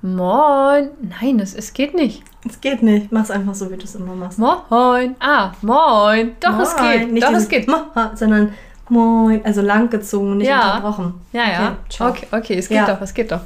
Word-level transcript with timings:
Moin. 0.00 0.90
Nein, 1.20 1.40
es, 1.40 1.54
es 1.54 1.72
geht 1.72 1.94
nicht. 1.94 2.22
Es 2.48 2.60
geht 2.60 2.82
nicht. 2.82 3.10
Mach's 3.10 3.30
einfach 3.30 3.54
so, 3.54 3.70
wie 3.70 3.76
du 3.76 3.84
es 3.84 3.96
immer 3.96 4.14
machst. 4.14 4.38
Moin. 4.38 5.16
Ah, 5.18 5.52
moin. 5.60 6.36
Doch, 6.40 6.52
moin. 6.52 6.62
es 6.62 6.76
geht. 6.76 7.12
Nicht 7.12 7.26
Doch, 7.26 7.32
es 7.32 7.48
geht. 7.48 7.66
Moin, 7.66 7.82
sondern 8.14 8.54
moin. 8.88 9.44
Also 9.44 9.60
langgezogen, 9.60 10.38
nicht 10.38 10.48
ja. 10.48 10.76
unterbrochen. 10.76 11.14
Ja, 11.32 11.50
ja. 11.50 11.76
Okay, 11.98 12.04
okay, 12.04 12.26
okay, 12.30 12.58
es 12.58 12.68
geht 12.68 12.76
ja. 12.76 12.86
doch, 12.86 13.00
es 13.00 13.12
geht 13.12 13.32
doch. 13.32 13.40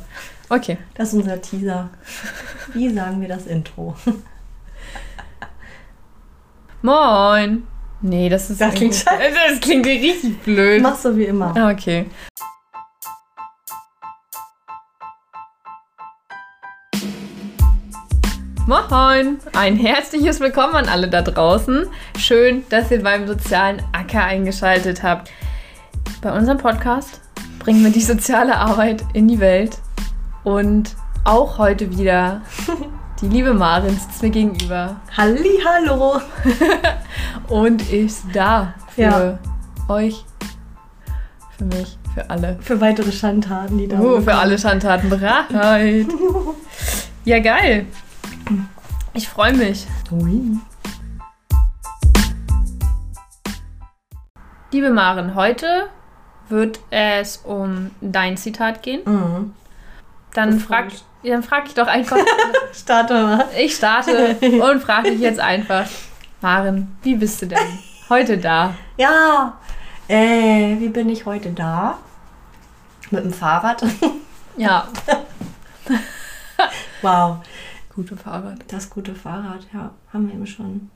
Okay. 0.50 0.76
Das 0.94 1.08
ist 1.08 1.14
unser 1.14 1.40
Teaser. 1.40 1.88
Wie 2.74 2.92
sagen 2.92 3.20
wir 3.22 3.28
das 3.28 3.46
Intro? 3.46 3.96
Moin. 6.82 7.66
Nee, 8.02 8.28
das 8.28 8.50
ist. 8.50 8.60
Das 8.60 8.74
klingt 8.74 8.94
scheiße. 8.94 9.34
Das 9.48 9.60
klingt 9.60 9.86
richtig 9.86 10.38
blöd. 10.42 10.82
Mach 10.82 10.96
so 10.96 11.16
wie 11.16 11.24
immer. 11.24 11.72
Okay. 11.72 12.06
Moin! 18.64 19.38
Ein 19.54 19.74
herzliches 19.74 20.38
Willkommen 20.38 20.76
an 20.76 20.88
alle 20.88 21.08
da 21.08 21.20
draußen. 21.20 21.88
Schön, 22.16 22.62
dass 22.68 22.92
ihr 22.92 23.02
beim 23.02 23.26
sozialen 23.26 23.82
Acker 23.90 24.22
eingeschaltet 24.22 25.02
habt. 25.02 25.32
Bei 26.20 26.32
unserem 26.32 26.58
Podcast 26.58 27.20
bringen 27.58 27.82
wir 27.82 27.90
die 27.90 28.00
soziale 28.00 28.56
Arbeit 28.56 29.02
in 29.14 29.26
die 29.26 29.40
Welt. 29.40 29.78
Und 30.44 30.94
auch 31.24 31.58
heute 31.58 31.90
wieder 31.90 32.42
die 33.20 33.26
liebe 33.26 33.52
Marin 33.52 33.98
sitzt 33.98 34.22
mir 34.22 34.30
gegenüber. 34.30 35.00
Halli, 35.16 35.58
hallo! 35.66 36.20
Und 37.48 37.92
ist 37.92 38.26
da 38.32 38.74
für 38.94 39.02
ja. 39.02 39.38
euch, 39.88 40.24
für 41.58 41.64
mich, 41.64 41.98
für 42.14 42.30
alle. 42.30 42.58
Für 42.60 42.80
weitere 42.80 43.10
Schandtaten, 43.10 43.76
die 43.76 43.88
da 43.88 43.96
sind. 43.96 44.06
Oh, 44.06 44.20
für 44.20 44.34
alle 44.34 44.56
Schandtaten 44.56 45.10
bereit. 45.10 46.06
ja, 47.24 47.40
geil. 47.40 47.86
Ich 49.14 49.28
freue 49.28 49.52
mich. 49.52 49.86
Ui. 50.10 50.56
Liebe 54.72 54.90
Maren, 54.90 55.34
heute 55.34 55.88
wird 56.48 56.80
es 56.90 57.38
um 57.38 57.90
dein 58.00 58.36
Zitat 58.36 58.82
gehen. 58.82 59.02
Mhm. 59.04 59.54
Dann 60.32 60.60
frag, 60.60 60.86
dann 61.22 61.42
frag 61.42 61.66
ich 61.66 61.74
doch 61.74 61.86
einfach. 61.86 62.16
starte 62.72 63.14
mal. 63.14 63.48
Ich 63.58 63.76
starte 63.76 64.36
und 64.40 64.82
frage 64.82 65.10
dich 65.10 65.20
jetzt 65.20 65.40
einfach. 65.40 65.86
Maren, 66.40 66.96
wie 67.02 67.16
bist 67.16 67.42
du 67.42 67.46
denn 67.46 67.78
heute 68.08 68.38
da? 68.38 68.74
Ja, 68.96 69.58
äh, 70.08 70.78
wie 70.78 70.88
bin 70.88 71.10
ich 71.10 71.26
heute 71.26 71.50
da? 71.50 71.98
Mit 73.10 73.24
dem 73.24 73.32
Fahrrad. 73.32 73.84
ja. 74.56 74.88
wow 77.02 77.38
gute 77.94 78.16
Fahrrad. 78.16 78.58
Das 78.68 78.90
gute 78.90 79.14
Fahrrad, 79.14 79.66
ja, 79.72 79.90
haben 80.12 80.28
wir 80.28 80.34
eben 80.34 80.46
schon 80.46 80.90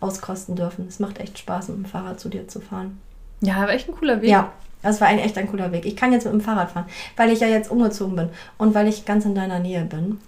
auskosten 0.00 0.56
dürfen. 0.56 0.86
Es 0.88 1.00
macht 1.00 1.18
echt 1.18 1.38
Spaß, 1.38 1.68
mit 1.68 1.78
dem 1.78 1.84
Fahrrad 1.84 2.20
zu 2.20 2.28
dir 2.28 2.48
zu 2.48 2.60
fahren. 2.60 3.00
Ja, 3.40 3.56
war 3.56 3.70
echt 3.70 3.88
ein 3.88 3.94
cooler 3.94 4.22
Weg. 4.22 4.30
Ja, 4.30 4.52
das 4.82 5.00
war 5.00 5.08
ein 5.08 5.18
echt 5.18 5.36
ein 5.38 5.48
cooler 5.48 5.72
Weg. 5.72 5.84
Ich 5.84 5.96
kann 5.96 6.12
jetzt 6.12 6.24
mit 6.24 6.32
dem 6.32 6.40
Fahrrad 6.40 6.70
fahren, 6.70 6.86
weil 7.16 7.30
ich 7.30 7.40
ja 7.40 7.48
jetzt 7.48 7.70
umgezogen 7.70 8.16
bin 8.16 8.28
und 8.58 8.74
weil 8.74 8.88
ich 8.88 9.04
ganz 9.04 9.24
in 9.24 9.34
deiner 9.34 9.58
Nähe 9.58 9.84
bin. 9.84 10.18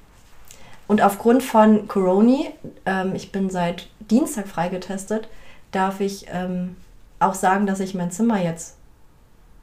Und 0.87 1.03
aufgrund 1.03 1.43
von 1.43 1.87
Corona, 1.87 2.45
ähm, 2.87 3.15
ich 3.15 3.31
bin 3.31 3.51
seit 3.51 3.89
Dienstag 4.11 4.49
freigetestet, 4.49 5.29
darf 5.71 6.01
ich 6.01 6.27
ähm, 6.33 6.77
auch 7.21 7.35
sagen, 7.35 7.67
dass 7.67 7.81
ich 7.81 7.95
mein 7.95 8.11
Zimmer 8.11 8.43
jetzt 8.43 8.77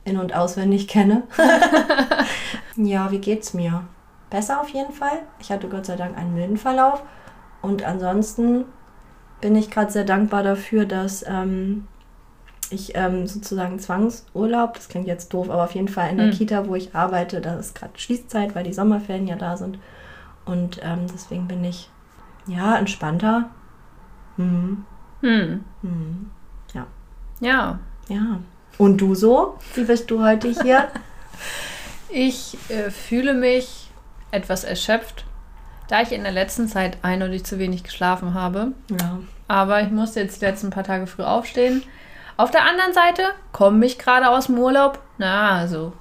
in- 0.04 0.20
und 0.20 0.36
auswendig 0.36 0.88
kenne. 0.88 1.24
ja, 2.76 3.12
wie 3.12 3.18
geht's 3.18 3.56
mir? 3.56 3.84
Besser 4.36 4.60
auf 4.60 4.68
jeden 4.70 4.92
Fall. 4.92 5.20
Ich 5.40 5.50
hatte 5.50 5.70
Gott 5.70 5.86
sei 5.86 5.96
Dank 5.96 6.18
einen 6.18 6.34
milden 6.34 6.58
Verlauf. 6.58 7.02
Und 7.62 7.84
ansonsten 7.84 8.66
bin 9.40 9.56
ich 9.56 9.72
gerade 9.72 9.94
sehr 9.94 10.04
dankbar 10.04 10.44
dafür, 10.44 10.86
dass 10.86 11.24
ähm, 11.26 11.88
ich 12.70 12.96
ähm, 12.96 13.28
sozusagen 13.28 13.80
Zwangsurlaub, 13.80 14.74
das 14.74 14.90
klingt 14.90 15.08
jetzt 15.08 15.34
doof, 15.34 15.50
aber 15.50 15.64
auf 15.64 15.72
jeden 15.74 15.88
Fall 15.88 16.10
in 16.10 16.18
der 16.18 16.28
mhm. 16.28 16.32
Kita, 16.32 16.68
wo 16.68 16.76
ich 16.76 16.94
arbeite, 16.94 17.40
da 17.40 17.56
ist 17.56 17.76
gerade 17.76 17.98
Schließzeit, 17.98 18.56
weil 18.56 18.66
die 18.66 18.74
Sommerferien 18.74 19.26
ja 19.26 19.38
da 19.38 19.56
sind. 19.56 19.80
Und 20.44 20.82
ähm, 20.84 21.08
deswegen 21.14 21.48
bin 21.48 21.64
ich 21.64 21.90
ja 22.46 22.78
entspannter. 22.78 23.50
Mhm. 24.36 24.84
Mhm. 25.22 25.64
Mhm. 25.82 26.32
Ja. 26.74 26.88
Ja. 27.40 27.80
Ja. 28.10 28.40
Und 28.78 28.98
du 28.98 29.16
so? 29.16 29.58
Wie 29.76 29.86
bist 29.86 30.12
du 30.12 30.22
heute 30.22 30.50
hier? 30.50 30.90
ich 32.10 32.58
äh, 32.68 32.92
fühle 32.92 33.34
mich 33.34 33.85
etwas 34.36 34.64
erschöpft, 34.64 35.26
da 35.88 36.02
ich 36.02 36.12
in 36.12 36.24
der 36.24 36.32
letzten 36.32 36.68
Zeit 36.68 36.98
eindeutig 37.02 37.46
zu 37.46 37.60
wenig 37.60 37.84
geschlafen 37.84 38.34
habe. 38.34 38.74
Ja. 38.90 39.20
Aber 39.48 39.82
ich 39.82 39.92
musste 39.92 40.20
jetzt 40.20 40.42
die 40.42 40.46
letzten 40.46 40.70
paar 40.70 40.84
Tage 40.84 41.08
früh 41.08 41.24
aufstehen. 41.24 41.84
Auf 42.38 42.52
der 42.52 42.66
anderen 42.66 42.94
Seite 42.94 43.24
komme 43.52 43.86
ich 43.86 43.98
gerade 43.98 44.30
aus 44.30 44.48
dem 44.48 44.58
Urlaub. 44.58 45.00
Na, 45.18 45.52
also 45.52 45.94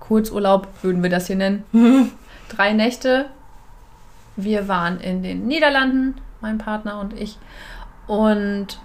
Kurzurlaub 0.00 0.68
würden 0.82 1.02
wir 1.02 1.10
das 1.10 1.26
hier 1.26 1.36
nennen. 1.36 1.64
Drei 2.48 2.72
Nächte. 2.72 3.26
Wir 4.36 4.68
waren 4.68 4.98
in 5.00 5.22
den 5.22 5.46
Niederlanden, 5.46 6.14
mein 6.40 6.58
Partner 6.58 6.98
und 7.00 7.12
ich. 7.12 7.38
Und 8.06 8.80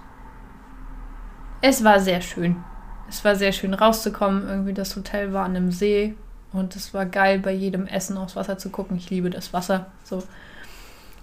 es 1.62 1.82
war 1.82 2.00
sehr 2.00 2.20
schön. 2.20 2.56
Es 3.08 3.24
war 3.24 3.36
sehr 3.36 3.52
schön 3.52 3.72
rauszukommen. 3.72 4.46
Irgendwie 4.46 4.74
das 4.74 4.94
Hotel 4.94 5.32
war 5.32 5.44
an 5.44 5.56
einem 5.56 5.72
See 5.72 6.14
und 6.52 6.76
es 6.76 6.94
war 6.94 7.06
geil, 7.06 7.38
bei 7.38 7.52
jedem 7.52 7.86
Essen 7.86 8.16
aufs 8.16 8.36
Wasser 8.36 8.58
zu 8.58 8.70
gucken. 8.70 8.96
Ich 8.96 9.10
liebe 9.10 9.30
das 9.30 9.52
Wasser. 9.52 9.86
So. 10.04 10.22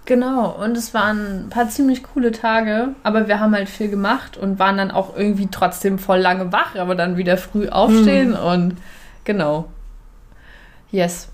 Genau, 0.04 0.50
und 0.50 0.76
es 0.76 0.94
waren 0.94 1.46
ein 1.46 1.48
paar 1.50 1.68
ziemlich 1.68 2.04
coole 2.04 2.30
Tage, 2.30 2.90
aber 3.02 3.26
wir 3.26 3.40
haben 3.40 3.52
halt 3.54 3.68
viel 3.68 3.88
gemacht 3.88 4.36
und 4.36 4.60
waren 4.60 4.76
dann 4.76 4.92
auch 4.92 5.16
irgendwie 5.16 5.48
trotzdem 5.50 5.98
voll 5.98 6.18
lange 6.18 6.52
wach, 6.52 6.76
aber 6.76 6.94
dann 6.94 7.16
wieder 7.16 7.36
früh 7.36 7.68
aufstehen 7.68 8.30
mhm. 8.30 8.36
und 8.36 8.76
genau. 9.24 9.68
Yes. 10.92 11.28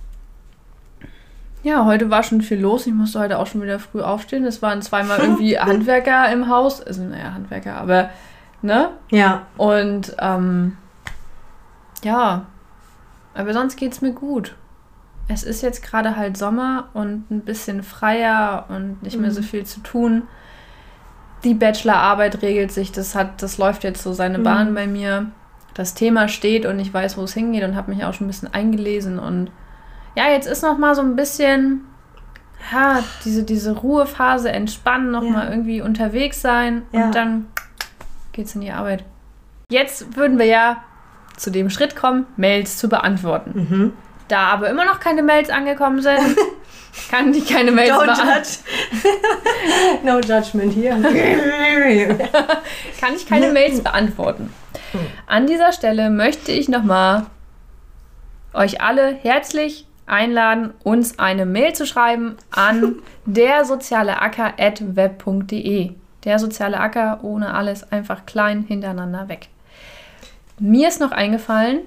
Ja, 1.62 1.84
heute 1.84 2.10
war 2.10 2.22
schon 2.22 2.40
viel 2.40 2.60
los. 2.60 2.86
Ich 2.86 2.94
musste 2.94 3.20
heute 3.20 3.38
auch 3.38 3.46
schon 3.46 3.60
wieder 3.60 3.78
früh 3.78 4.00
aufstehen. 4.00 4.44
Es 4.46 4.62
waren 4.62 4.80
zweimal 4.80 5.18
irgendwie 5.22 5.58
Handwerker 5.58 6.32
im 6.32 6.48
Haus. 6.48 6.80
Also, 6.82 7.02
naja, 7.04 7.34
Handwerker, 7.34 7.76
aber, 7.76 8.08
ne? 8.62 8.88
Ja. 9.10 9.42
Und, 9.58 10.16
ähm, 10.18 10.78
ja, 12.02 12.46
aber 13.34 13.52
sonst 13.52 13.76
geht 13.76 13.92
es 13.92 14.00
mir 14.00 14.12
gut. 14.12 14.56
Es 15.28 15.42
ist 15.42 15.62
jetzt 15.62 15.82
gerade 15.82 16.16
halt 16.16 16.36
Sommer 16.36 16.88
und 16.94 17.30
ein 17.30 17.40
bisschen 17.40 17.82
freier 17.82 18.66
und 18.68 19.02
nicht 19.02 19.18
mehr 19.18 19.30
so 19.30 19.40
mhm. 19.40 19.46
viel 19.46 19.64
zu 19.64 19.80
tun. 19.80 20.22
Die 21.44 21.54
Bachelorarbeit 21.54 22.42
regelt 22.42 22.72
sich, 22.72 22.92
das 22.92 23.14
hat, 23.14 23.42
das 23.42 23.58
läuft 23.58 23.84
jetzt 23.84 24.02
so 24.02 24.12
seine 24.12 24.38
mhm. 24.38 24.42
Bahn 24.42 24.74
bei 24.74 24.86
mir. 24.86 25.30
Das 25.74 25.94
Thema 25.94 26.28
steht 26.28 26.66
und 26.66 26.78
ich 26.78 26.92
weiß, 26.92 27.16
wo 27.16 27.22
es 27.22 27.32
hingeht 27.32 27.64
und 27.64 27.76
habe 27.76 27.92
mich 27.92 28.04
auch 28.04 28.12
schon 28.12 28.26
ein 28.26 28.30
bisschen 28.30 28.52
eingelesen 28.52 29.18
und 29.18 29.50
ja, 30.14 30.28
jetzt 30.28 30.46
ist 30.46 30.62
noch 30.62 30.76
mal 30.76 30.94
so 30.94 31.00
ein 31.00 31.16
bisschen 31.16 31.86
ja, 32.70 33.02
diese, 33.24 33.42
diese 33.42 33.72
Ruhephase, 33.72 34.52
entspannen, 34.52 35.10
noch 35.10 35.24
ja. 35.24 35.30
mal 35.30 35.48
irgendwie 35.48 35.80
unterwegs 35.80 36.40
sein 36.42 36.82
ja. 36.92 37.06
und 37.06 37.14
dann 37.14 37.46
geht's 38.32 38.54
in 38.54 38.60
die 38.60 38.70
Arbeit. 38.70 39.04
Jetzt 39.70 40.16
würden 40.16 40.38
wir 40.38 40.46
ja 40.46 40.84
zu 41.36 41.50
dem 41.50 41.70
Schritt 41.70 41.96
kommen, 41.96 42.26
Mails 42.36 42.78
zu 42.78 42.88
beantworten. 42.88 43.52
Mhm. 43.54 43.92
Da 44.28 44.46
aber 44.48 44.70
immer 44.70 44.84
noch 44.84 45.00
keine 45.00 45.22
Mails 45.22 45.50
angekommen 45.50 46.00
sind, 46.00 46.18
kann 47.10 47.32
ich 47.32 47.46
keine 47.48 47.72
Mails 47.72 47.96
beantworten. 47.96 48.50
no 50.04 50.18
judgment 50.20 50.72
hier. 50.72 50.92
kann 53.00 53.14
ich 53.14 53.26
keine 53.26 53.52
Mails 53.52 53.82
beantworten. 53.82 54.52
An 55.26 55.46
dieser 55.46 55.72
Stelle 55.72 56.10
möchte 56.10 56.52
ich 56.52 56.68
nochmal 56.68 57.26
euch 58.52 58.82
alle 58.82 59.14
herzlich 59.14 59.86
einladen, 60.06 60.74
uns 60.82 61.18
eine 61.18 61.46
Mail 61.46 61.72
zu 61.72 61.86
schreiben 61.86 62.36
an 62.50 62.96
der 63.24 63.64
soziale 63.64 64.16
web.de. 64.16 65.92
Der 66.24 66.38
soziale 66.38 66.78
Acker 66.78 67.20
ohne 67.22 67.54
alles 67.54 67.90
einfach 67.90 68.26
klein 68.26 68.64
hintereinander 68.64 69.28
weg. 69.28 69.48
Mir 70.64 70.86
ist 70.86 71.00
noch 71.00 71.10
eingefallen, 71.10 71.80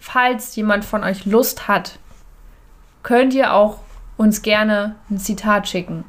falls 0.00 0.56
jemand 0.56 0.82
von 0.82 1.04
euch 1.04 1.26
Lust 1.26 1.68
hat, 1.68 1.98
könnt 3.02 3.34
ihr 3.34 3.52
auch 3.52 3.80
uns 4.16 4.40
gerne 4.40 4.96
ein 5.10 5.18
Zitat 5.18 5.68
schicken. 5.68 6.04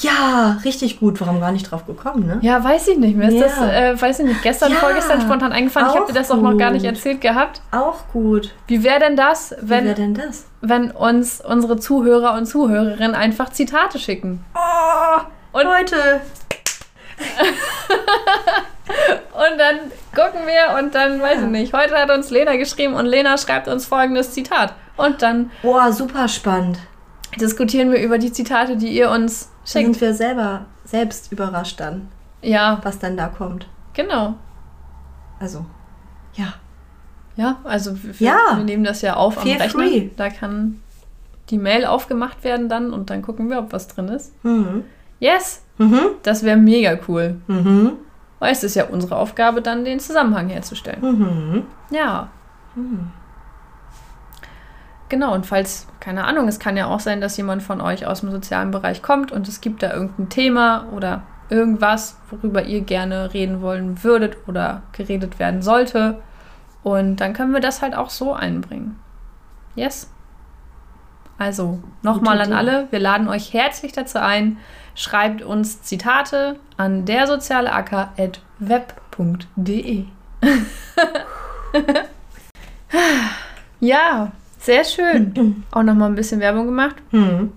Ja, 0.00 0.58
richtig 0.64 0.98
gut. 0.98 1.20
Warum 1.20 1.38
gar 1.38 1.52
nicht 1.52 1.70
drauf 1.70 1.86
gekommen, 1.86 2.26
ne? 2.26 2.38
Ja, 2.42 2.64
weiß 2.64 2.88
ich 2.88 2.98
nicht. 2.98 3.16
Mir 3.16 3.28
ist 3.28 3.34
ja. 3.34 3.42
das, 3.42 3.58
äh, 3.58 4.02
weiß 4.02 4.18
ich 4.18 4.26
nicht, 4.26 4.42
gestern, 4.42 4.72
ja, 4.72 4.78
vorgestern 4.78 5.20
spontan 5.20 5.52
eingefallen. 5.52 5.90
Ich 5.90 5.94
habe 5.94 6.06
dir 6.06 6.18
das 6.18 6.28
gut. 6.28 6.38
auch 6.38 6.42
noch 6.42 6.58
gar 6.58 6.72
nicht 6.72 6.84
erzählt 6.84 7.20
gehabt. 7.20 7.62
Auch 7.70 8.08
gut. 8.12 8.52
Wie 8.66 8.82
wäre 8.82 8.98
denn 8.98 9.14
das, 9.14 9.54
wenn, 9.60 9.84
Wie 9.84 9.88
wär 9.88 9.94
denn 9.94 10.14
das? 10.14 10.46
wenn 10.60 10.90
uns 10.90 11.40
unsere 11.40 11.78
Zuhörer 11.78 12.34
und 12.34 12.46
Zuhörerinnen 12.46 13.14
einfach 13.14 13.50
Zitate 13.50 14.00
schicken? 14.00 14.44
Oh, 14.56 15.20
und 15.52 15.62
Leute, 15.62 16.20
und 19.32 19.58
dann 19.58 19.76
gucken 20.14 20.40
wir 20.46 20.78
und 20.78 20.94
dann, 20.94 21.20
weiß 21.20 21.42
ich 21.42 21.48
nicht, 21.48 21.72
heute 21.72 21.94
hat 21.94 22.10
uns 22.10 22.30
Lena 22.30 22.56
geschrieben 22.56 22.94
und 22.94 23.06
Lena 23.06 23.36
schreibt 23.38 23.68
uns 23.68 23.86
folgendes 23.86 24.32
Zitat. 24.32 24.74
Und 24.96 25.22
dann. 25.22 25.50
Boah, 25.62 25.92
super 25.92 26.28
spannend. 26.28 26.78
diskutieren 27.40 27.90
wir 27.90 28.02
über 28.02 28.18
die 28.18 28.30
Zitate, 28.32 28.76
die 28.76 28.88
ihr 28.88 29.10
uns 29.10 29.50
schickt. 29.64 29.84
sind 29.86 30.00
wir 30.02 30.12
selber 30.14 30.66
selbst 30.84 31.32
überrascht 31.32 31.80
dann, 31.80 32.08
Ja, 32.42 32.78
was 32.82 32.98
dann 32.98 33.16
da 33.16 33.28
kommt. 33.28 33.66
genau. 33.94 34.34
Also, 35.40 35.64
ja. 36.34 36.54
Ja, 37.36 37.56
also 37.64 37.92
wir, 38.02 38.12
Ja. 38.18 38.36
wir 38.56 38.64
nehmen 38.64 38.84
das 38.84 39.00
ja 39.00 39.14
auf 39.16 39.38
am 39.38 39.42
Feel 39.44 39.56
Rechner. 39.56 39.82
free. 39.84 40.10
Da 40.16 40.28
kann 40.28 40.82
die 41.48 41.56
Mail 41.58 41.86
aufgemacht 41.86 42.44
werden 42.44 42.68
dann 42.68 42.92
und 42.92 43.08
dann 43.08 43.22
gucken 43.22 43.48
wir, 43.48 43.58
ob 43.58 43.72
was 43.72 43.88
drin 43.88 44.08
ist. 44.08 44.32
Mhm. 44.44 44.84
Yes, 45.18 45.62
Mhm. 45.78 46.00
das 46.22 46.42
wäre 46.44 46.58
mega 46.58 46.98
cool. 47.08 47.36
Mhm. 47.46 47.92
Weil 48.42 48.50
es 48.50 48.64
ist 48.64 48.74
ja 48.74 48.86
unsere 48.86 49.14
Aufgabe, 49.14 49.62
dann 49.62 49.84
den 49.84 50.00
Zusammenhang 50.00 50.48
herzustellen. 50.48 51.00
Mhm. 51.00 51.62
Ja. 51.90 52.26
Genau, 55.08 55.32
und 55.32 55.46
falls, 55.46 55.86
keine 56.00 56.24
Ahnung, 56.24 56.48
es 56.48 56.58
kann 56.58 56.76
ja 56.76 56.86
auch 56.86 56.98
sein, 56.98 57.20
dass 57.20 57.36
jemand 57.36 57.62
von 57.62 57.80
euch 57.80 58.04
aus 58.04 58.22
dem 58.22 58.32
sozialen 58.32 58.72
Bereich 58.72 59.00
kommt 59.00 59.30
und 59.30 59.46
es 59.46 59.60
gibt 59.60 59.84
da 59.84 59.92
irgendein 59.92 60.28
Thema 60.28 60.86
oder 60.90 61.22
irgendwas, 61.50 62.18
worüber 62.30 62.64
ihr 62.64 62.80
gerne 62.80 63.32
reden 63.32 63.62
wollen 63.62 64.02
würdet 64.02 64.36
oder 64.48 64.82
geredet 64.90 65.38
werden 65.38 65.62
sollte. 65.62 66.20
Und 66.82 67.18
dann 67.20 67.34
können 67.34 67.52
wir 67.52 67.60
das 67.60 67.80
halt 67.80 67.94
auch 67.94 68.10
so 68.10 68.32
einbringen. 68.32 68.98
Yes? 69.76 70.10
Also, 71.38 71.80
nochmal 72.02 72.40
an 72.40 72.52
alle, 72.52 72.86
wir 72.90 72.98
laden 72.98 73.28
euch 73.28 73.52
herzlich 73.52 73.92
dazu 73.92 74.20
ein. 74.20 74.58
Schreibt 74.94 75.42
uns 75.42 75.82
Zitate 75.82 76.56
an 76.76 77.04
der 77.06 77.26
web.de. 78.58 80.04
ja, 83.80 84.32
sehr 84.58 84.84
schön. 84.84 85.64
Auch 85.70 85.82
nochmal 85.82 86.10
ein 86.10 86.14
bisschen 86.14 86.40
Werbung 86.40 86.66
gemacht. 86.66 86.96
Mhm. 87.10 87.52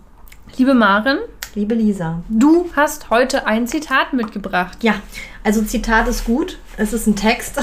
Liebe 0.57 0.74
Maren, 0.74 1.19
Liebe 1.54 1.75
Lisa. 1.75 2.21
du 2.30 2.69
hast 2.75 3.10
heute 3.10 3.45
ein 3.45 3.68
Zitat 3.68 4.13
mitgebracht. 4.13 4.78
Ja, 4.83 4.95
also 5.44 5.62
Zitat 5.62 6.07
ist 6.07 6.25
gut. 6.25 6.57
Es 6.78 6.94
ist 6.94 7.07
ein 7.07 7.16
Text. 7.16 7.57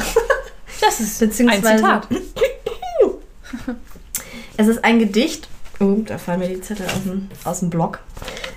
Das 0.80 1.00
ist 1.00 1.18
Beziehungsweise- 1.20 1.68
ein 1.68 1.78
Zitat. 1.78 2.08
Es 4.56 4.66
ist 4.68 4.84
ein 4.84 4.98
Gedicht. 4.98 5.48
Oh, 5.82 6.00
da 6.06 6.16
fallen 6.16 6.38
mir 6.38 6.48
die 6.48 6.60
Zettel 6.60 6.86
aus 6.86 7.02
dem, 7.02 7.28
aus 7.44 7.60
dem 7.60 7.70
Block. 7.70 7.98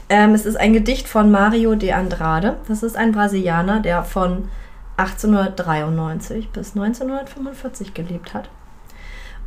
Ähm, 0.10 0.36
es 0.36 0.46
ist 0.46 0.58
ein 0.58 0.74
Gedicht 0.74 1.08
von 1.08 1.32
Mario 1.32 1.74
de 1.74 1.92
Andrade. 1.92 2.58
Das 2.68 2.84
ist 2.84 2.96
ein 2.96 3.14
Brasilianer, 3.14 3.80
der 3.80 4.04
von 4.04 4.50
1893 4.98 6.50
bis 6.50 6.76
1945 6.76 7.96
gelebt 7.96 8.36
hat. 8.36 8.50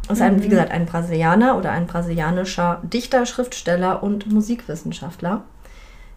Das 0.08 0.19
ist 0.19 0.25
ein, 0.25 0.42
wie 0.42 0.48
gesagt, 0.48 0.72
ein 0.72 0.86
Brasilianer 0.86 1.56
oder 1.56 1.70
ein 1.70 1.86
brasilianischer 1.86 2.80
Dichter, 2.82 3.26
Schriftsteller 3.26 4.02
und 4.02 4.26
Musikwissenschaftler, 4.32 5.42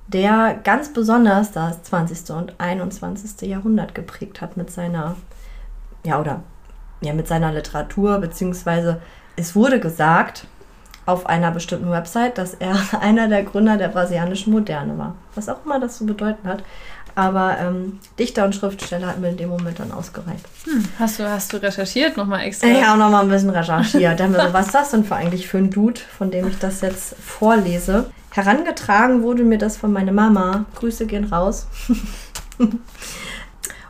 der 0.08 0.60
ganz 0.64 0.94
besonders 0.94 1.52
das 1.52 1.84
20. 1.84 2.32
und 2.32 2.56
21. 2.58 3.48
Jahrhundert 3.48 3.94
geprägt 3.94 4.42
hat 4.42 4.58
mit 4.58 4.72
seiner, 4.72 5.16
ja, 6.06 6.20
oder 6.20 6.42
ja, 7.02 7.14
mit 7.14 7.28
seiner 7.28 7.52
Literatur, 7.52 8.18
beziehungsweise 8.20 9.02
es 9.36 9.56
wurde 9.56 9.80
gesagt 9.80 10.48
auf 11.12 11.26
einer 11.28 11.52
bestimmten 11.52 11.92
Website, 11.92 12.38
dass 12.38 12.54
er 12.54 12.76
einer 13.02 13.28
der 13.28 13.44
Gründer 13.44 13.78
der 13.78 13.90
brasilianischen 13.90 14.52
Moderne 14.54 14.98
war. 14.98 15.16
Was 15.36 15.50
auch 15.50 15.66
immer 15.66 15.80
das 15.80 15.98
zu 15.98 16.06
bedeuten 16.06 16.48
hat. 16.48 16.64
Aber 17.14 17.58
ähm, 17.60 18.00
Dichter 18.18 18.46
und 18.46 18.56
Schriftsteller 18.56 19.08
hat 19.08 19.20
mir 19.20 19.30
in 19.30 19.38
dem 19.38 19.50
Moment 19.50 19.80
dann 19.80 19.92
ausgereicht. 19.92 20.46
Hast 20.98 21.20
du, 21.20 21.30
hast 21.30 21.52
du 21.52 21.58
recherchiert 21.58 22.16
nochmal 22.16 22.42
extra? 22.42 22.68
Ich 22.68 22.82
habe 22.82 22.98
noch 22.98 23.12
mal 23.12 23.24
ein 23.24 23.30
bisschen 23.30 23.50
recherchiert. 23.50 24.18
Dann 24.18 24.34
so, 24.34 24.40
was 24.52 24.68
ist 24.68 24.76
das 24.76 24.92
denn 24.92 25.04
für 25.04 25.16
eigentlich 25.16 25.48
für 25.48 25.58
ein 25.58 25.70
Dude, 25.70 26.00
von 26.18 26.32
dem 26.32 26.48
ich 26.48 26.58
das 26.60 26.80
jetzt 26.80 27.16
vorlese? 27.22 28.10
Herangetragen 28.32 29.24
wurde 29.24 29.44
mir 29.44 29.58
das 29.58 29.76
von 29.76 29.92
meiner 29.92 30.14
Mama. 30.14 30.66
Grüße 30.76 31.06
gehen 31.06 31.26
raus. 31.26 31.68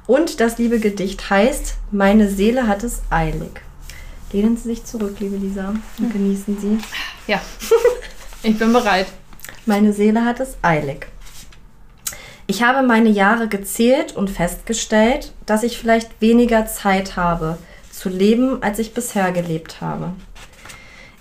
Und 0.08 0.40
das 0.40 0.58
liebe 0.58 0.80
Gedicht 0.80 1.30
heißt, 1.30 1.76
meine 1.92 2.28
Seele 2.28 2.68
hat 2.68 2.84
es 2.84 3.04
eilig. 3.12 3.62
Lehnen 4.32 4.56
Sie 4.56 4.70
sich 4.70 4.86
zurück, 4.86 5.18
liebe 5.20 5.36
Lisa, 5.36 5.74
und 5.98 6.14
genießen 6.14 6.58
Sie. 6.60 6.78
Ja. 7.28 7.42
Ich 8.44 8.58
bin 8.58 8.74
bereit. 8.74 9.08
Meine 9.66 9.94
Seele 9.94 10.26
hat 10.26 10.40
es 10.40 10.58
eilig. 10.62 11.08
Ich 12.48 12.64
habe 12.64 12.86
meine 12.86 13.10
Jahre 13.10 13.48
gezählt 13.48 14.16
und 14.16 14.30
festgestellt, 14.30 15.34
dass 15.46 15.64
ich 15.64 15.78
vielleicht 15.78 16.22
weniger 16.22 16.66
Zeit 16.66 17.16
habe 17.16 17.58
zu 17.92 18.10
leben, 18.10 18.64
als 18.64 18.80
ich 18.80 18.94
bisher 18.94 19.32
gelebt 19.32 19.80
habe. 19.80 20.14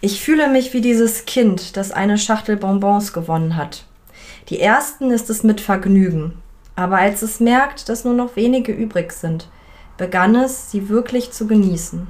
Ich 0.01 0.23
fühle 0.23 0.49
mich 0.49 0.73
wie 0.73 0.81
dieses 0.81 1.27
Kind, 1.27 1.77
das 1.77 1.93
eine 1.93 2.17
Schachtel 2.17 2.57
Bonbons 2.57 3.12
gewonnen 3.12 3.57
hat. 3.57 3.85
Die 4.49 4.61
ersten 4.61 5.11
ist 5.11 5.29
es 5.29 5.43
mit 5.43 5.61
Vergnügen, 5.61 6.41
aber 6.75 6.97
als 6.99 7.23
es 7.23 7.39
merkt, 7.39 7.89
dass 7.89 8.05
nur 8.05 8.15
noch 8.15 8.35
wenige 8.35 8.73
übrig 8.73 9.12
sind, 9.12 9.49
begann 9.99 10.35
es, 10.35 10.71
sie 10.71 10.89
wirklich 10.89 11.33
zu 11.33 11.47
genießen. 11.47 12.09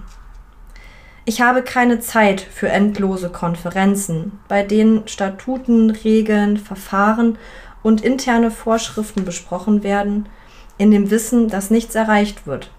Ich 1.30 1.40
habe 1.40 1.62
keine 1.62 2.00
Zeit 2.00 2.40
für 2.40 2.70
endlose 2.70 3.30
Konferenzen, 3.30 4.40
bei 4.48 4.64
denen 4.64 5.06
Statuten, 5.06 5.90
Regeln, 5.90 6.56
Verfahren 6.56 7.38
und 7.84 8.00
interne 8.00 8.50
Vorschriften 8.50 9.24
besprochen 9.24 9.84
werden, 9.84 10.28
in 10.76 10.90
dem 10.90 11.12
Wissen, 11.12 11.46
dass 11.46 11.70
nichts 11.70 11.94
erreicht 11.94 12.48
wird. 12.48 12.72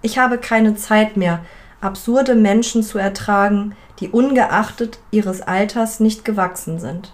Ich 0.00 0.16
habe 0.16 0.38
keine 0.38 0.76
Zeit 0.76 1.18
mehr, 1.18 1.40
absurde 1.82 2.34
Menschen 2.34 2.82
zu 2.82 2.96
ertragen, 2.96 3.76
die 3.98 4.08
ungeachtet 4.08 4.98
ihres 5.10 5.42
Alters 5.42 6.00
nicht 6.00 6.24
gewachsen 6.24 6.80
sind. 6.80 7.12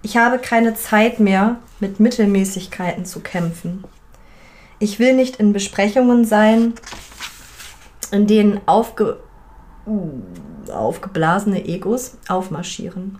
Ich 0.00 0.16
habe 0.16 0.38
keine 0.38 0.74
Zeit 0.74 1.20
mehr, 1.20 1.56
mit 1.78 2.00
Mittelmäßigkeiten 2.00 3.04
zu 3.04 3.20
kämpfen. 3.20 3.84
Ich 4.78 4.98
will 4.98 5.12
nicht 5.12 5.36
in 5.36 5.52
Besprechungen 5.52 6.24
sein, 6.24 6.72
in 8.12 8.26
denen 8.26 8.62
aufge 8.64 9.18
aufgeblasene 10.72 11.66
Egos 11.66 12.16
aufmarschieren. 12.28 13.18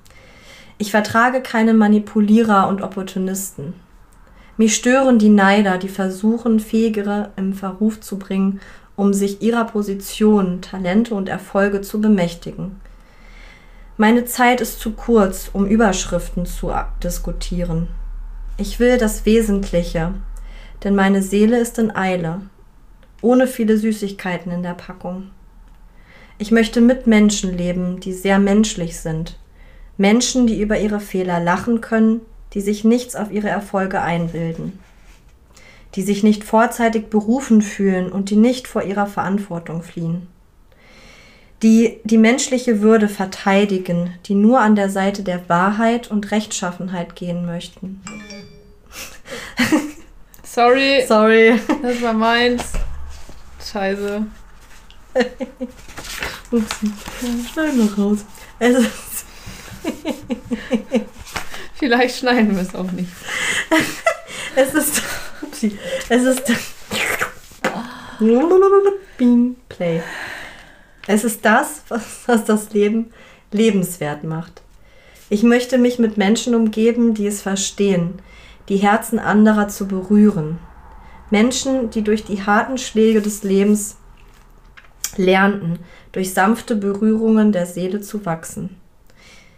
Ich 0.78 0.90
vertrage 0.90 1.40
keine 1.40 1.74
Manipulierer 1.74 2.68
und 2.68 2.82
Opportunisten. 2.82 3.74
Mich 4.56 4.74
stören 4.74 5.18
die 5.18 5.28
Neider, 5.28 5.78
die 5.78 5.88
versuchen, 5.88 6.60
Fähigere 6.60 7.30
im 7.36 7.54
Verruf 7.54 8.00
zu 8.00 8.18
bringen, 8.18 8.60
um 8.96 9.12
sich 9.12 9.42
ihrer 9.42 9.64
Position, 9.64 10.62
Talente 10.62 11.14
und 11.14 11.28
Erfolge 11.28 11.80
zu 11.80 12.00
bemächtigen. 12.00 12.80
Meine 13.96 14.24
Zeit 14.24 14.60
ist 14.60 14.80
zu 14.80 14.92
kurz, 14.92 15.50
um 15.52 15.66
Überschriften 15.66 16.46
zu 16.46 16.72
diskutieren. 17.02 17.88
Ich 18.56 18.78
will 18.78 18.98
das 18.98 19.26
Wesentliche, 19.26 20.14
denn 20.82 20.94
meine 20.94 21.22
Seele 21.22 21.58
ist 21.58 21.78
in 21.78 21.94
Eile, 21.94 22.42
ohne 23.20 23.46
viele 23.46 23.76
Süßigkeiten 23.78 24.52
in 24.52 24.62
der 24.62 24.74
Packung. 24.74 25.30
Ich 26.38 26.50
möchte 26.50 26.80
mit 26.80 27.06
Menschen 27.06 27.56
leben, 27.56 28.00
die 28.00 28.12
sehr 28.12 28.38
menschlich 28.38 28.98
sind. 28.98 29.38
Menschen, 29.96 30.46
die 30.46 30.60
über 30.60 30.78
ihre 30.78 30.98
Fehler 31.00 31.38
lachen 31.38 31.80
können, 31.80 32.20
die 32.54 32.60
sich 32.60 32.84
nichts 32.84 33.14
auf 33.14 33.30
ihre 33.30 33.48
Erfolge 33.48 34.00
einbilden. 34.00 34.78
Die 35.94 36.02
sich 36.02 36.24
nicht 36.24 36.42
vorzeitig 36.42 37.08
berufen 37.08 37.62
fühlen 37.62 38.10
und 38.10 38.30
die 38.30 38.36
nicht 38.36 38.66
vor 38.66 38.82
ihrer 38.82 39.06
Verantwortung 39.06 39.82
fliehen. 39.82 40.26
Die 41.62 42.00
die 42.02 42.18
menschliche 42.18 42.82
Würde 42.82 43.08
verteidigen, 43.08 44.14
die 44.26 44.34
nur 44.34 44.60
an 44.60 44.74
der 44.74 44.90
Seite 44.90 45.22
der 45.22 45.48
Wahrheit 45.48 46.10
und 46.10 46.32
Rechtschaffenheit 46.32 47.14
gehen 47.14 47.46
möchten. 47.46 48.02
Sorry, 50.42 51.04
Sorry. 51.06 51.60
das 51.82 52.02
war 52.02 52.12
meins. 52.12 52.72
Scheiße. 53.64 54.26
Upsi. 56.50 56.90
Schneiden 57.52 57.78
wir 57.78 58.04
raus. 58.04 58.18
Es 58.58 58.76
ist 58.76 59.24
Vielleicht 61.74 62.18
schneiden 62.18 62.54
wir 62.54 62.62
es 62.62 62.74
auch 62.74 62.90
nicht. 62.92 63.10
Es 64.56 64.72
ist. 64.72 65.02
Upsi. 65.42 65.76
Es 66.08 66.22
ist. 66.22 66.44
Bean 69.18 69.56
Play. 69.68 70.00
Es 71.08 71.24
ist 71.24 71.44
das, 71.44 71.82
was, 71.88 72.02
was 72.26 72.44
das 72.44 72.72
Leben 72.72 73.12
lebenswert 73.50 74.22
macht. 74.22 74.62
Ich 75.28 75.42
möchte 75.42 75.76
mich 75.76 75.98
mit 75.98 76.16
Menschen 76.16 76.54
umgeben, 76.54 77.14
die 77.14 77.26
es 77.26 77.42
verstehen, 77.42 78.22
die 78.68 78.76
Herzen 78.76 79.18
anderer 79.18 79.66
zu 79.66 79.88
berühren. 79.88 80.60
Menschen, 81.30 81.90
die 81.90 82.02
durch 82.02 82.24
die 82.24 82.44
harten 82.44 82.78
Schläge 82.78 83.20
des 83.22 83.42
Lebens 83.42 83.96
lernten, 85.16 85.80
durch 86.14 86.32
sanfte 86.32 86.76
Berührungen 86.76 87.50
der 87.50 87.66
Seele 87.66 88.00
zu 88.00 88.24
wachsen. 88.24 88.76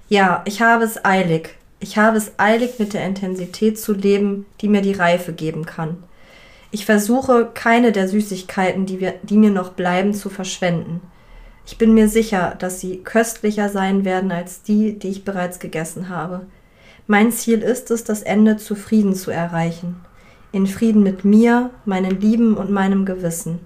Ja, 0.09 0.43
ich 0.47 0.63
habe 0.63 0.85
es 0.85 1.05
eilig. 1.05 1.51
Ich 1.81 1.99
habe 1.99 2.17
es 2.17 2.33
eilig, 2.39 2.79
mit 2.79 2.95
der 2.95 3.05
Intensität 3.05 3.79
zu 3.79 3.93
leben, 3.93 4.47
die 4.63 4.69
mir 4.69 4.81
die 4.81 4.95
Reife 4.95 5.35
geben 5.35 5.67
kann. 5.67 5.99
Ich 6.71 6.87
versuche, 6.87 7.51
keine 7.53 7.93
der 7.93 8.09
Süßigkeiten, 8.09 8.87
die, 8.87 9.01
wir, 9.01 9.15
die 9.23 9.37
mir 9.37 9.51
noch 9.51 9.73
bleiben, 9.73 10.15
zu 10.15 10.31
verschwenden. 10.31 11.03
Ich 11.67 11.77
bin 11.77 11.93
mir 11.93 12.09
sicher, 12.09 12.57
dass 12.59 12.81
sie 12.81 12.99
köstlicher 13.05 13.69
sein 13.69 14.07
werden 14.07 14.33
als 14.33 14.63
die, 14.63 14.99
die 14.99 15.09
ich 15.09 15.25
bereits 15.25 15.59
gegessen 15.59 16.09
habe. 16.09 16.47
Mein 17.07 17.33
Ziel 17.33 17.61
ist 17.61 17.91
es, 17.91 18.03
das 18.03 18.23
Ende 18.23 18.57
zufrieden 18.57 19.15
zu 19.15 19.31
erreichen. 19.31 19.97
In 20.53 20.67
Frieden 20.67 21.03
mit 21.03 21.27
mir, 21.27 21.71
meinen 21.85 22.19
Lieben 22.19 22.57
und 22.57 22.71
meinem 22.71 23.05
Gewissen. 23.05 23.59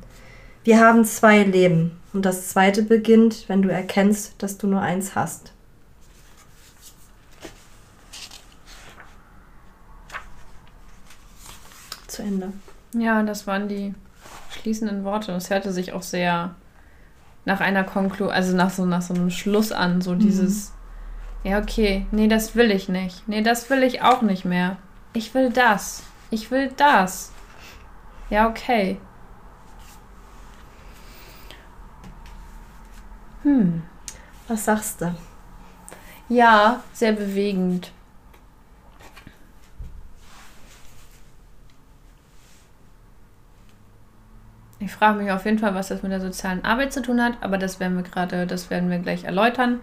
Wir 0.64 0.80
haben 0.80 1.04
zwei 1.04 1.44
Leben 1.44 1.99
und 2.12 2.24
das 2.24 2.48
zweite 2.48 2.82
beginnt, 2.82 3.48
wenn 3.48 3.62
du 3.62 3.68
erkennst, 3.68 4.42
dass 4.42 4.58
du 4.58 4.66
nur 4.66 4.80
eins 4.80 5.14
hast. 5.14 5.52
Zu 12.06 12.22
Ende. 12.22 12.52
Ja, 12.94 13.22
das 13.22 13.46
waren 13.46 13.68
die 13.68 13.94
schließenden 14.50 15.04
Worte. 15.04 15.32
Das 15.32 15.50
hörte 15.50 15.72
sich 15.72 15.92
auch 15.92 16.02
sehr 16.02 16.54
nach 17.44 17.60
einer 17.60 17.84
Konklu, 17.84 18.28
also 18.28 18.56
nach 18.56 18.70
so, 18.70 18.84
nach 18.84 19.02
so 19.02 19.14
einem 19.14 19.30
Schluss 19.30 19.72
an, 19.72 20.00
so 20.00 20.14
dieses, 20.14 20.72
ja, 21.42 21.58
okay, 21.58 22.06
nee, 22.10 22.28
das 22.28 22.54
will 22.54 22.70
ich 22.70 22.88
nicht. 22.88 23.26
Nee, 23.28 23.42
das 23.42 23.70
will 23.70 23.82
ich 23.82 24.02
auch 24.02 24.22
nicht 24.22 24.44
mehr. 24.44 24.76
Ich 25.12 25.32
will 25.34 25.50
das. 25.50 26.02
Ich 26.30 26.50
will 26.50 26.70
das. 26.76 27.32
Ja, 28.28 28.48
okay. 28.48 28.98
Hm. 33.42 33.82
Was 34.48 34.64
sagst 34.64 35.00
du? 35.00 35.14
Ja, 36.28 36.82
sehr 36.92 37.12
bewegend. 37.12 37.92
Ich 44.78 44.92
frage 44.92 45.18
mich 45.22 45.30
auf 45.30 45.44
jeden 45.44 45.58
Fall, 45.58 45.74
was 45.74 45.88
das 45.88 46.02
mit 46.02 46.10
der 46.10 46.20
sozialen 46.20 46.64
Arbeit 46.64 46.92
zu 46.92 47.02
tun 47.02 47.22
hat, 47.22 47.34
aber 47.42 47.58
das 47.58 47.80
werden 47.80 47.96
wir 47.96 48.02
gerade, 48.02 48.46
das 48.46 48.70
werden 48.70 48.88
wir 48.90 48.98
gleich 48.98 49.24
erläutern. 49.24 49.80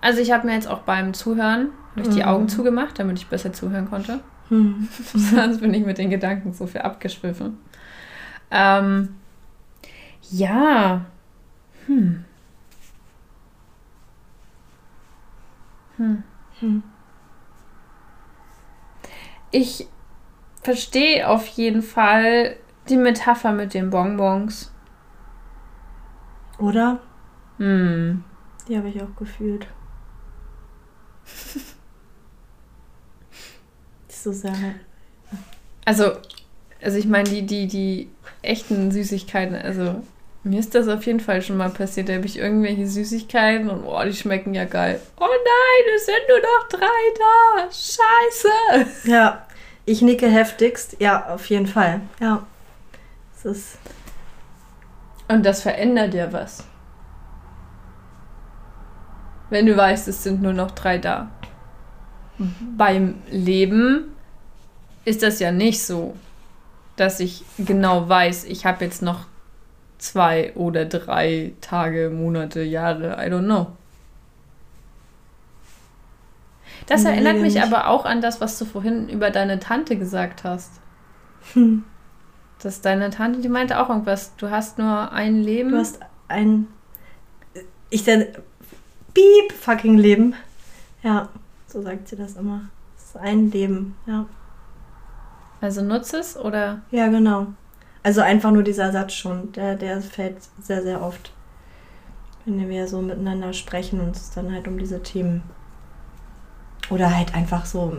Also 0.00 0.20
ich 0.20 0.32
habe 0.32 0.46
mir 0.46 0.54
jetzt 0.54 0.66
auch 0.68 0.80
beim 0.80 1.12
Zuhören 1.14 1.68
durch 1.94 2.08
die 2.08 2.20
Mhm. 2.22 2.28
Augen 2.28 2.48
zugemacht, 2.48 2.98
damit 2.98 3.18
ich 3.18 3.28
besser 3.28 3.52
zuhören 3.52 3.88
konnte. 3.88 4.20
Hm. 4.48 4.88
Sonst 5.14 5.60
bin 5.60 5.74
ich 5.74 5.84
mit 5.84 5.98
den 5.98 6.10
Gedanken 6.10 6.52
so 6.54 6.66
viel 6.66 6.80
abgeschwiffen. 6.80 7.58
Ähm, 8.50 9.14
ja. 10.30 11.02
Hm. 11.86 12.24
Hm. 16.02 16.22
Hm. 16.58 16.82
Ich 19.52 19.86
verstehe 20.60 21.28
auf 21.28 21.46
jeden 21.46 21.82
Fall 21.82 22.56
die 22.88 22.96
Metapher 22.96 23.52
mit 23.52 23.72
den 23.72 23.90
Bonbons. 23.90 24.72
Oder? 26.58 26.98
Hm. 27.58 28.24
Die 28.66 28.76
habe 28.76 28.88
ich 28.88 29.00
auch 29.00 29.14
gefühlt. 29.16 29.68
so 34.08 34.32
sehr. 34.32 34.56
Also, 35.84 36.14
also 36.82 36.98
ich 36.98 37.06
meine, 37.06 37.28
die, 37.28 37.46
die, 37.46 37.68
die 37.68 38.10
echten 38.42 38.90
Süßigkeiten, 38.90 39.54
also 39.54 40.02
mir 40.44 40.58
ist 40.58 40.74
das 40.74 40.88
auf 40.88 41.06
jeden 41.06 41.20
Fall 41.20 41.40
schon 41.42 41.56
mal 41.56 41.70
passiert. 41.70 42.08
Da 42.08 42.14
habe 42.14 42.26
ich 42.26 42.38
irgendwelche 42.38 42.86
Süßigkeiten 42.86 43.70
und 43.70 43.84
oh, 43.84 44.02
die 44.04 44.14
schmecken 44.14 44.54
ja 44.54 44.64
geil. 44.64 45.00
Oh 45.20 45.24
nein, 45.24 45.94
es 45.94 46.06
sind 46.06 46.16
nur 46.28 46.40
noch 46.40 46.68
drei 46.68 46.86
da. 47.18 47.64
Scheiße. 47.70 49.08
Ja, 49.10 49.46
ich 49.84 50.02
nicke 50.02 50.28
heftigst. 50.28 50.96
Ja, 50.98 51.26
auf 51.28 51.46
jeden 51.46 51.66
Fall. 51.66 52.00
Ja. 52.20 52.44
Es 53.36 53.44
ist. 53.44 53.78
Und 55.28 55.46
das 55.46 55.62
verändert 55.62 56.14
ja 56.14 56.32
was. 56.32 56.64
Wenn 59.48 59.66
du 59.66 59.76
weißt, 59.76 60.08
es 60.08 60.22
sind 60.22 60.42
nur 60.42 60.52
noch 60.52 60.72
drei 60.72 60.98
da. 60.98 61.30
Beim 62.76 63.22
Leben 63.30 64.16
ist 65.04 65.22
das 65.22 65.38
ja 65.38 65.52
nicht 65.52 65.84
so, 65.84 66.16
dass 66.96 67.20
ich 67.20 67.44
genau 67.58 68.08
weiß, 68.08 68.44
ich 68.44 68.66
habe 68.66 68.84
jetzt 68.84 69.02
noch 69.02 69.26
zwei 70.02 70.52
oder 70.56 70.84
drei 70.84 71.52
Tage, 71.60 72.10
Monate, 72.10 72.62
Jahre, 72.62 73.12
I 73.24 73.30
don't 73.30 73.44
know. 73.44 73.68
Das 76.86 77.04
Nee, 77.04 77.10
erinnert 77.10 77.38
mich 77.38 77.54
nicht. 77.54 77.62
aber 77.62 77.86
auch 77.88 78.04
an 78.04 78.20
das, 78.20 78.40
was 78.40 78.58
du 78.58 78.64
vorhin 78.64 79.08
über 79.08 79.30
deine 79.30 79.60
Tante 79.60 79.96
gesagt 79.96 80.42
hast. 80.42 80.72
Hm. 81.52 81.84
Dass 82.60 82.80
deine 82.80 83.10
Tante, 83.10 83.40
die 83.40 83.48
meinte 83.48 83.80
auch 83.80 83.88
irgendwas, 83.88 84.34
du 84.36 84.50
hast 84.50 84.78
nur 84.78 85.12
ein 85.12 85.40
Leben. 85.40 85.70
Du 85.70 85.78
hast 85.78 86.00
ein. 86.28 86.66
Ich 87.90 88.04
dann. 88.04 88.26
Piep, 89.14 89.52
fucking 89.52 89.98
Leben. 89.98 90.34
Ja, 91.02 91.28
so 91.66 91.82
sagt 91.82 92.08
sie 92.08 92.16
das 92.16 92.34
immer. 92.36 92.62
Es 92.96 93.04
ist 93.04 93.16
ein 93.16 93.50
Leben, 93.50 93.94
ja. 94.06 94.26
Also 95.60 95.82
nutze 95.82 96.18
es 96.18 96.36
oder? 96.36 96.80
Ja, 96.90 97.08
genau. 97.08 97.48
Also 98.02 98.20
einfach 98.20 98.50
nur 98.50 98.62
dieser 98.62 98.90
Satz 98.92 99.12
schon, 99.14 99.52
der, 99.52 99.76
der 99.76 100.00
fällt 100.00 100.36
sehr, 100.60 100.82
sehr 100.82 101.02
oft. 101.02 101.32
Wenn 102.44 102.68
wir 102.68 102.88
so 102.88 103.00
miteinander 103.00 103.52
sprechen 103.52 104.00
und 104.00 104.16
es 104.16 104.30
dann 104.30 104.52
halt 104.52 104.66
um 104.66 104.78
diese 104.78 105.02
Themen. 105.02 105.42
Oder 106.90 107.14
halt 107.14 107.34
einfach 107.34 107.64
so, 107.64 107.96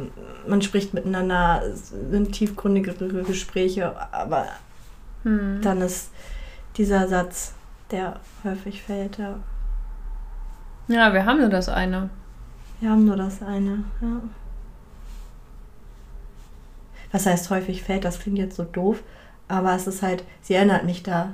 man 0.48 0.62
spricht 0.62 0.94
miteinander, 0.94 1.62
es 1.66 1.90
sind 1.90 2.34
tiefgründigere 2.34 3.24
Gespräche, 3.24 3.94
aber 4.14 4.48
Hm. 5.24 5.62
dann 5.62 5.82
ist 5.82 6.12
dieser 6.76 7.08
Satz, 7.08 7.54
der 7.92 8.20
häufig 8.44 8.84
fällt, 8.84 9.18
ja. 9.18 9.40
Ja, 10.90 11.14
wir 11.14 11.26
haben 11.26 11.40
nur 11.40 11.50
das 11.50 11.70
eine. 11.70 12.10
Wir 12.82 12.90
haben 12.90 13.06
nur 13.06 13.16
das 13.16 13.42
eine, 13.42 13.86
ja. 14.02 14.22
Was 17.14 17.26
heißt 17.26 17.50
häufig 17.52 17.84
fällt, 17.84 18.04
das 18.04 18.20
klingt 18.20 18.38
jetzt 18.38 18.58
so 18.58 18.64
doof, 18.64 19.02
aber 19.48 19.76
es 19.76 19.88
ist 19.88 20.02
halt, 20.02 20.24
sie 20.42 20.54
erinnert 20.56 20.86
mich 20.86 21.04
da 21.04 21.34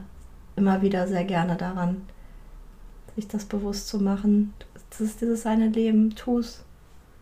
immer 0.56 0.82
wieder 0.82 1.08
sehr 1.08 1.24
gerne 1.24 1.56
daran, 1.56 2.02
sich 3.16 3.28
das 3.28 3.46
bewusst 3.46 3.88
zu 3.88 4.00
machen. 4.00 4.54
Das 4.90 5.02
ist 5.02 5.22
dieses 5.22 5.46
eine 5.46 5.68
Leben, 5.68 6.16
tu's. 6.16 6.64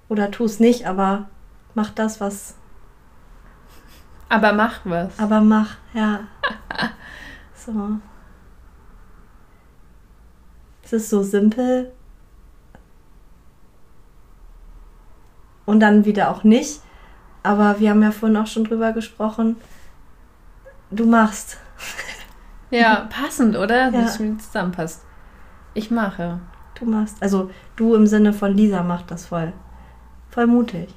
Oder 0.10 0.32
tu's 0.32 0.60
nicht, 0.60 0.88
aber 0.88 1.28
mach 1.76 1.90
das, 1.92 2.22
was, 2.22 2.56
Aber 4.30 4.54
mach 4.54 4.80
was. 4.86 5.18
aber 5.20 5.42
mach, 5.42 5.76
ja. 5.94 6.22
So. 7.56 8.00
Es 10.84 10.94
ist 10.94 11.10
so 11.10 11.22
simpel. 11.22 11.92
Und 15.66 15.82
dann 15.82 16.06
wieder 16.06 16.32
auch 16.32 16.46
nicht. 16.46 16.80
Aber 17.44 17.82
wir 17.82 17.90
haben 17.90 18.02
ja 18.02 18.12
vorhin 18.12 18.38
auch 18.38 18.48
schon 18.48 18.64
drüber 18.64 18.94
gesprochen. 18.94 19.58
Du 20.92 21.06
machst. 21.06 21.58
Ja, 22.70 23.08
passend, 23.10 23.58
oder? 23.58 23.86
Ja. 23.86 23.92
Dass 23.92 24.20
es 24.20 24.46
zusammenpasst. 24.46 25.04
Ich 25.74 25.92
mache. 25.92 26.40
Du 26.80 26.86
machst. 26.86 27.22
Also 27.22 27.52
du 27.76 27.96
im 27.96 28.08
Sinne 28.08 28.34
von 28.34 28.56
Lisa 28.56 28.84
macht 28.84 29.12
das 29.12 29.26
voll. 29.26 29.54
Voll 30.30 30.48
mutig. 30.48 30.90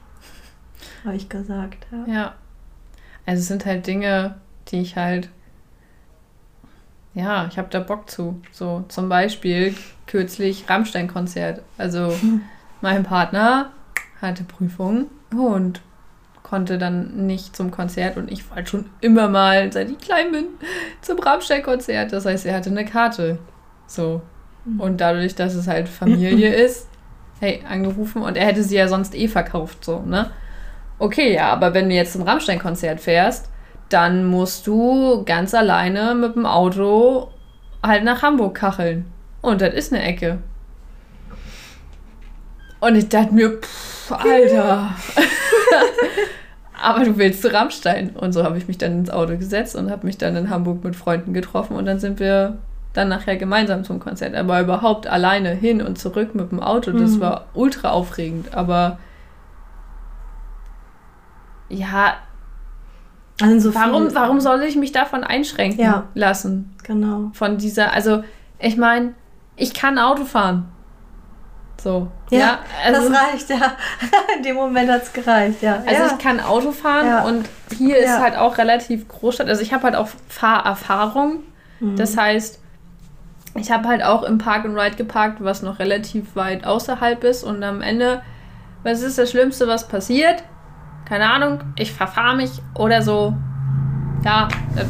Habe 1.04 1.16
ich 1.16 1.28
gesagt. 1.28 1.86
Ja. 1.90 2.12
Ja. 2.12 2.34
Also 3.26 3.40
es 3.40 3.48
sind 3.48 3.66
halt 3.66 3.86
Dinge, 3.86 4.36
die 4.68 4.80
ich 4.80 4.96
halt. 4.96 5.28
Ja, 7.12 7.46
ich 7.50 7.58
habe 7.58 7.68
da 7.70 7.80
Bock 7.80 8.08
zu. 8.08 8.40
So 8.52 8.84
zum 8.88 9.08
Beispiel 9.08 9.74
kürzlich 10.06 10.68
Rammstein-Konzert. 10.68 11.62
Also 11.76 12.16
mein 12.80 13.02
Partner 13.02 13.72
hatte 14.22 14.44
Prüfung 14.44 15.06
und 15.32 15.80
konnte 16.50 16.78
dann 16.78 17.26
nicht 17.26 17.54
zum 17.54 17.70
Konzert 17.70 18.16
und 18.16 18.28
ich 18.28 18.50
wollte 18.50 18.70
schon 18.70 18.90
immer 19.00 19.28
mal, 19.28 19.72
seit 19.72 19.88
ich 19.88 19.98
klein 19.98 20.32
bin, 20.32 20.46
zum 21.00 21.20
Rammstein-Konzert. 21.20 22.12
Das 22.12 22.26
heißt, 22.26 22.44
er 22.44 22.56
hatte 22.56 22.70
eine 22.70 22.84
Karte. 22.84 23.38
So. 23.86 24.20
Und 24.76 25.00
dadurch, 25.00 25.36
dass 25.36 25.54
es 25.54 25.68
halt 25.68 25.88
Familie 25.88 26.52
ist, 26.64 26.88
hey, 27.38 27.62
angerufen 27.68 28.22
und 28.22 28.36
er 28.36 28.46
hätte 28.46 28.64
sie 28.64 28.74
ja 28.74 28.88
sonst 28.88 29.14
eh 29.14 29.28
verkauft, 29.28 29.84
so, 29.84 30.00
ne? 30.00 30.32
Okay, 30.98 31.34
ja, 31.34 31.52
aber 31.52 31.72
wenn 31.72 31.88
du 31.88 31.94
jetzt 31.94 32.14
zum 32.14 32.22
Rammstein-Konzert 32.22 33.00
fährst, 33.00 33.48
dann 33.88 34.24
musst 34.24 34.66
du 34.66 35.22
ganz 35.24 35.54
alleine 35.54 36.16
mit 36.16 36.34
dem 36.34 36.46
Auto 36.46 37.30
halt 37.80 38.02
nach 38.02 38.22
Hamburg 38.22 38.56
kacheln. 38.56 39.06
Und 39.40 39.60
das 39.60 39.72
ist 39.72 39.92
eine 39.92 40.02
Ecke. 40.02 40.38
Und 42.80 42.96
ich 42.96 43.08
dachte 43.08 43.32
mir, 43.32 43.60
pff, 43.60 44.12
Alter. 44.12 44.96
aber 46.82 47.04
du 47.04 47.16
willst 47.18 47.42
zu 47.42 47.52
Rammstein. 47.52 48.10
Und 48.10 48.32
so 48.32 48.42
habe 48.44 48.58
ich 48.58 48.66
mich 48.68 48.78
dann 48.78 48.92
ins 48.92 49.10
Auto 49.10 49.36
gesetzt 49.36 49.76
und 49.76 49.90
habe 49.90 50.06
mich 50.06 50.18
dann 50.18 50.36
in 50.36 50.50
Hamburg 50.50 50.82
mit 50.84 50.96
Freunden 50.96 51.32
getroffen 51.34 51.76
und 51.76 51.84
dann 51.86 51.98
sind 51.98 52.18
wir 52.20 52.58
dann 52.92 53.08
nachher 53.08 53.36
gemeinsam 53.36 53.84
zum 53.84 54.00
Konzert. 54.00 54.34
Aber 54.34 54.60
überhaupt 54.60 55.06
alleine 55.06 55.50
hin 55.50 55.80
und 55.82 55.98
zurück 55.98 56.34
mit 56.34 56.50
dem 56.50 56.60
Auto, 56.60 56.90
das 56.92 57.12
Mhm. 57.16 57.20
war 57.20 57.44
ultra 57.54 57.90
aufregend. 57.90 58.54
Aber 58.54 58.98
ja, 61.68 62.14
Also 63.42 63.70
so 63.70 63.74
warum, 63.74 64.14
warum 64.14 64.40
soll 64.40 64.62
ich 64.62 64.76
mich 64.76 64.92
davon 64.92 65.24
einschränken 65.24 65.80
Ja. 65.84 66.04
lassen? 66.14 66.74
Genau. 66.82 67.30
Von 67.32 67.58
dieser, 67.58 67.92
also 67.92 68.22
ich 68.58 68.76
meine, 68.76 69.14
ich 69.56 69.72
kann 69.72 69.98
Auto 69.98 70.24
fahren. 70.24 70.68
So. 71.82 72.08
Ja, 72.30 72.38
Ja, 72.38 72.58
also, 72.84 73.08
das 73.08 73.18
reicht, 73.18 73.50
ja. 73.50 73.72
In 74.36 74.42
dem 74.42 74.56
Moment 74.56 74.90
hat 74.90 75.02
es 75.02 75.12
gereicht, 75.12 75.62
ja. 75.62 75.76
also 75.86 76.02
ja. 76.02 76.06
ich 76.12 76.18
kann 76.18 76.40
Auto 76.40 76.72
fahren 76.72 77.06
Ja. 77.06 77.24
und 77.24 77.48
hier 77.76 77.98
ist 77.98 78.18
halt 78.18 78.36
auch 78.36 78.58
relativ 78.58 79.08
Großstadt. 79.08 79.48
Also 79.48 79.62
ich 79.62 79.72
habe 79.72 79.84
halt 79.84 79.96
auch 79.96 80.08
Fahrerfahrung. 80.28 81.40
Mhm. 81.80 81.96
Das 81.96 82.16
heißt, 82.16 82.60
ich 83.54 83.70
habe 83.70 83.88
halt 83.88 84.02
auch 84.02 84.22
im 84.22 84.38
Park 84.38 84.64
and 84.64 84.78
Ride 84.78 84.96
geparkt, 84.96 85.42
was 85.42 85.62
noch 85.62 85.78
relativ 85.78 86.36
weit 86.36 86.64
außerhalb 86.64 87.24
ist. 87.24 87.42
Und 87.42 87.62
am 87.62 87.80
Ende, 87.82 88.22
was 88.82 89.02
ist 89.02 89.18
das 89.18 89.30
Schlimmste, 89.30 89.66
was 89.66 89.88
passiert? 89.88 90.42
Keine 91.06 91.30
Ahnung, 91.30 91.60
ich 91.76 91.92
verfahre 91.92 92.36
mich 92.36 92.50
oder 92.74 93.02
so. 93.02 93.34
Ja, 94.24 94.48
äh, 94.76 94.84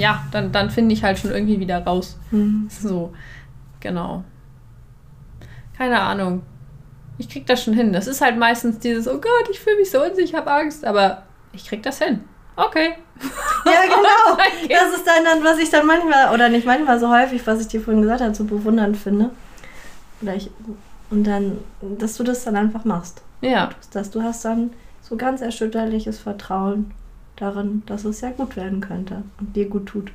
ja, 0.00 0.22
dann, 0.30 0.52
dann 0.52 0.70
finde 0.70 0.94
ich 0.94 1.02
halt 1.02 1.18
schon 1.18 1.30
irgendwie 1.32 1.60
wieder 1.60 1.84
raus. 1.84 2.18
Mhm. 2.30 2.68
So, 2.70 3.12
genau. 3.80 4.24
Keine 5.80 5.98
Ahnung. 5.98 6.42
Ich 7.16 7.30
krieg 7.30 7.46
das 7.46 7.64
schon 7.64 7.72
hin. 7.72 7.94
Das 7.94 8.06
ist 8.06 8.20
halt 8.20 8.36
meistens 8.36 8.80
dieses, 8.80 9.08
oh 9.08 9.14
Gott, 9.18 9.48
ich 9.50 9.60
fühle 9.60 9.78
mich 9.78 9.90
so 9.90 10.02
unsicher, 10.04 10.22
ich 10.22 10.34
habe 10.34 10.52
Angst. 10.52 10.84
Aber 10.84 11.22
ich 11.54 11.66
krieg 11.66 11.82
das 11.82 11.98
hin. 11.98 12.20
Okay. 12.54 12.96
Ja, 13.64 13.82
genau. 13.84 14.36
Das 14.68 14.94
ist 14.94 15.06
dann, 15.06 15.24
dann, 15.24 15.42
was 15.42 15.58
ich 15.58 15.70
dann 15.70 15.86
manchmal, 15.86 16.34
oder 16.34 16.50
nicht 16.50 16.66
manchmal 16.66 17.00
so 17.00 17.08
häufig, 17.08 17.46
was 17.46 17.62
ich 17.62 17.68
dir 17.68 17.80
vorhin 17.80 18.02
gesagt 18.02 18.20
habe, 18.20 18.34
so 18.34 18.44
bewundernd 18.44 18.98
finde. 18.98 19.30
Oder 20.20 20.34
ich, 20.34 20.50
und 21.08 21.24
dann, 21.24 21.56
dass 21.80 22.18
du 22.18 22.24
das 22.24 22.44
dann 22.44 22.56
einfach 22.56 22.84
machst. 22.84 23.22
Ja. 23.40 23.70
Dass 23.94 24.10
du 24.10 24.22
hast 24.22 24.44
dann 24.44 24.74
so 25.00 25.16
ganz 25.16 25.40
erschütterliches 25.40 26.18
Vertrauen 26.18 26.90
darin, 27.36 27.84
dass 27.86 28.04
es 28.04 28.20
ja 28.20 28.28
gut 28.32 28.54
werden 28.56 28.82
könnte 28.82 29.22
und 29.40 29.56
dir 29.56 29.66
gut 29.66 29.86
tut. 29.86 30.12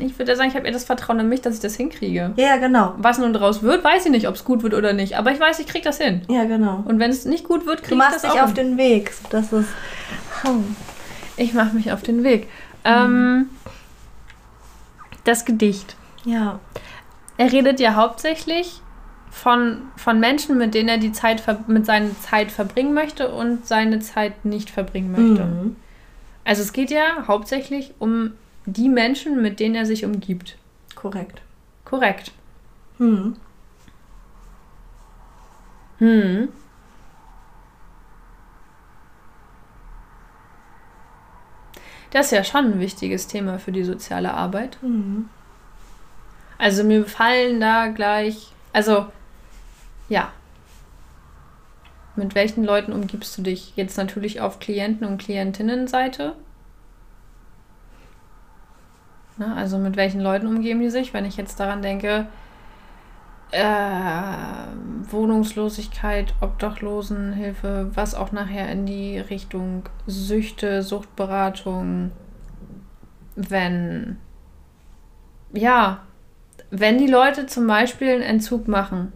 Ich 0.00 0.18
würde 0.18 0.34
sagen, 0.36 0.48
ich 0.48 0.56
habe 0.56 0.66
eher 0.66 0.72
das 0.72 0.84
Vertrauen 0.84 1.20
in 1.20 1.28
mich, 1.28 1.42
dass 1.42 1.54
ich 1.56 1.60
das 1.60 1.76
hinkriege. 1.76 2.32
Ja, 2.36 2.56
genau. 2.56 2.94
Was 2.96 3.18
nun 3.18 3.32
daraus 3.32 3.62
wird, 3.62 3.84
weiß 3.84 4.06
ich 4.06 4.10
nicht, 4.10 4.26
ob 4.26 4.34
es 4.34 4.44
gut 4.44 4.62
wird 4.62 4.74
oder 4.74 4.92
nicht. 4.92 5.16
Aber 5.18 5.30
ich 5.32 5.38
weiß, 5.38 5.58
ich 5.60 5.66
krieg 5.66 5.82
das 5.82 5.98
hin. 5.98 6.22
Ja, 6.28 6.44
genau. 6.44 6.82
Und 6.86 6.98
wenn 6.98 7.10
es 7.10 7.24
nicht 7.26 7.44
gut 7.44 7.66
wird, 7.66 7.80
Du 7.80 7.82
krieg 7.84 7.92
ich 7.92 7.98
machst 7.98 8.14
das 8.16 8.22
dich 8.22 8.30
auch 8.32 8.44
auf 8.44 8.54
hin. 8.54 8.70
den 8.70 8.78
Weg. 8.78 9.12
Das 9.30 9.52
ist. 9.52 9.68
Ich 11.36 11.52
mache 11.54 11.74
mich 11.76 11.92
auf 11.92 12.02
den 12.02 12.24
Weg. 12.24 12.48
Ähm, 12.84 13.50
das 15.24 15.44
Gedicht. 15.44 15.96
Ja. 16.24 16.58
Er 17.36 17.52
redet 17.52 17.78
ja 17.80 17.94
hauptsächlich 17.94 18.80
von, 19.30 19.82
von 19.96 20.18
Menschen, 20.18 20.56
mit 20.56 20.74
denen 20.74 20.88
er 20.88 20.98
die 20.98 21.12
Zeit 21.12 21.42
mit 21.68 21.84
seiner 21.84 22.18
Zeit 22.20 22.50
verbringen 22.50 22.94
möchte 22.94 23.28
und 23.30 23.66
seine 23.66 23.98
Zeit 23.98 24.44
nicht 24.46 24.70
verbringen 24.70 25.10
möchte. 25.12 25.44
Mhm. 25.44 25.76
Also 26.44 26.62
es 26.62 26.72
geht 26.72 26.90
ja 26.90 27.26
hauptsächlich 27.26 27.92
um 27.98 28.32
die 28.66 28.88
Menschen, 28.88 29.40
mit 29.40 29.60
denen 29.60 29.74
er 29.74 29.86
sich 29.86 30.04
umgibt. 30.04 30.56
Korrekt. 30.94 31.40
Korrekt. 31.84 32.32
Mhm. 32.98 33.36
Hm. 35.98 36.48
Das 42.10 42.26
ist 42.26 42.32
ja 42.32 42.44
schon 42.44 42.72
ein 42.72 42.80
wichtiges 42.80 43.26
Thema 43.26 43.58
für 43.58 43.72
die 43.72 43.84
soziale 43.84 44.32
Arbeit. 44.32 44.78
Mhm. 44.82 45.28
Also 46.58 46.84
mir 46.84 47.04
fallen 47.04 47.60
da 47.60 47.88
gleich, 47.88 48.52
also 48.72 49.06
ja. 50.08 50.32
Mit 52.14 52.34
welchen 52.34 52.64
Leuten 52.64 52.92
umgibst 52.92 53.36
du 53.36 53.42
dich? 53.42 53.76
Jetzt 53.76 53.98
natürlich 53.98 54.40
auf 54.40 54.58
Klienten- 54.58 55.06
und 55.06 55.18
Klientinnenseite. 55.18 56.34
Na, 59.38 59.54
also 59.54 59.78
mit 59.78 59.96
welchen 59.96 60.20
Leuten 60.20 60.46
umgeben 60.46 60.80
die 60.80 60.90
sich? 60.90 61.12
Wenn 61.12 61.24
ich 61.24 61.36
jetzt 61.36 61.60
daran 61.60 61.82
denke, 61.82 62.26
äh, 63.50 64.22
Wohnungslosigkeit, 65.10 66.34
Obdachlosenhilfe, 66.40 67.90
was 67.94 68.14
auch 68.14 68.32
nachher 68.32 68.68
in 68.70 68.86
die 68.86 69.18
Richtung 69.18 69.88
Süchte, 70.06 70.82
Suchtberatung, 70.82 72.12
wenn, 73.36 74.18
ja, 75.52 76.02
wenn 76.70 76.98
die 76.98 77.06
Leute 77.06 77.46
zum 77.46 77.66
Beispiel 77.66 78.12
einen 78.12 78.22
Entzug 78.22 78.66
machen, 78.68 79.12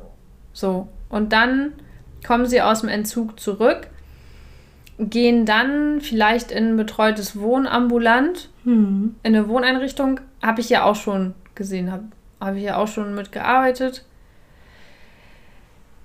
so, 0.53 0.89
und 1.09 1.33
dann 1.33 1.73
kommen 2.27 2.47
sie 2.47 2.63
aus 2.63 2.81
dem 2.81 2.89
Entzug 2.89 3.41
zurück, 3.41 3.90
gehen 5.09 5.47
dann 5.47 6.01
vielleicht 6.01 6.51
in 6.53 6.71
ein 6.73 6.77
betreutes 6.77 7.39
Wohnambulant, 7.39 8.51
Mhm. 8.65 9.15
in 9.23 9.35
eine 9.35 9.49
Wohneinrichtung, 9.49 10.21
habe 10.43 10.61
ich 10.61 10.69
ja 10.69 10.85
auch 10.85 10.97
schon 10.97 11.35
gesehen, 11.55 11.91
habe 11.91 12.05
hab 12.41 12.55
ich 12.57 12.63
ja 12.65 12.77
auch 12.77 12.89
schon 12.89 13.15
mitgearbeitet. 13.15 14.05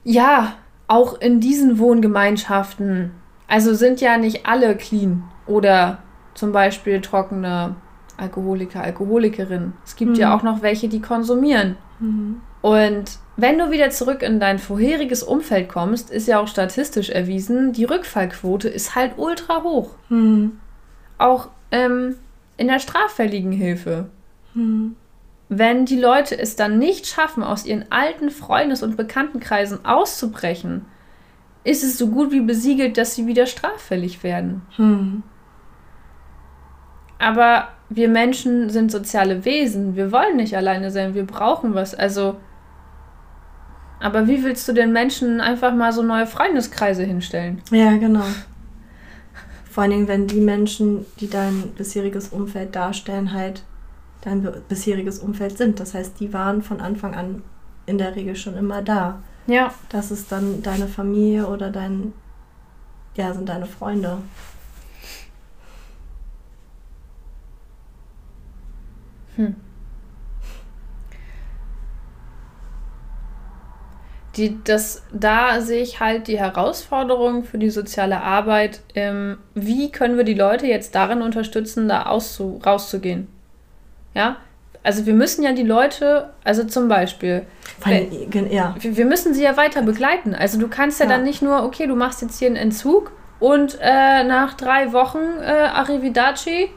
Ja, 0.03 0.53
auch 0.87 1.19
in 1.19 1.39
diesen 1.39 1.79
Wohngemeinschaften, 1.79 3.11
also 3.47 3.73
sind 3.73 4.01
ja 4.01 4.17
nicht 4.17 4.45
alle 4.45 4.75
clean 4.75 5.23
oder 5.47 5.99
zum 6.35 6.51
Beispiel 6.51 7.01
trockene 7.01 7.75
Alkoholiker, 8.17 8.81
Alkoholikerinnen. 8.81 9.73
Es 9.83 9.95
gibt 9.95 10.17
ja 10.17 10.29
Mhm. 10.29 10.33
auch 10.39 10.43
noch 10.43 10.61
welche, 10.61 10.87
die 10.87 11.01
konsumieren. 11.01 11.75
Mhm. 11.99 12.41
Und 12.65 13.19
wenn 13.37 13.59
du 13.59 13.69
wieder 13.69 13.91
zurück 13.91 14.23
in 14.23 14.39
dein 14.39 14.57
vorheriges 14.57 15.21
Umfeld 15.21 15.69
kommst, 15.69 16.09
ist 16.09 16.27
ja 16.27 16.39
auch 16.39 16.47
statistisch 16.47 17.11
erwiesen, 17.11 17.73
die 17.73 17.83
Rückfallquote 17.83 18.67
ist 18.67 18.95
halt 18.95 19.19
ultra 19.19 19.61
hoch. 19.61 19.91
Mhm. 20.09 20.57
Auch 21.19 21.49
ähm, 21.69 22.15
in 22.57 22.67
der 22.67 22.79
straffälligen 22.79 23.51
Hilfe. 23.51 24.09
Mhm. 24.55 24.95
Wenn 25.47 25.85
die 25.85 25.99
Leute 25.99 26.39
es 26.39 26.55
dann 26.55 26.79
nicht 26.79 27.05
schaffen, 27.05 27.43
aus 27.43 27.67
ihren 27.67 27.85
alten 27.91 28.31
Freundes- 28.31 28.81
und 28.81 28.97
Bekanntenkreisen 28.97 29.85
auszubrechen, 29.85 30.87
ist 31.63 31.83
es 31.83 31.99
so 31.99 32.07
gut 32.07 32.31
wie 32.31 32.41
besiegelt, 32.41 32.97
dass 32.97 33.13
sie 33.13 33.27
wieder 33.27 33.45
straffällig 33.45 34.23
werden. 34.23 34.63
Mhm. 34.79 35.21
Aber 37.19 37.67
wir 37.89 38.09
Menschen 38.09 38.71
sind 38.71 38.91
soziale 38.91 39.45
Wesen. 39.45 39.95
Wir 39.95 40.11
wollen 40.11 40.37
nicht 40.37 40.57
alleine 40.57 40.89
sein. 40.89 41.13
Wir 41.13 41.27
brauchen 41.27 41.75
was. 41.75 41.93
Also. 41.93 42.37
Aber 44.05 44.27
wie 44.27 44.43
willst 44.43 44.67
du 44.67 44.73
den 44.73 44.93
Menschen 44.93 45.41
einfach 45.41 45.73
mal 45.73 45.91
so 45.91 46.03
neue 46.03 46.27
Freundeskreise 46.27 47.03
hinstellen? 47.03 47.63
Ja, 47.71 47.97
genau. 47.97 48.23
Vor 49.67 49.81
allen 49.81 49.93
Dingen, 49.93 50.07
wenn 50.07 50.27
die 50.27 50.41
Menschen, 50.41 51.07
die 51.19 51.27
dein 51.27 51.71
bisheriges 51.75 52.27
Umfeld 52.27 52.75
darstellen, 52.75 53.33
halt 53.33 53.63
dein 54.21 54.47
bisheriges 54.69 55.17
Umfeld 55.17 55.57
sind. 55.57 55.79
Das 55.79 55.95
heißt, 55.95 56.19
die 56.19 56.33
waren 56.33 56.61
von 56.61 56.81
Anfang 56.81 57.15
an 57.15 57.41
in 57.87 57.97
der 57.97 58.15
Regel 58.15 58.35
schon 58.35 58.55
immer 58.55 58.83
da. 58.83 59.23
Ja. 59.47 59.73
Das 59.89 60.11
ist 60.11 60.31
dann 60.31 60.61
deine 60.61 60.87
Familie 60.87 61.47
oder 61.47 61.71
dein, 61.71 62.13
ja, 63.15 63.33
sind 63.33 63.49
deine 63.49 63.65
Freunde. 63.65 64.19
Hm. 69.35 69.55
Die, 74.37 74.61
das, 74.63 75.03
da 75.13 75.61
sehe 75.61 75.81
ich 75.81 75.99
halt 76.01 76.27
die 76.27 76.37
Herausforderung 76.37 77.43
für 77.45 77.57
die 77.57 77.69
soziale 77.69 78.21
Arbeit. 78.21 78.81
Ähm, 78.93 79.37
wie 79.53 79.91
können 79.91 80.17
wir 80.17 80.25
die 80.25 80.33
Leute 80.33 80.67
jetzt 80.67 80.93
darin 80.95 81.21
unterstützen, 81.21 81.87
da 81.87 82.07
auszu, 82.07 82.59
rauszugehen? 82.65 83.27
Ja, 84.13 84.37
also 84.83 85.05
wir 85.05 85.13
müssen 85.13 85.41
ja 85.43 85.53
die 85.53 85.63
Leute, 85.63 86.29
also 86.43 86.63
zum 86.65 86.87
Beispiel, 86.89 87.43
gen- 88.29 88.51
ja. 88.51 88.75
wir 88.79 88.97
wir 88.97 89.05
müssen 89.05 89.33
sie 89.33 89.41
ja 89.43 89.57
weiter 89.57 89.81
begleiten. 89.81 90.35
Also 90.35 90.59
du 90.59 90.67
kannst 90.67 90.99
ja, 90.99 91.05
Ja. 91.05 91.13
dann 91.13 91.23
nicht 91.23 91.41
nur, 91.41 91.63
okay, 91.63 91.87
du 91.87 91.95
machst 91.95 92.21
jetzt 92.21 92.37
hier 92.39 92.47
einen 92.49 92.55
Entzug 92.57 93.11
und 93.39 93.77
äh, 93.81 94.23
nach 94.23 94.53
drei 94.53 94.91
Wochen 94.93 95.19
äh, 95.41 95.45
Arrivederci 95.73 96.69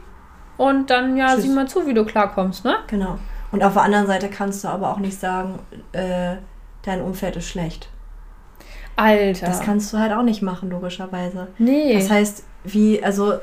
und 0.56 0.90
dann 0.90 1.16
ja, 1.16 1.34
Tschüss. 1.34 1.42
sieh 1.42 1.48
mal 1.50 1.68
zu, 1.68 1.86
wie 1.86 1.94
du 1.94 2.04
klarkommst, 2.04 2.64
ne? 2.64 2.76
Genau. 2.86 3.18
Und 3.52 3.62
auf 3.64 3.72
der 3.74 3.82
anderen 3.82 4.06
Seite 4.06 4.28
kannst 4.28 4.64
du 4.64 4.68
aber 4.68 4.90
auch 4.90 4.98
nicht 4.98 5.18
sagen, 5.18 5.58
äh, 5.92 6.36
dein 6.88 7.02
Umfeld 7.02 7.36
ist 7.36 7.48
schlecht. 7.48 7.88
Alter. 8.96 9.46
Das 9.46 9.60
kannst 9.60 9.92
du 9.92 9.98
halt 9.98 10.12
auch 10.12 10.22
nicht 10.22 10.42
machen, 10.42 10.70
logischerweise. 10.70 11.48
nee. 11.58 11.94
Das 11.94 12.10
heißt, 12.10 12.42
wie, 12.64 13.02
also, 13.02 13.34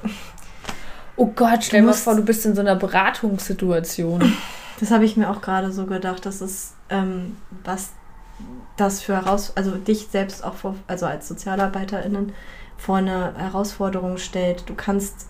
oh 1.16 1.28
Gott, 1.28 1.64
stell 1.64 1.82
dir 1.82 1.88
mal 1.88 1.94
vor, 1.94 2.16
du 2.16 2.24
bist 2.24 2.46
in 2.46 2.56
so 2.56 2.62
einer 2.62 2.76
Beratungssituation. 2.76 4.34
das 4.80 4.92
habe 4.92 5.06
ich 5.06 5.16
mir 5.16 5.30
auch 5.30 5.42
gerade 5.42 5.72
so 5.72 5.86
gedacht, 5.86 6.26
das 6.26 6.42
ist, 6.42 6.76
ähm, 6.90 7.38
was 7.64 7.92
das 8.76 9.02
für 9.02 9.16
heraus, 9.16 9.54
also 9.56 9.72
dich 9.72 10.08
selbst 10.08 10.44
auch 10.44 10.56
vor, 10.56 10.76
also 10.88 11.06
als 11.06 11.30
SozialarbeiterInnen 11.30 12.34
vor 12.76 12.98
eine 12.98 13.34
Herausforderung 13.38 14.18
stellt. 14.18 14.70
Du 14.70 14.76
kannst, 14.76 15.28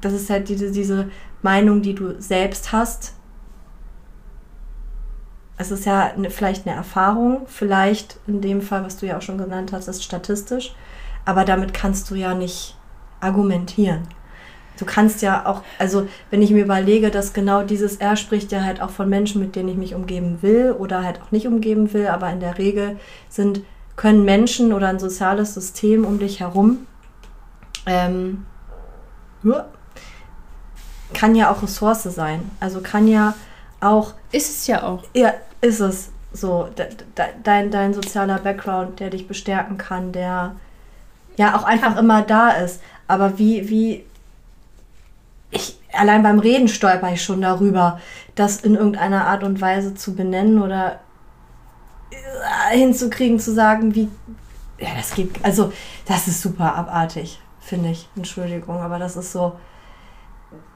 das 0.00 0.14
ist 0.14 0.30
halt 0.30 0.48
diese, 0.48 0.72
diese 0.72 1.10
Meinung, 1.42 1.82
die 1.82 1.94
du 1.94 2.18
selbst 2.20 2.72
hast. 2.72 3.14
Es 5.56 5.70
ist 5.70 5.86
ja 5.86 6.12
eine, 6.14 6.30
vielleicht 6.30 6.66
eine 6.66 6.76
Erfahrung, 6.76 7.42
vielleicht 7.46 8.18
in 8.26 8.40
dem 8.40 8.60
Fall, 8.60 8.84
was 8.84 8.96
du 8.96 9.06
ja 9.06 9.18
auch 9.18 9.22
schon 9.22 9.38
genannt 9.38 9.72
hast, 9.72 9.88
ist 9.88 10.02
statistisch, 10.02 10.74
aber 11.24 11.44
damit 11.44 11.72
kannst 11.72 12.10
du 12.10 12.16
ja 12.16 12.34
nicht 12.34 12.76
argumentieren. 13.20 14.08
Du 14.76 14.84
kannst 14.84 15.22
ja 15.22 15.46
auch, 15.46 15.62
also 15.78 16.08
wenn 16.30 16.42
ich 16.42 16.50
mir 16.50 16.64
überlege, 16.64 17.10
dass 17.10 17.32
genau 17.32 17.62
dieses 17.62 17.96
R 17.96 18.16
spricht 18.16 18.50
ja 18.50 18.64
halt 18.64 18.82
auch 18.82 18.90
von 18.90 19.08
Menschen, 19.08 19.40
mit 19.40 19.54
denen 19.54 19.68
ich 19.68 19.76
mich 19.76 19.94
umgeben 19.94 20.42
will 20.42 20.72
oder 20.72 21.04
halt 21.04 21.20
auch 21.22 21.30
nicht 21.30 21.46
umgeben 21.46 21.92
will, 21.92 22.08
aber 22.08 22.30
in 22.30 22.40
der 22.40 22.58
Regel 22.58 22.98
sind, 23.28 23.60
können 23.94 24.24
Menschen 24.24 24.72
oder 24.72 24.88
ein 24.88 24.98
soziales 24.98 25.54
System 25.54 26.04
um 26.04 26.18
dich 26.18 26.40
herum 26.40 26.86
ähm, 27.86 28.46
kann 31.12 31.34
ja 31.36 31.52
auch 31.52 31.62
Ressource 31.62 32.02
sein. 32.04 32.50
Also 32.58 32.80
kann 32.80 33.06
ja 33.06 33.34
auch. 33.84 34.14
Ist 34.32 34.50
es 34.50 34.66
ja 34.66 34.82
auch. 34.82 35.04
Ja, 35.14 35.34
ist 35.60 35.80
es 35.80 36.10
so. 36.32 36.68
De, 36.76 36.88
de, 36.88 37.24
dein, 37.42 37.70
dein 37.70 37.94
sozialer 37.94 38.38
Background, 38.38 39.00
der 39.00 39.10
dich 39.10 39.28
bestärken 39.28 39.78
kann, 39.78 40.12
der 40.12 40.56
ja 41.36 41.56
auch 41.56 41.64
einfach 41.64 41.94
kann. 41.94 42.04
immer 42.04 42.22
da 42.22 42.50
ist. 42.50 42.80
Aber 43.06 43.38
wie, 43.38 43.68
wie 43.68 44.04
ich, 45.50 45.78
allein 45.92 46.22
beim 46.22 46.38
Reden 46.38 46.68
stolper 46.68 47.12
ich 47.12 47.22
schon 47.22 47.40
darüber, 47.40 48.00
das 48.34 48.58
in 48.62 48.74
irgendeiner 48.74 49.26
Art 49.26 49.44
und 49.44 49.60
Weise 49.60 49.94
zu 49.94 50.14
benennen 50.14 50.60
oder 50.60 51.00
äh, 52.10 52.76
hinzukriegen, 52.76 53.38
zu 53.38 53.52
sagen, 53.52 53.94
wie, 53.94 54.08
ja, 54.78 54.88
das 54.96 55.14
geht, 55.14 55.30
also, 55.44 55.72
das 56.06 56.26
ist 56.26 56.42
super 56.42 56.74
abartig, 56.74 57.40
finde 57.60 57.90
ich. 57.90 58.08
Entschuldigung, 58.16 58.80
aber 58.80 58.98
das 58.98 59.16
ist 59.16 59.32
so, 59.32 59.52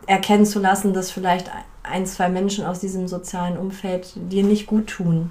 erkennen 0.07 0.47
zu 0.47 0.59
lassen, 0.59 0.95
dass 0.95 1.11
vielleicht 1.11 1.51
ein, 1.89 2.07
zwei 2.07 2.29
Menschen 2.29 2.65
aus 2.65 2.81
diesem 2.81 3.09
sozialen 3.09 3.57
Umfeld 3.57 4.13
dir 4.15 4.45
nicht 4.45 4.67
gut 4.67 4.89
tun. 4.89 5.31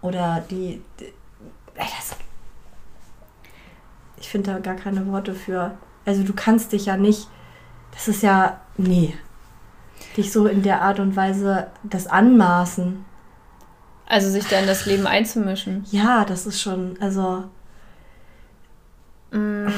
Oder 0.00 0.44
die, 0.50 0.82
die 1.00 1.12
das, 1.76 2.16
ich 4.18 4.28
finde 4.28 4.52
da 4.52 4.58
gar 4.58 4.74
keine 4.74 5.06
Worte 5.06 5.34
für. 5.34 5.72
Also 6.04 6.22
du 6.22 6.32
kannst 6.34 6.72
dich 6.72 6.86
ja 6.86 6.96
nicht 6.96 7.28
das 7.92 8.08
ist 8.08 8.22
ja, 8.22 8.60
nee, 8.76 9.14
dich 10.16 10.32
so 10.32 10.46
in 10.46 10.62
der 10.62 10.82
Art 10.82 10.98
und 10.98 11.14
Weise 11.14 11.68
das 11.84 12.06
anmaßen. 12.06 13.04
Also 14.06 14.28
sich 14.28 14.46
da 14.48 14.58
in 14.58 14.66
das 14.66 14.86
Leben 14.86 15.06
einzumischen. 15.06 15.84
Ja, 15.90 16.24
das 16.24 16.46
ist 16.46 16.60
schon, 16.60 16.96
also. 17.00 17.44
Mm. 19.30 19.68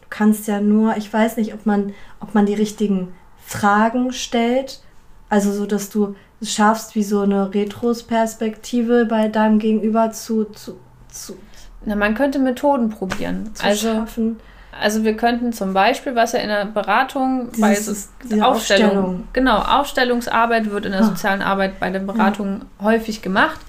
Du 0.00 0.08
kannst 0.08 0.46
ja 0.46 0.60
nur, 0.60 0.96
ich 0.96 1.12
weiß 1.12 1.36
nicht, 1.36 1.52
ob 1.52 1.66
man, 1.66 1.92
ob 2.20 2.34
man 2.34 2.46
die 2.46 2.54
richtigen 2.54 3.12
Fragen 3.46 4.12
stellt. 4.12 4.80
Also 5.28 5.52
so, 5.52 5.66
dass 5.66 5.88
du 5.90 6.14
es 6.40 6.52
schaffst, 6.52 6.94
wie 6.94 7.02
so 7.02 7.20
eine 7.20 7.54
Retrospektive 7.54 9.06
bei 9.06 9.28
deinem 9.28 9.58
Gegenüber 9.58 10.10
zu, 10.12 10.44
zu, 10.44 10.78
zu 11.08 11.36
Na, 11.84 11.96
man 11.96 12.14
könnte 12.14 12.38
Methoden 12.38 12.90
probieren. 12.90 13.50
Zu 13.54 13.64
also, 13.64 13.94
schaffen 13.94 14.36
also 14.80 15.04
wir 15.04 15.16
könnten 15.16 15.52
zum 15.52 15.72
Beispiel, 15.72 16.14
was 16.14 16.32
ja 16.32 16.40
in 16.40 16.48
der 16.48 16.66
Beratung 16.66 17.50
Dieses, 17.52 18.12
bei 18.22 18.36
so 18.36 18.42
Aufstellung, 18.42 18.90
Aufstellung, 18.90 19.28
genau, 19.32 19.58
Aufstellungsarbeit 19.58 20.70
wird 20.70 20.86
in 20.86 20.92
der 20.92 21.02
ah. 21.02 21.04
sozialen 21.04 21.42
Arbeit 21.42 21.80
bei 21.80 21.90
den 21.90 22.06
Beratungen 22.06 22.64
ja. 22.78 22.86
häufig 22.86 23.22
gemacht. 23.22 23.60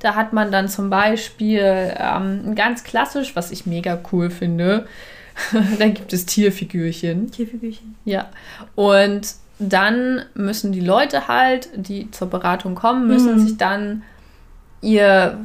Da 0.00 0.14
hat 0.14 0.32
man 0.32 0.52
dann 0.52 0.68
zum 0.68 0.90
Beispiel 0.90 1.94
ähm, 1.96 2.54
ganz 2.54 2.84
klassisch, 2.84 3.36
was 3.36 3.50
ich 3.50 3.66
mega 3.66 3.98
cool 4.12 4.30
finde, 4.30 4.86
da 5.78 5.88
gibt 5.88 6.12
es 6.12 6.26
Tierfigürchen. 6.26 7.30
Tierfigürchen. 7.30 7.96
Ja. 8.04 8.28
Und 8.74 9.34
dann 9.58 10.24
müssen 10.34 10.72
die 10.72 10.80
Leute 10.80 11.28
halt, 11.28 11.68
die 11.76 12.10
zur 12.10 12.28
Beratung 12.28 12.74
kommen, 12.74 13.06
müssen 13.06 13.36
mhm. 13.36 13.46
sich 13.46 13.56
dann 13.56 14.02
ihr, 14.84 15.38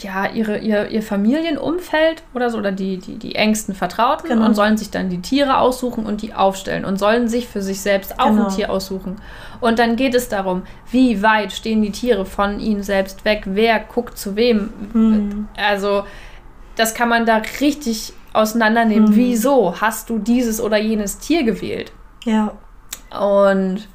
ja, 0.00 0.30
ihre, 0.32 0.58
ihr, 0.58 0.88
ihr 0.88 1.02
Familienumfeld 1.02 2.22
oder 2.32 2.48
so, 2.48 2.58
oder 2.58 2.72
die, 2.72 2.96
die, 2.96 3.16
die 3.18 3.34
engsten 3.34 3.74
Vertrauten 3.74 4.30
genau. 4.30 4.46
und 4.46 4.54
sollen 4.54 4.78
sich 4.78 4.90
dann 4.90 5.10
die 5.10 5.20
Tiere 5.20 5.58
aussuchen 5.58 6.06
und 6.06 6.22
die 6.22 6.32
aufstellen 6.32 6.84
und 6.84 6.98
sollen 6.98 7.28
sich 7.28 7.46
für 7.46 7.60
sich 7.60 7.80
selbst 7.80 8.18
auch 8.18 8.30
genau. 8.30 8.46
ein 8.46 8.54
Tier 8.54 8.70
aussuchen. 8.70 9.16
Und 9.60 9.78
dann 9.78 9.96
geht 9.96 10.14
es 10.14 10.28
darum, 10.28 10.62
wie 10.90 11.22
weit 11.22 11.52
stehen 11.52 11.82
die 11.82 11.92
Tiere 11.92 12.24
von 12.24 12.58
ihnen 12.58 12.82
selbst 12.82 13.24
weg, 13.24 13.42
wer 13.44 13.80
guckt 13.80 14.16
zu 14.16 14.34
wem. 14.34 14.70
Mhm. 14.92 15.48
Also, 15.56 16.04
das 16.74 16.94
kann 16.94 17.10
man 17.10 17.26
da 17.26 17.42
richtig 17.60 18.14
auseinandernehmen. 18.36 19.10
Mhm. 19.10 19.16
Wieso 19.16 19.80
hast 19.80 20.10
du 20.10 20.18
dieses 20.18 20.60
oder 20.60 20.76
jenes 20.76 21.18
Tier 21.18 21.42
gewählt? 21.42 21.92
Ja. 22.24 22.52
Und 23.18 23.88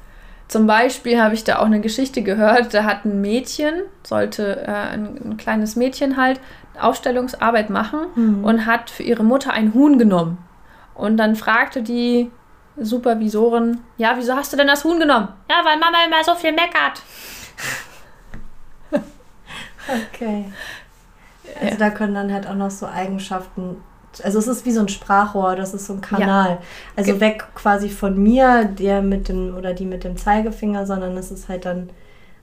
zum 0.48 0.66
Beispiel 0.66 1.20
habe 1.20 1.34
ich 1.34 1.44
da 1.44 1.60
auch 1.60 1.66
eine 1.66 1.80
Geschichte 1.80 2.22
gehört, 2.22 2.74
da 2.74 2.84
hat 2.84 3.04
ein 3.04 3.20
Mädchen, 3.20 3.72
sollte 4.02 4.62
äh, 4.66 4.70
ein, 4.70 5.18
ein, 5.24 5.36
kleines 5.38 5.76
Mädchen 5.76 6.16
halt 6.16 6.40
Aufstellungsarbeit 6.78 7.70
machen 7.70 8.00
mhm. 8.14 8.44
und 8.44 8.66
hat 8.66 8.90
für 8.90 9.02
ihre 9.02 9.24
Mutter 9.24 9.52
ein 9.52 9.72
Huhn 9.72 9.98
genommen. 9.98 10.38
Und 10.94 11.16
dann 11.16 11.36
fragte 11.36 11.82
die 11.82 12.30
Supervisorin, 12.76 13.80
ja, 13.96 14.14
wieso 14.16 14.34
hast 14.34 14.52
du 14.52 14.56
denn 14.56 14.66
das 14.66 14.84
Huhn 14.84 14.98
genommen? 14.98 15.28
Ja, 15.48 15.64
weil 15.64 15.78
Mama 15.78 15.98
immer 16.06 16.22
so 16.24 16.34
viel 16.34 16.52
meckert. 16.52 17.02
okay. 20.06 20.52
Also 21.54 21.72
ja. 21.72 21.76
da 21.76 21.90
können 21.90 22.14
dann 22.14 22.32
halt 22.32 22.46
auch 22.46 22.54
noch 22.54 22.70
so 22.70 22.86
Eigenschaften 22.86 23.76
also 24.22 24.38
es 24.38 24.46
ist 24.46 24.66
wie 24.66 24.72
so 24.72 24.80
ein 24.80 24.88
Sprachrohr, 24.88 25.56
das 25.56 25.74
ist 25.74 25.86
so 25.86 25.94
ein 25.94 26.00
Kanal. 26.00 26.50
Ja. 26.50 26.62
Also 26.96 27.20
weg 27.20 27.46
quasi 27.54 27.88
von 27.88 28.22
mir, 28.22 28.64
der 28.64 29.02
mit 29.02 29.28
dem 29.28 29.56
oder 29.56 29.72
die 29.74 29.86
mit 29.86 30.04
dem 30.04 30.16
Zeigefinger, 30.16 30.86
sondern 30.86 31.16
es 31.16 31.30
ist 31.30 31.48
halt 31.48 31.64
dann 31.64 31.90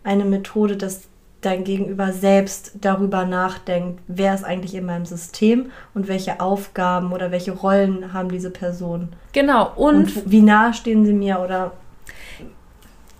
eine 0.04 0.26
Methode, 0.26 0.78
dass 0.78 1.04
dein 1.42 1.64
Gegenüber 1.64 2.12
selbst 2.12 2.72
darüber 2.82 3.26
nachdenkt, 3.26 4.02
wer 4.08 4.34
ist 4.34 4.44
eigentlich 4.44 4.76
in 4.76 4.86
meinem 4.86 5.06
System 5.06 5.72
und 5.94 6.08
welche 6.08 6.42
Aufgaben 6.42 7.14
oder 7.14 7.32
welche 7.32 7.52
Rollen 7.52 8.12
haben 8.14 8.30
diese 8.30 8.50
Personen. 8.50 9.14
Genau, 9.32 9.72
und, 9.76 10.16
und 10.18 10.32
wie 10.32 10.42
nah 10.42 10.74
stehen 10.74 11.06
sie 11.06 11.14
mir 11.14 11.40
oder. 11.40 11.72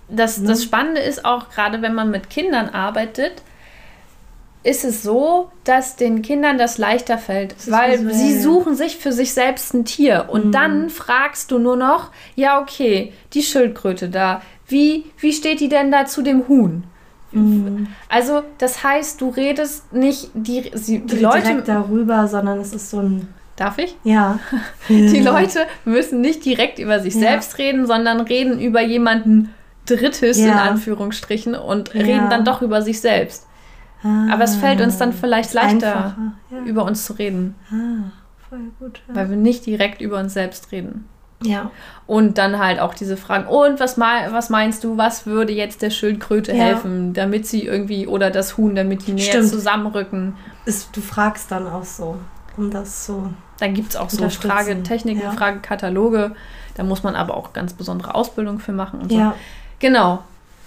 Das, 0.08 0.38
ne? 0.38 0.48
das 0.48 0.64
Spannende 0.64 1.00
ist 1.00 1.24
auch, 1.24 1.48
gerade 1.50 1.82
wenn 1.82 1.94
man 1.94 2.10
mit 2.10 2.28
Kindern 2.30 2.68
arbeitet, 2.68 3.42
ist 4.62 4.84
es 4.84 5.02
so, 5.02 5.50
dass 5.64 5.96
den 5.96 6.22
Kindern 6.22 6.58
das 6.58 6.76
leichter 6.76 7.18
fällt, 7.18 7.52
das 7.56 7.70
weil 7.70 7.92
visuell. 7.92 8.14
sie 8.14 8.40
suchen 8.40 8.74
sich 8.74 8.96
für 8.96 9.12
sich 9.12 9.32
selbst 9.32 9.72
ein 9.72 9.84
Tier 9.84 10.26
und 10.28 10.46
mhm. 10.46 10.52
dann 10.52 10.90
fragst 10.90 11.50
du 11.50 11.58
nur 11.58 11.76
noch, 11.76 12.10
ja 12.34 12.60
okay, 12.60 13.12
die 13.32 13.42
Schildkröte 13.42 14.08
da, 14.08 14.42
wie, 14.68 15.06
wie 15.18 15.32
steht 15.32 15.60
die 15.60 15.68
denn 15.68 15.90
da 15.90 16.04
zu 16.04 16.22
dem 16.22 16.46
Huhn? 16.46 16.84
Mhm. 17.32 17.88
Also 18.08 18.42
das 18.58 18.84
heißt, 18.84 19.20
du 19.20 19.30
redest 19.30 19.92
nicht 19.92 20.30
die, 20.34 20.70
die, 20.70 20.98
die 21.00 21.16
Leute 21.16 21.46
direkt 21.46 21.68
darüber, 21.68 22.28
sondern 22.28 22.58
es 22.60 22.72
ist 22.72 22.90
so 22.90 23.00
ein 23.00 23.28
Darf 23.60 23.76
ich? 23.76 23.94
Ja. 24.04 24.38
Die 24.88 25.20
Leute 25.20 25.66
müssen 25.84 26.22
nicht 26.22 26.46
direkt 26.46 26.78
über 26.78 26.98
sich 26.98 27.12
ja. 27.12 27.20
selbst 27.20 27.58
reden, 27.58 27.86
sondern 27.86 28.22
reden 28.22 28.58
über 28.58 28.80
jemanden 28.80 29.54
Drittes 29.84 30.38
ja. 30.38 30.46
in 30.46 30.52
Anführungsstrichen 30.52 31.54
und 31.54 31.92
ja. 31.92 32.00
reden 32.00 32.30
dann 32.30 32.46
doch 32.46 32.62
über 32.62 32.80
sich 32.80 33.02
selbst. 33.02 33.46
Ah, 34.02 34.32
Aber 34.32 34.44
es 34.44 34.56
fällt 34.56 34.80
uns 34.80 34.98
dann 34.98 35.12
vielleicht 35.12 35.52
leichter, 35.52 36.16
ja. 36.50 36.58
über 36.64 36.84
uns 36.84 37.04
zu 37.04 37.14
reden. 37.14 37.54
Ah, 37.70 38.10
voll 38.48 38.70
gut. 38.78 39.02
Ja. 39.08 39.14
Weil 39.14 39.30
wir 39.30 39.36
nicht 39.36 39.66
direkt 39.66 40.00
über 40.00 40.18
uns 40.18 40.34
selbst 40.34 40.72
reden. 40.72 41.08
Ja. 41.42 41.70
Und 42.06 42.38
dann 42.38 42.58
halt 42.58 42.80
auch 42.80 42.94
diese 42.94 43.16
Fragen, 43.16 43.46
und 43.46 43.80
was, 43.80 43.98
was 43.98 44.50
meinst 44.50 44.84
du, 44.84 44.98
was 44.98 45.26
würde 45.26 45.52
jetzt 45.52 45.80
der 45.80 45.90
Schildkröte 45.90 46.52
ja. 46.52 46.64
helfen, 46.64 47.14
damit 47.14 47.46
sie 47.46 47.64
irgendwie, 47.64 48.06
oder 48.06 48.30
das 48.30 48.56
Huhn, 48.56 48.74
damit 48.74 49.06
die 49.06 49.12
näher 49.12 49.42
zusammenrücken? 49.42 50.36
Ist, 50.66 50.94
du 50.94 51.00
fragst 51.00 51.50
dann 51.50 51.66
auch 51.66 51.84
so, 51.84 52.16
um 52.56 52.70
das 52.70 53.06
so. 53.06 53.30
Dann 53.58 53.74
gibt 53.74 53.90
es 53.90 53.96
auch 53.96 54.10
so 54.10 54.28
Fragetechniken, 54.28 55.22
ja. 55.22 55.32
Fragekataloge. 55.32 56.34
Da 56.74 56.82
muss 56.82 57.02
man 57.02 57.14
aber 57.14 57.36
auch 57.36 57.52
ganz 57.52 57.72
besondere 57.74 58.14
Ausbildung 58.14 58.58
für 58.58 58.72
machen 58.72 59.00
und 59.00 59.10
so. 59.10 59.18
Ja. 59.18 59.34
Genau. 59.78 60.22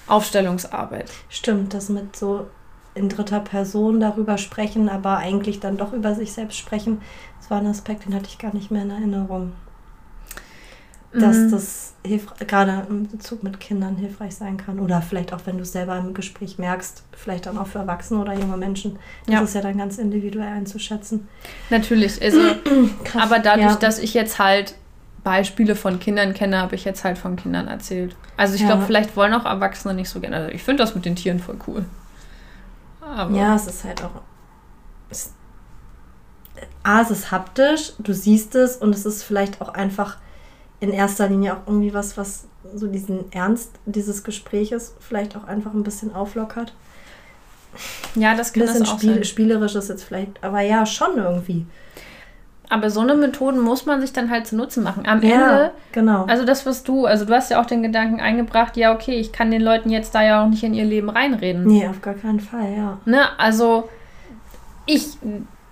Aufstellungsarbeit. 0.07 1.09
Stimmt, 1.29 1.73
das 1.73 1.89
mit 1.89 2.15
so 2.15 2.47
in 2.95 3.09
dritter 3.09 3.39
Person 3.39 3.99
darüber 3.99 4.37
sprechen, 4.37 4.89
aber 4.89 5.17
eigentlich 5.17 5.59
dann 5.59 5.77
doch 5.77 5.93
über 5.93 6.15
sich 6.15 6.33
selbst 6.33 6.57
sprechen. 6.57 7.01
Das 7.39 7.49
war 7.49 7.59
ein 7.59 7.67
Aspekt, 7.67 8.05
den 8.05 8.13
hatte 8.13 8.27
ich 8.27 8.37
gar 8.37 8.53
nicht 8.53 8.71
mehr 8.71 8.83
in 8.83 8.91
Erinnerung. 8.91 9.53
Dass 11.11 11.37
mhm. 11.37 11.51
das 11.51 11.93
gerade 12.47 12.87
im 12.89 13.07
Bezug 13.07 13.43
mit 13.43 13.59
Kindern 13.59 13.97
hilfreich 13.97 14.35
sein 14.35 14.57
kann. 14.57 14.79
Oder 14.79 15.01
vielleicht 15.03 15.31
auch, 15.31 15.41
wenn 15.45 15.57
du 15.57 15.61
es 15.61 15.71
selber 15.71 15.95
im 15.97 16.15
Gespräch 16.15 16.57
merkst, 16.57 17.03
vielleicht 17.11 17.45
dann 17.45 17.59
auch 17.59 17.67
für 17.67 17.79
Erwachsene 17.79 18.19
oder 18.19 18.33
junge 18.33 18.57
Menschen. 18.57 18.97
Das 19.25 19.33
ja. 19.35 19.41
ist 19.41 19.53
ja 19.53 19.61
dann 19.61 19.77
ganz 19.77 19.99
individuell 19.99 20.47
einzuschätzen. 20.47 21.27
Natürlich, 21.69 22.19
also, 22.19 22.39
Krass, 23.03 23.21
aber 23.21 23.37
dadurch, 23.37 23.73
ja. 23.73 23.75
dass 23.75 23.99
ich 23.99 24.15
jetzt 24.15 24.39
halt 24.39 24.73
Beispiele 25.23 25.75
von 25.75 25.99
Kindern 25.99 26.33
kenne, 26.33 26.59
habe 26.59 26.75
ich 26.75 26.83
jetzt 26.83 27.03
halt 27.03 27.17
von 27.17 27.35
Kindern 27.35 27.67
erzählt. 27.67 28.15
Also 28.35 28.55
ich 28.55 28.61
ja. 28.61 28.67
glaube, 28.67 28.83
vielleicht 28.85 29.15
wollen 29.15 29.33
auch 29.33 29.45
Erwachsene 29.45 29.93
nicht 29.93 30.09
so 30.09 30.19
gerne. 30.19 30.37
Also 30.37 30.49
ich 30.49 30.63
finde 30.63 30.83
das 30.83 30.95
mit 30.95 31.05
den 31.05 31.15
Tieren 31.15 31.39
voll 31.39 31.57
cool. 31.67 31.85
Aber 33.05 33.35
ja, 33.35 33.55
es 33.55 33.67
ist 33.67 33.83
halt 33.83 34.03
auch. 34.03 34.21
Es, 35.09 35.33
A, 36.83 37.01
es 37.01 37.11
ist 37.11 37.31
haptisch, 37.31 37.93
du 37.99 38.13
siehst 38.13 38.55
es 38.55 38.77
und 38.77 38.93
es 38.93 39.05
ist 39.05 39.23
vielleicht 39.23 39.61
auch 39.61 39.69
einfach 39.69 40.17
in 40.79 40.91
erster 40.91 41.29
Linie 41.29 41.53
auch 41.55 41.67
irgendwie 41.67 41.93
was, 41.93 42.17
was 42.17 42.45
so 42.75 42.87
diesen 42.87 43.31
Ernst 43.31 43.71
dieses 43.85 44.23
Gespräches 44.23 44.95
vielleicht 44.99 45.35
auch 45.35 45.45
einfach 45.45 45.73
ein 45.73 45.83
bisschen 45.83 46.13
auflockert. 46.13 46.73
Ja, 48.15 48.35
das 48.35 48.53
kann 48.53 48.63
ein 48.63 48.67
bisschen 48.67 48.83
das 48.83 48.89
auch 48.91 48.97
Spiel, 48.97 49.13
sein. 49.15 49.23
spielerisch 49.23 49.75
ist 49.75 49.89
jetzt 49.89 50.03
vielleicht, 50.03 50.43
aber 50.43 50.61
ja, 50.61 50.85
schon 50.85 51.17
irgendwie. 51.17 51.65
Aber 52.69 52.89
so 52.89 53.01
eine 53.01 53.15
Methoden 53.15 53.59
muss 53.59 53.85
man 53.85 54.01
sich 54.01 54.13
dann 54.13 54.29
halt 54.29 54.47
zunutze 54.47 54.81
machen. 54.81 55.05
Am 55.05 55.21
Ja, 55.21 55.49
Ende, 55.49 55.71
genau. 55.91 56.25
also 56.25 56.45
das, 56.45 56.65
was 56.65 56.83
du, 56.83 57.05
also 57.05 57.25
du 57.25 57.33
hast 57.33 57.51
ja 57.51 57.61
auch 57.61 57.65
den 57.65 57.83
Gedanken 57.83 58.19
eingebracht, 58.19 58.77
ja, 58.77 58.93
okay, 58.93 59.15
ich 59.15 59.31
kann 59.31 59.51
den 59.51 59.61
Leuten 59.61 59.89
jetzt 59.89 60.15
da 60.15 60.23
ja 60.23 60.43
auch 60.43 60.47
nicht 60.47 60.63
in 60.63 60.73
ihr 60.73 60.85
Leben 60.85 61.09
reinreden. 61.09 61.65
Nee, 61.65 61.87
auf 61.87 62.01
gar 62.01 62.13
keinen 62.15 62.39
Fall, 62.39 62.73
ja. 62.75 62.97
Ne? 63.05 63.21
Also, 63.37 63.89
ich 64.85 65.17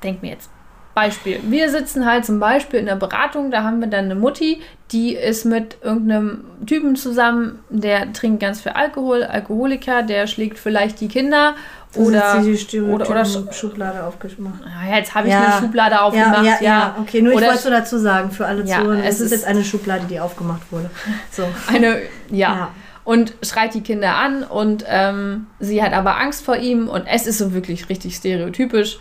denke 0.04 0.26
mir 0.26 0.34
jetzt, 0.34 0.50
Beispiel. 0.94 1.40
Wir 1.44 1.70
sitzen 1.70 2.06
halt 2.06 2.26
zum 2.26 2.40
Beispiel 2.40 2.80
in 2.80 2.86
der 2.86 2.96
Beratung, 2.96 3.50
da 3.50 3.64
haben 3.64 3.80
wir 3.80 3.88
dann 3.88 4.06
eine 4.06 4.16
Mutti, 4.16 4.62
die 4.92 5.16
ist 5.16 5.46
mit 5.46 5.78
irgendeinem 5.82 6.44
Typen 6.66 6.96
zusammen, 6.96 7.60
der 7.70 8.12
trinkt 8.12 8.42
ganz 8.42 8.62
viel 8.62 8.74
Alkohol, 8.74 9.24
Alkoholiker, 9.24 10.04
der 10.04 10.28
schlägt 10.28 10.60
vielleicht 10.60 11.00
die 11.00 11.08
Kinder 11.08 11.56
oder, 11.96 12.42
oder, 12.90 13.10
oder, 13.10 13.26
Schublade 13.26 14.04
aufgemacht. 14.04 14.62
Ah, 14.66 14.96
jetzt 14.96 15.14
habe 15.14 15.28
ich 15.28 15.34
Ja. 15.34 15.42
eine 15.46 15.62
Schublade 15.62 16.02
aufgemacht. 16.02 16.46
ja, 16.46 16.56
ja, 16.56 16.62
ja, 16.62 16.96
okay. 17.02 17.22
Nur 17.22 17.34
ich 17.34 17.38
Oder 17.38 17.48
wollte 17.48 17.70
nur 17.70 17.80
dazu 17.80 17.98
sagen, 17.98 18.32
für 18.32 18.46
alle 18.46 18.64
Ja, 18.64 18.80
Zuhörer, 18.80 19.00
es 19.04 19.16
es 19.16 19.22
ist 19.22 19.32
jetzt 19.32 19.46
eine 19.46 19.64
Schublade, 19.64 20.06
die 20.10 20.20
aufgemacht 20.20 20.62
wurde. 20.72 20.90
So. 21.32 21.44
Eine, 21.68 21.98
ja. 22.30 22.56
Ja. 22.56 22.68
Und 23.04 23.34
schreit 23.42 23.74
die 23.74 23.82
Kinder 23.82 24.16
an 24.16 24.44
und 24.44 24.86
ähm, 24.88 25.48
sie 25.60 25.82
hat 25.84 25.92
aber 25.94 26.18
Angst 26.20 26.46
vor 26.46 26.56
ihm 26.58 26.88
und 26.88 27.08
es 27.08 27.26
ist 27.28 27.40
so 27.40 27.54
wirklich 27.54 27.90
richtig 27.90 28.16
stereotypisch. 28.16 29.00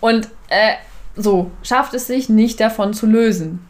Und 0.00 0.28
äh, 0.48 0.72
so, 1.16 1.50
schafft 1.62 1.94
es 1.94 2.06
sich 2.06 2.28
nicht 2.28 2.60
davon 2.60 2.92
zu 2.94 3.06
lösen. 3.06 3.65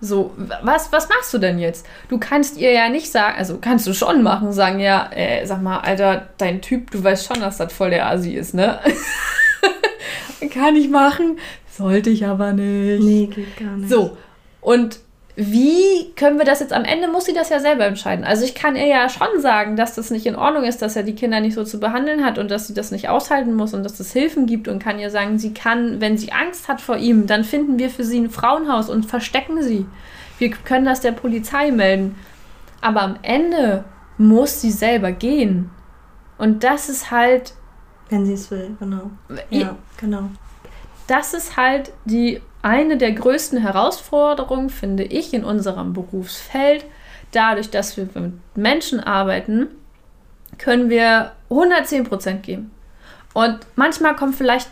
So, 0.00 0.32
was, 0.62 0.90
was 0.92 1.08
machst 1.08 1.32
du 1.34 1.38
denn 1.38 1.58
jetzt? 1.58 1.86
Du 2.08 2.18
kannst 2.18 2.56
ihr 2.56 2.72
ja 2.72 2.88
nicht 2.88 3.10
sagen, 3.10 3.36
also 3.36 3.58
kannst 3.60 3.86
du 3.86 3.92
schon 3.92 4.22
machen, 4.22 4.52
sagen, 4.52 4.80
ja, 4.80 5.10
äh, 5.12 5.44
sag 5.44 5.60
mal, 5.60 5.80
Alter, 5.80 6.28
dein 6.38 6.62
Typ, 6.62 6.90
du 6.90 7.04
weißt 7.04 7.26
schon, 7.26 7.40
dass 7.40 7.58
das 7.58 7.72
voll 7.72 7.90
der 7.90 8.06
Asi 8.06 8.32
ist, 8.34 8.54
ne? 8.54 8.78
Kann 10.52 10.74
ich 10.76 10.88
machen, 10.88 11.38
sollte 11.70 12.08
ich 12.08 12.24
aber 12.24 12.52
nicht. 12.52 13.02
Nee, 13.02 13.26
geht 13.26 13.56
gar 13.58 13.76
nicht. 13.76 13.90
So, 13.90 14.16
und 14.62 15.00
wie 15.36 16.12
können 16.16 16.38
wir 16.38 16.44
das 16.44 16.60
jetzt 16.60 16.72
am 16.72 16.84
Ende, 16.84 17.08
muss 17.08 17.24
sie 17.24 17.32
das 17.32 17.50
ja 17.50 17.60
selber 17.60 17.86
entscheiden. 17.86 18.24
Also 18.24 18.44
ich 18.44 18.54
kann 18.54 18.76
ihr 18.76 18.86
ja 18.86 19.08
schon 19.08 19.40
sagen, 19.40 19.76
dass 19.76 19.94
das 19.94 20.10
nicht 20.10 20.26
in 20.26 20.36
Ordnung 20.36 20.64
ist, 20.64 20.82
dass 20.82 20.96
er 20.96 21.02
die 21.02 21.14
Kinder 21.14 21.40
nicht 21.40 21.54
so 21.54 21.64
zu 21.64 21.78
behandeln 21.78 22.24
hat 22.24 22.38
und 22.38 22.50
dass 22.50 22.66
sie 22.66 22.74
das 22.74 22.90
nicht 22.90 23.08
aushalten 23.08 23.54
muss 23.54 23.72
und 23.72 23.84
dass 23.84 24.00
es 24.00 24.12
Hilfen 24.12 24.46
gibt 24.46 24.68
und 24.68 24.82
kann 24.82 24.98
ihr 24.98 25.10
sagen, 25.10 25.38
sie 25.38 25.54
kann, 25.54 26.00
wenn 26.00 26.18
sie 26.18 26.32
Angst 26.32 26.68
hat 26.68 26.80
vor 26.80 26.96
ihm, 26.96 27.26
dann 27.26 27.44
finden 27.44 27.78
wir 27.78 27.90
für 27.90 28.04
sie 28.04 28.18
ein 28.18 28.30
Frauenhaus 28.30 28.90
und 28.90 29.06
verstecken 29.06 29.62
sie. 29.62 29.86
Wir 30.38 30.50
können 30.50 30.84
das 30.84 31.00
der 31.00 31.12
Polizei 31.12 31.70
melden. 31.70 32.16
Aber 32.80 33.02
am 33.02 33.16
Ende 33.22 33.84
muss 34.18 34.60
sie 34.60 34.70
selber 34.70 35.12
gehen. 35.12 35.70
Und 36.38 36.64
das 36.64 36.88
ist 36.88 37.10
halt 37.10 37.54
Wenn 38.08 38.26
sie 38.26 38.32
es 38.32 38.50
will, 38.50 38.76
genau. 38.78 39.10
Ja, 39.50 39.76
genau. 39.98 40.30
das 41.06 41.34
ist 41.34 41.56
halt 41.56 41.92
die 42.06 42.40
eine 42.62 42.96
der 42.96 43.12
größten 43.12 43.58
Herausforderungen, 43.58 44.70
finde 44.70 45.04
ich, 45.04 45.32
in 45.32 45.44
unserem 45.44 45.92
Berufsfeld. 45.92 46.84
Dadurch, 47.32 47.70
dass 47.70 47.96
wir 47.96 48.08
mit 48.14 48.34
Menschen 48.56 49.00
arbeiten, 49.00 49.68
können 50.58 50.90
wir 50.90 51.32
110 51.48 52.04
Prozent 52.04 52.42
geben. 52.42 52.70
Und 53.32 53.60
manchmal 53.76 54.16
kommen 54.16 54.32
vielleicht 54.32 54.70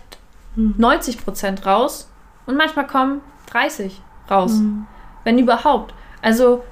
Hm. 0.58 0.74
90 0.76 1.24
Prozent 1.24 1.64
raus 1.64 2.10
und 2.46 2.56
manchmal 2.56 2.86
kommen 2.86 3.20
30 3.52 4.02
raus. 4.28 4.54
Mhm. 4.54 4.86
Wenn 5.22 5.38
überhaupt. 5.38 5.94
Also 6.20 6.64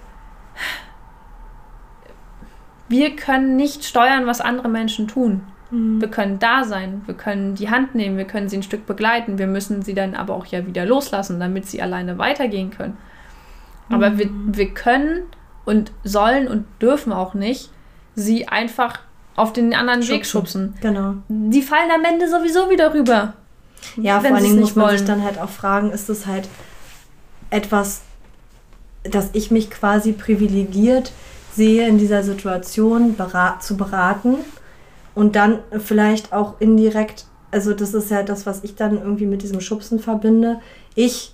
wir 2.89 3.15
können 3.15 3.55
nicht 3.55 3.85
steuern, 3.85 4.27
was 4.27 4.41
andere 4.41 4.69
Menschen 4.69 5.07
tun. 5.07 5.47
Mhm. 5.77 6.01
Wir 6.01 6.09
können 6.09 6.39
da 6.39 6.65
sein, 6.65 7.03
wir 7.07 7.15
können 7.15 7.55
die 7.55 7.71
Hand 7.71 7.95
nehmen, 7.95 8.17
wir 8.17 8.25
können 8.25 8.49
sie 8.49 8.57
ein 8.57 8.63
Stück 8.63 8.87
begleiten, 8.87 9.39
wir 9.39 9.47
müssen 9.47 9.83
sie 9.83 9.95
dann 9.95 10.15
aber 10.15 10.35
auch 10.35 10.47
ja 10.47 10.67
wieder 10.67 10.87
loslassen, 10.87 11.39
damit 11.39 11.67
sie 11.67 11.83
alleine 11.83 12.19
weitergehen 12.19 12.71
können. 12.71 12.97
Aber 13.89 14.19
wir, 14.19 14.29
wir 14.31 14.71
können 14.75 15.23
und 15.65 15.93
sollen 16.03 16.49
und 16.49 16.65
dürfen 16.81 17.13
auch 17.13 17.35
nicht 17.35 17.71
sie 18.17 18.49
einfach 18.49 19.01
auf 19.37 19.53
den 19.53 19.75
anderen 19.75 20.07
Weg 20.09 20.27
schubsen. 20.27 20.75
Genau. 20.81 21.15
Die 21.29 21.63
fallen 21.63 21.91
am 21.95 22.05
Ende 22.05 22.29
sowieso 22.29 22.71
wieder 22.71 22.93
rüber. 22.95 23.35
Ja, 23.97 24.23
wenn 24.23 24.31
vor 24.31 24.37
allen 24.39 24.45
Dingen 24.45 24.61
muss 24.61 24.75
man 24.75 24.91
sich 24.91 25.01
wollen. 25.01 25.07
dann 25.07 25.25
halt 25.25 25.39
auch 25.39 25.51
fragen, 25.51 25.91
ist 25.91 26.09
es 26.09 26.27
halt 26.27 26.49
etwas, 27.51 28.03
dass 29.05 29.31
ich 29.35 29.51
mich 29.51 29.71
quasi 29.71 30.13
privilegiert 30.13 31.13
sehe, 31.53 31.87
in 31.87 31.99
dieser 31.99 32.23
Situation 32.23 33.15
bera 33.15 33.61
zu 33.61 33.77
beraten 33.77 34.37
und 35.17 35.35
dann 35.35 35.61
vielleicht 35.79 36.33
auch 36.35 36.61
indirekt, 36.61 37.25
also 37.51 37.73
das 37.73 37.95
ist 37.95 38.11
ja 38.11 38.23
das, 38.23 38.45
was 38.45 38.63
ich 38.63 38.77
dann 38.77 38.99
irgendwie 38.99 39.27
mit 39.27 39.43
diesem 39.43 39.63
Schubsen 39.63 39.99
verbinde. 39.99 40.61
Ich 40.95 41.33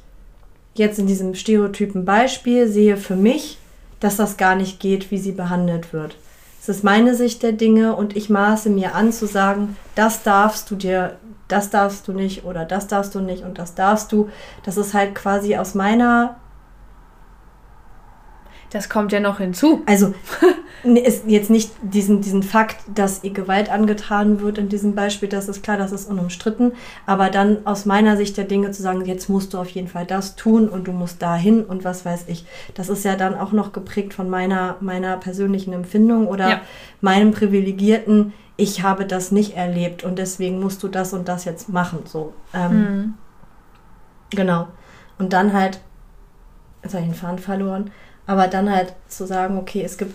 jetzt 0.75 1.01
in 1.01 1.09
diesem 1.09 1.35
stereotypen 1.35 2.05
Beispiel 2.05 2.69
sehe 2.69 2.97
für 2.97 3.17
mich, 3.17 3.59
dass 3.99 4.17
das 4.17 4.37
gar 4.37 4.55
nicht 4.55 4.79
geht, 4.79 5.11
wie 5.11 5.19
sie 5.19 5.33
behandelt 5.33 5.93
wird. 5.93 6.17
Es 6.61 6.69
ist 6.69 6.85
meine 6.85 7.17
Sicht 7.17 7.43
der 7.43 7.51
Dinge 7.51 7.97
und 7.97 8.17
ich 8.17 8.31
maße 8.31 8.71
mir 8.71 8.95
an 8.95 9.13
zu 9.13 9.27
sagen, 9.27 9.77
das 9.97 10.23
darfst 10.23 10.71
du 10.71 10.77
dir, 10.77 11.17
das 11.49 11.71
darfst 11.71 12.07
du 12.07 12.13
nicht 12.13 12.45
oder 12.45 12.65
das 12.65 12.87
darfst 12.87 13.17
du 13.17 13.21
nicht 13.21 13.43
und 13.43 13.59
das 13.59 13.75
darfst 13.75 14.13
du. 14.13 14.29
Das 14.65 14.77
ist 14.77 14.95
halt 14.95 15.17
quasi 15.17 15.57
aus 15.57 15.75
meiner, 15.75 16.37
Das 18.73 18.89
kommt 18.89 19.13
ja 19.13 19.21
noch 19.21 19.39
hinzu. 19.39 19.83
also 19.87 20.15
ist 20.85 21.25
jetzt 21.27 21.51
nicht 21.51 21.71
diesen, 21.83 22.23
diesen 22.23 22.43
Fakt, 22.43 22.79
dass 22.93 23.23
ihr 23.23 23.33
Gewalt 23.33 23.71
angetan 23.71 24.41
wird 24.41 24.57
in 24.59 24.69
diesem 24.69 24.95
Beispiel, 24.95 25.29
das 25.29 25.47
ist 25.49 25.63
klar, 25.63 25.77
das 25.77 25.93
ist 25.93 26.11
unumstritten, 26.11 26.73
aber 27.07 27.29
dann 27.29 27.59
aus 27.67 27.85
meiner 27.87 28.17
Sicht 28.17 28.37
der 28.37 28.45
Dinge 28.47 28.71
zu 28.73 28.83
sagen, 28.83 29.05
jetzt 29.05 29.29
musst 29.29 29.53
du 29.55 29.59
auf 29.59 29.69
jeden 29.69 29.89
Fall 29.89 30.07
das 30.07 30.35
tun 30.37 30.69
und 30.69 30.89
du 30.89 30.93
musst 30.93 31.21
dahin 31.23 31.65
und 31.65 31.85
was 31.85 32.05
weiß 32.05 32.25
ich. 32.29 32.47
Das 32.75 32.89
ist 32.89 33.05
ja 33.05 33.15
dann 33.15 33.35
auch 33.35 33.53
noch 33.53 33.73
geprägt 33.73 34.15
von 34.15 34.29
meiner, 34.31 34.77
meiner 34.81 35.19
persönlichen 35.19 35.73
Empfindung 35.73 36.27
oder 36.27 36.49
Ja. 36.49 36.61
meinem 37.01 37.31
privilegierten, 37.33 38.33
ich 38.57 38.83
habe 38.83 39.07
das 39.07 39.33
nicht 39.33 39.57
erlebt 39.57 40.03
und 40.05 40.19
deswegen 40.19 40.61
musst 40.61 40.83
du 40.83 40.89
das 40.89 41.13
und 41.13 41.29
das 41.29 41.45
jetzt 41.45 41.69
machen. 41.69 42.01
So. 42.05 42.33
Ähm, 42.55 42.71
Mhm. 42.73 43.15
Genau. 44.31 44.69
Und 45.19 45.33
dann 45.33 45.53
halt, 45.53 45.81
jetzt 46.83 46.95
habe 46.95 47.05
ich 47.05 47.11
den 47.11 47.15
Faden 47.19 47.39
verloren, 47.39 47.91
aber 48.33 48.49
dann 48.49 48.71
halt 48.71 48.95
zu 49.09 49.27
sagen, 49.27 49.59
okay, 49.59 49.83
es 49.85 49.99
gibt 49.99 50.15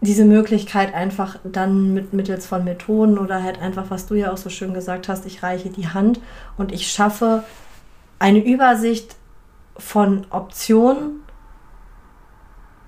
diese 0.00 0.24
Möglichkeit 0.24 0.94
einfach 0.94 1.38
dann 1.44 1.92
mit 1.92 2.12
mittels 2.12 2.46
von 2.46 2.64
Methoden 2.64 3.18
oder 3.18 3.42
halt 3.42 3.60
einfach, 3.60 3.86
was 3.88 4.06
du 4.06 4.14
ja 4.14 4.32
auch 4.32 4.36
so 4.36 4.48
schön 4.48 4.74
gesagt 4.74 5.08
hast, 5.08 5.26
ich 5.26 5.42
reiche 5.42 5.70
die 5.70 5.88
Hand 5.88 6.20
und 6.56 6.72
ich 6.72 6.90
schaffe 6.90 7.42
eine 8.18 8.44
Übersicht 8.44 9.16
von 9.76 10.26
Optionen, 10.30 11.22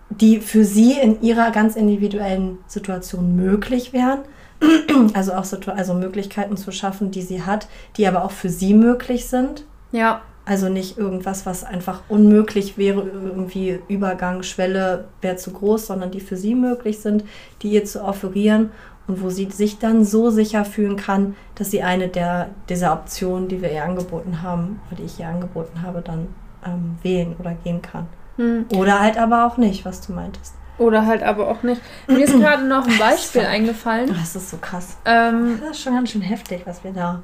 die 0.09 0.41
für 0.41 0.65
sie 0.65 0.93
in 0.93 1.23
ihrer 1.23 1.51
ganz 1.51 1.77
individuellen 1.77 2.59
Situation 2.67 3.37
möglich 3.37 3.93
wären. 3.93 4.21
Also 5.15 5.33
auch 5.33 5.47
also 5.69 5.95
Möglichkeiten 5.95 6.59
zu 6.59 6.73
schaffen, 6.73 7.11
die 7.11 7.23
sie 7.23 7.43
hat, 7.43 7.69
die 7.97 8.07
aber 8.07 8.23
auch 8.23 8.31
für 8.31 8.51
sie 8.51 8.75
möglich 8.75 9.27
sind. 9.29 9.65
Ja, 9.93 10.21
Also 10.51 10.69
nicht 10.69 10.99
irgendwas, 10.99 11.47
was 11.47 11.63
einfach 11.63 12.01
unmöglich 12.09 12.77
wäre, 12.77 13.03
irgendwie 13.03 13.79
Übergang, 13.87 14.43
Schwelle 14.43 15.05
wäre 15.21 15.37
zu 15.37 15.53
groß, 15.53 15.87
sondern 15.87 16.11
die 16.11 16.19
für 16.19 16.37
sie 16.37 16.57
möglich 16.57 16.99
sind, 16.99 17.23
die 17.63 17.69
ihr 17.71 17.85
zu 17.85 18.03
offerieren 18.05 18.73
und 19.07 19.23
wo 19.23 19.31
sie 19.31 19.49
sich 19.49 19.79
dann 19.79 20.05
so 20.05 20.31
sicher 20.31 20.65
fühlen 20.65 20.97
kann, 20.97 21.37
dass 21.55 21.71
sie 21.71 21.85
eine 21.85 22.09
der 22.09 22.49
dieser 22.69 22.93
Optionen, 22.95 23.47
die 23.47 23.63
wir 23.63 23.71
ihr 23.71 23.85
angeboten 23.85 24.43
haben, 24.43 24.81
oder 24.89 24.97
die 24.97 25.05
ich 25.05 25.21
ihr 25.21 25.29
angeboten 25.29 25.83
habe, 25.83 26.03
dann 26.03 26.27
ähm, 26.67 26.99
wählen 27.05 27.37
oder 27.39 27.55
gehen 27.63 27.81
kann. 27.81 28.09
Hm. 28.35 28.67
Oder 28.77 28.99
halt 28.99 29.19
aber 29.19 29.47
auch 29.47 29.57
nicht, 29.57 29.85
was 29.85 30.05
du 30.05 30.13
meintest. 30.15 30.55
Oder 30.79 31.07
halt 31.07 31.23
aber 31.23 31.47
auch 31.47 31.63
nicht. 31.63 31.81
Mir 32.09 32.25
ist 32.25 32.33
gerade 32.41 32.67
noch 32.67 32.89
ein 32.89 32.99
Beispiel 32.99 33.43
eingefallen. 33.43 34.09
Das 34.09 34.35
ist 34.35 34.51
so 34.51 34.57
krass. 34.57 34.97
Ähm, 35.05 35.61
Das 35.61 35.77
ist 35.77 35.83
schon 35.83 35.95
ganz 35.95 36.11
schön 36.11 36.23
heftig, 36.23 36.63
was 36.65 36.83
wir 36.83 36.91
da. 36.93 37.23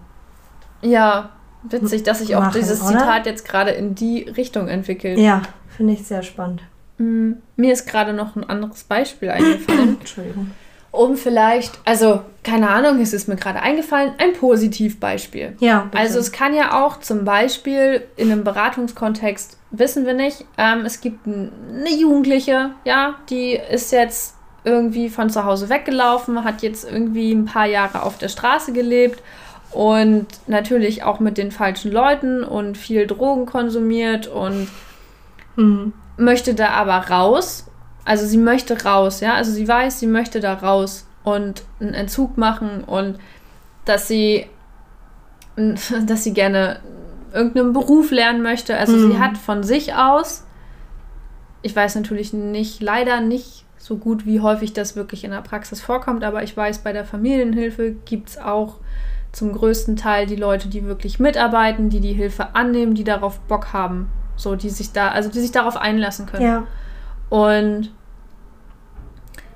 ja, 0.83 1.31
witzig, 1.71 2.03
dass 2.05 2.19
sich 2.21 2.37
auch 2.37 2.41
Machen, 2.41 2.59
dieses 2.61 2.81
oder? 2.83 2.91
Zitat 2.99 3.27
jetzt 3.27 3.47
gerade 3.47 3.71
in 3.73 3.95
die 3.95 4.23
Richtung 4.23 4.69
entwickelt. 4.69 5.19
Ja, 5.19 5.43
finde 5.77 5.93
ich 5.95 6.07
sehr 6.07 6.23
spannend. 6.23 6.63
Mm, 6.99 7.33
Mir 7.57 7.73
ist 7.73 7.87
gerade 7.87 8.13
noch 8.13 8.37
ein 8.37 8.45
anderes 8.49 8.85
Beispiel 8.85 9.31
eingefallen, 9.31 9.97
Entschuldigung. 10.01 10.51
um 10.91 11.17
vielleicht, 11.17 11.79
also 11.85 12.23
keine 12.43 12.71
Ahnung, 12.71 13.01
es 13.01 13.13
ist 13.13 13.29
mir 13.29 13.37
gerade 13.37 13.61
eingefallen, 13.61 14.13
ein 14.19 14.33
Positivbeispiel. 14.33 15.57
Ja, 15.61 15.81
bitte. 15.91 15.99
Also 15.99 16.19
es 16.19 16.33
kann 16.33 16.55
ja 16.55 16.85
auch 16.85 17.01
zum 17.01 17.25
Beispiel 17.25 18.03
in 18.17 18.31
einem 18.33 18.45
Beratungskontext, 18.45 19.59
wissen 19.73 20.07
wir 20.07 20.15
nicht, 20.15 20.45
ähm, 20.59 20.85
es 20.85 21.01
gibt 21.01 21.27
eine 21.27 21.91
Jugendliche, 21.91 22.71
ja, 22.85 23.17
die 23.29 23.59
ist 23.71 23.93
jetzt 23.93 24.35
irgendwie 24.65 25.09
von 25.11 25.31
zu 25.31 25.45
Hause 25.45 25.69
weggelaufen, 25.69 26.45
hat 26.45 26.63
jetzt 26.63 26.91
irgendwie 26.91 27.33
ein 27.33 27.45
paar 27.45 27.67
Jahre 27.67 28.03
auf 28.03 28.19
der 28.19 28.29
Straße 28.29 28.73
gelebt 28.73 29.23
und 29.73 30.27
natürlich 30.47 31.03
auch 31.03 31.21
mit 31.21 31.39
den 31.39 31.51
falschen 31.51 31.93
Leuten 31.93 32.43
und 32.45 32.79
viel 32.79 33.07
Drogen 33.07 33.47
konsumiert 33.47 34.27
und 34.27 34.69
Mhm. 35.57 35.93
möchte 36.17 36.55
da 36.55 36.69
aber 36.71 37.09
raus. 37.09 37.67
Also 38.05 38.27
sie 38.27 38.39
möchte 38.39 38.85
raus, 38.85 39.21
ja. 39.21 39.35
Also 39.35 39.51
sie 39.53 39.67
weiß, 39.67 39.99
sie 40.01 40.07
möchte 40.07 40.41
da 40.41 40.55
raus 40.55 41.07
und 41.25 41.63
einen 41.81 41.95
Entzug 41.95 42.37
machen 42.39 42.85
und 42.85 43.19
dass 43.85 44.07
sie, 44.09 44.47
dass 46.07 46.25
sie 46.25 46.33
gerne 46.33 46.81
irgendeinen 47.33 47.73
Beruf 47.73 48.11
lernen 48.11 48.43
möchte. 48.43 48.77
Also 48.77 48.97
sie 48.99 49.15
Mhm. 49.15 49.21
hat 49.21 49.37
von 49.39 49.63
sich 49.63 49.95
aus, 49.95 50.45
ich 51.63 51.75
weiß 51.75 51.95
natürlich 51.97 52.33
nicht, 52.33 52.81
leider 52.83 53.21
nicht 53.21 53.65
so 53.79 53.97
gut, 53.97 54.27
wie 54.27 54.41
häufig 54.41 54.73
das 54.73 54.97
wirklich 54.97 55.25
in 55.25 55.31
der 55.33 55.43
Praxis 55.43 55.81
vorkommt, 55.81 56.25
aber 56.25 56.43
ich 56.43 56.57
weiß, 56.57 56.79
bei 56.79 56.93
der 56.93 57.05
Familienhilfe 57.05 57.93
gibt 58.05 58.31
es 58.31 58.39
auch 58.39 58.77
zum 59.37 59.53
größten 59.53 59.97
Teil 59.97 60.25
die 60.25 60.35
Leute, 60.35 60.69
die 60.69 60.87
wirklich 60.87 61.21
mitarbeiten, 61.21 61.91
die 61.91 62.01
die 62.01 62.15
Hilfe 62.15 62.55
annehmen, 62.55 62.95
die 62.95 63.05
darauf 63.05 63.39
Bock 63.41 63.75
haben. 63.75 64.09
So, 64.35 64.57
die 64.57 64.71
sich 64.71 64.93
da, 64.93 65.09
also 65.09 65.31
die 65.31 65.41
sich 65.41 65.53
darauf 65.53 65.77
einlassen 65.77 66.25
können. 66.25 66.47
Ja. 66.47 66.67
Und 67.29 67.93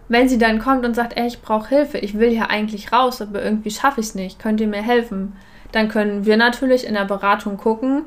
wenn 0.09 0.29
sie 0.29 0.37
dann 0.37 0.59
kommt 0.59 0.85
und 0.85 0.95
sagt, 0.95 1.17
ey, 1.17 1.27
ich 1.27 1.41
brauche 1.41 1.71
Hilfe, 1.71 1.97
ich 1.97 2.19
will 2.19 2.29
hier 2.29 2.51
eigentlich 2.51 2.93
raus, 2.93 3.23
aber 3.23 3.43
irgendwie 3.43 3.71
schaffe 3.71 4.01
ich 4.01 4.09
es 4.09 4.15
nicht, 4.15 4.39
könnt 4.39 4.61
ihr 4.61 4.69
mir 4.69 4.83
helfen? 4.83 5.35
Dann 5.73 5.89
können 5.89 6.27
wir 6.27 6.37
natürlich 6.37 6.87
in 6.87 6.93
der 6.93 7.07
Beratung 7.07 7.57
gucken, 7.57 8.03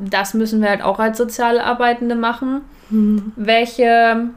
das 0.00 0.34
müssen 0.34 0.60
wir 0.60 0.70
halt 0.70 0.82
auch 0.82 0.98
als 0.98 1.18
soziale 1.18 1.64
Arbeitende 1.64 2.16
machen. 2.16 2.62
Mhm. 2.88 3.32
Welche, 3.36 4.30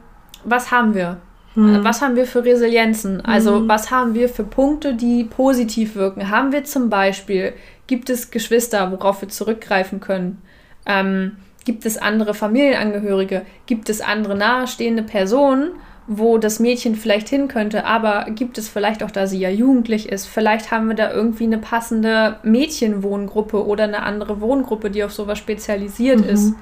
was 0.44 0.70
haben 0.70 0.94
wir? 0.94 1.16
Mhm. 1.54 1.84
Was 1.84 2.02
haben 2.02 2.16
wir 2.16 2.26
für 2.26 2.44
Resilienzen? 2.44 3.24
Also, 3.24 3.68
was 3.68 3.90
haben 3.90 4.14
wir 4.14 4.28
für 4.28 4.44
Punkte, 4.44 4.94
die 4.94 5.24
positiv 5.24 5.94
wirken? 5.94 6.30
Haben 6.30 6.52
wir 6.52 6.64
zum 6.64 6.90
Beispiel, 6.90 7.52
gibt 7.86 8.10
es 8.10 8.30
Geschwister, 8.30 8.90
worauf 8.90 9.20
wir 9.22 9.28
zurückgreifen 9.28 10.00
können? 10.00 10.42
Ähm, 10.86 11.36
gibt 11.64 11.86
es 11.86 11.96
andere 11.96 12.34
Familienangehörige? 12.34 13.42
Gibt 13.66 13.88
es 13.88 14.00
andere 14.00 14.36
nahestehende 14.36 15.02
Personen, 15.02 15.70
wo 16.06 16.36
das 16.38 16.60
Mädchen 16.60 16.94
vielleicht 16.96 17.28
hin 17.28 17.48
könnte? 17.48 17.84
Aber 17.86 18.26
gibt 18.30 18.58
es 18.58 18.68
vielleicht 18.68 19.02
auch, 19.02 19.10
da 19.10 19.26
sie 19.26 19.38
ja 19.38 19.48
jugendlich 19.48 20.08
ist, 20.10 20.26
vielleicht 20.26 20.70
haben 20.70 20.88
wir 20.88 20.96
da 20.96 21.10
irgendwie 21.12 21.44
eine 21.44 21.58
passende 21.58 22.36
Mädchenwohngruppe 22.42 23.64
oder 23.64 23.84
eine 23.84 24.02
andere 24.02 24.40
Wohngruppe, 24.40 24.90
die 24.90 25.04
auf 25.04 25.12
sowas 25.12 25.38
spezialisiert 25.38 26.20
Mhm. 26.20 26.28
ist, 26.28 26.54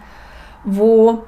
wo 0.65 1.25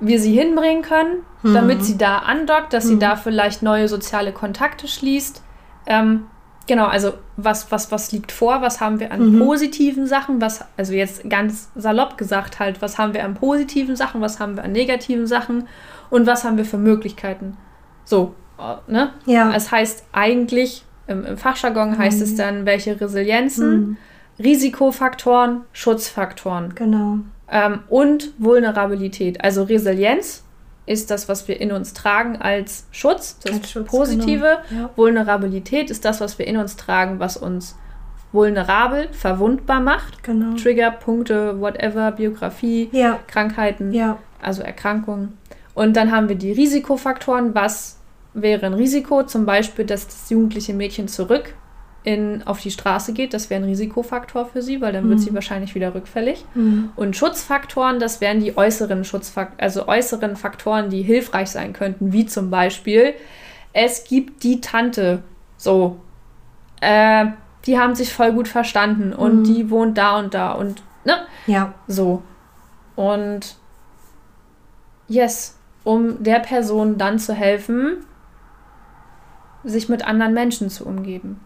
wir 0.00 0.18
sie 0.20 0.32
hinbringen 0.32 0.82
können, 0.82 1.24
damit 1.42 1.84
sie 1.84 1.98
da 1.98 2.18
andockt, 2.18 2.72
dass 2.72 2.86
sie 2.86 2.98
da 2.98 3.16
vielleicht 3.16 3.62
neue 3.62 3.88
soziale 3.88 4.32
Kontakte 4.32 4.88
schließt. 4.88 5.42
Ähm, 5.86 6.26
genau, 6.66 6.86
also 6.86 7.12
was, 7.36 7.70
was, 7.70 7.92
was 7.92 8.12
liegt 8.12 8.32
vor? 8.32 8.62
Was 8.62 8.80
haben 8.80 9.00
wir 9.00 9.12
an 9.12 9.38
positiven 9.38 10.06
Sachen? 10.06 10.40
Was, 10.40 10.64
also 10.76 10.92
jetzt 10.92 11.28
ganz 11.28 11.70
salopp 11.74 12.16
gesagt 12.18 12.60
halt, 12.60 12.82
was 12.82 12.98
haben 12.98 13.14
wir 13.14 13.24
an 13.24 13.34
positiven 13.34 13.96
Sachen? 13.96 14.20
Was 14.20 14.40
haben 14.40 14.56
wir 14.56 14.64
an 14.64 14.72
negativen 14.72 15.26
Sachen? 15.26 15.68
Und 16.10 16.26
was 16.26 16.44
haben 16.44 16.56
wir 16.56 16.64
für 16.64 16.78
Möglichkeiten? 16.78 17.56
So, 18.04 18.34
äh, 18.58 18.90
ne? 18.90 19.12
Ja. 19.26 19.52
Es 19.54 19.70
heißt 19.70 20.04
eigentlich, 20.12 20.84
im, 21.06 21.24
im 21.24 21.36
Fachjargon 21.36 21.98
heißt 21.98 22.20
es 22.22 22.36
dann, 22.36 22.66
welche 22.66 23.00
Resilienzen, 23.00 23.96
Risikofaktoren, 24.38 25.62
Schutzfaktoren 25.72 26.74
Genau. 26.74 27.18
Ähm, 27.50 27.80
und 27.88 28.32
Vulnerabilität. 28.38 29.42
Also 29.44 29.64
Resilienz 29.64 30.44
ist 30.86 31.10
das, 31.10 31.28
was 31.28 31.46
wir 31.48 31.60
in 31.60 31.72
uns 31.72 31.92
tragen 31.92 32.36
als 32.36 32.86
Schutz, 32.90 33.38
das 33.44 33.52
Als 33.54 33.70
Schutz, 33.70 33.88
Positive. 33.90 34.58
genau, 34.68 34.82
ja. 34.82 34.90
Vulnerabilität 34.96 35.90
ist 35.90 36.04
das, 36.04 36.20
was 36.20 36.38
wir 36.38 36.46
in 36.46 36.56
uns 36.56 36.76
tragen, 36.76 37.18
was 37.20 37.36
uns 37.36 37.76
vulnerabel, 38.32 39.08
verwundbar 39.12 39.80
macht. 39.80 40.22
Genau. 40.22 40.56
Triggerpunkte, 40.56 41.60
whatever, 41.60 42.12
Biografie, 42.12 42.88
Ja. 42.92 43.18
Krankheiten, 43.26 43.92
Ja. 43.92 44.18
also 44.40 44.62
Erkrankungen. 44.62 45.36
Und 45.74 45.96
dann 45.96 46.12
haben 46.12 46.28
wir 46.28 46.36
die 46.36 46.52
Risikofaktoren. 46.52 47.54
Was 47.54 47.98
wäre 48.34 48.66
ein 48.66 48.74
Risiko? 48.74 49.22
Zum 49.24 49.46
Beispiel, 49.46 49.84
dass 49.84 50.06
das 50.06 50.30
jugendliche 50.30 50.74
Mädchen 50.74 51.08
zurück 51.08 51.54
in, 52.02 52.42
auf 52.46 52.60
die 52.60 52.70
Straße 52.70 53.12
geht. 53.12 53.34
Das 53.34 53.50
wäre 53.50 53.60
ein 53.62 53.68
Risikofaktor 53.68 54.46
für 54.46 54.62
sie, 54.62 54.80
weil 54.80 54.92
dann 54.92 55.08
wird 55.08 55.20
sie 55.20 55.34
wahrscheinlich 55.34 55.74
wieder 55.74 55.94
rückfällig. 55.94 56.44
Mhm. 56.54 56.90
Und 56.96 57.16
Schutzfaktoren, 57.16 57.98
das 58.00 58.20
wären 58.20 58.40
die 58.40 58.56
äußeren 58.56 59.04
Schutzfaktoren, 59.04 59.60
also 59.60 59.86
äußeren 59.86 60.36
Faktoren, 60.36 60.88
die 60.90 61.02
hilfreich 61.02 61.50
sein 61.50 61.72
könnten, 61.72 62.12
wie 62.12 62.24
zum 62.26 62.50
Beispiel, 62.50 63.14
es 63.72 64.04
gibt 64.04 64.42
die 64.42 64.60
Tante, 64.60 65.22
so, 65.56 66.00
äh, 66.80 67.26
die 67.66 67.78
haben 67.78 67.94
sich 67.94 68.12
voll 68.12 68.32
gut 68.32 68.48
verstanden 68.48 69.12
und 69.12 69.44
die 69.44 69.68
wohnt 69.70 69.98
da 69.98 70.18
und 70.18 70.32
da 70.32 70.52
und, 70.52 70.82
ne, 71.04 71.16
Ja. 71.46 71.74
so. 71.86 72.22
Und 72.96 73.56
yes, 75.08 75.58
um 75.84 76.22
der 76.22 76.38
Person 76.40 76.96
dann 76.96 77.18
zu 77.18 77.34
helfen, 77.34 78.04
sich 79.64 79.90
mit 79.90 80.06
anderen 80.06 80.32
Menschen 80.32 80.70
zu 80.70 80.86
umgeben. 80.86 81.40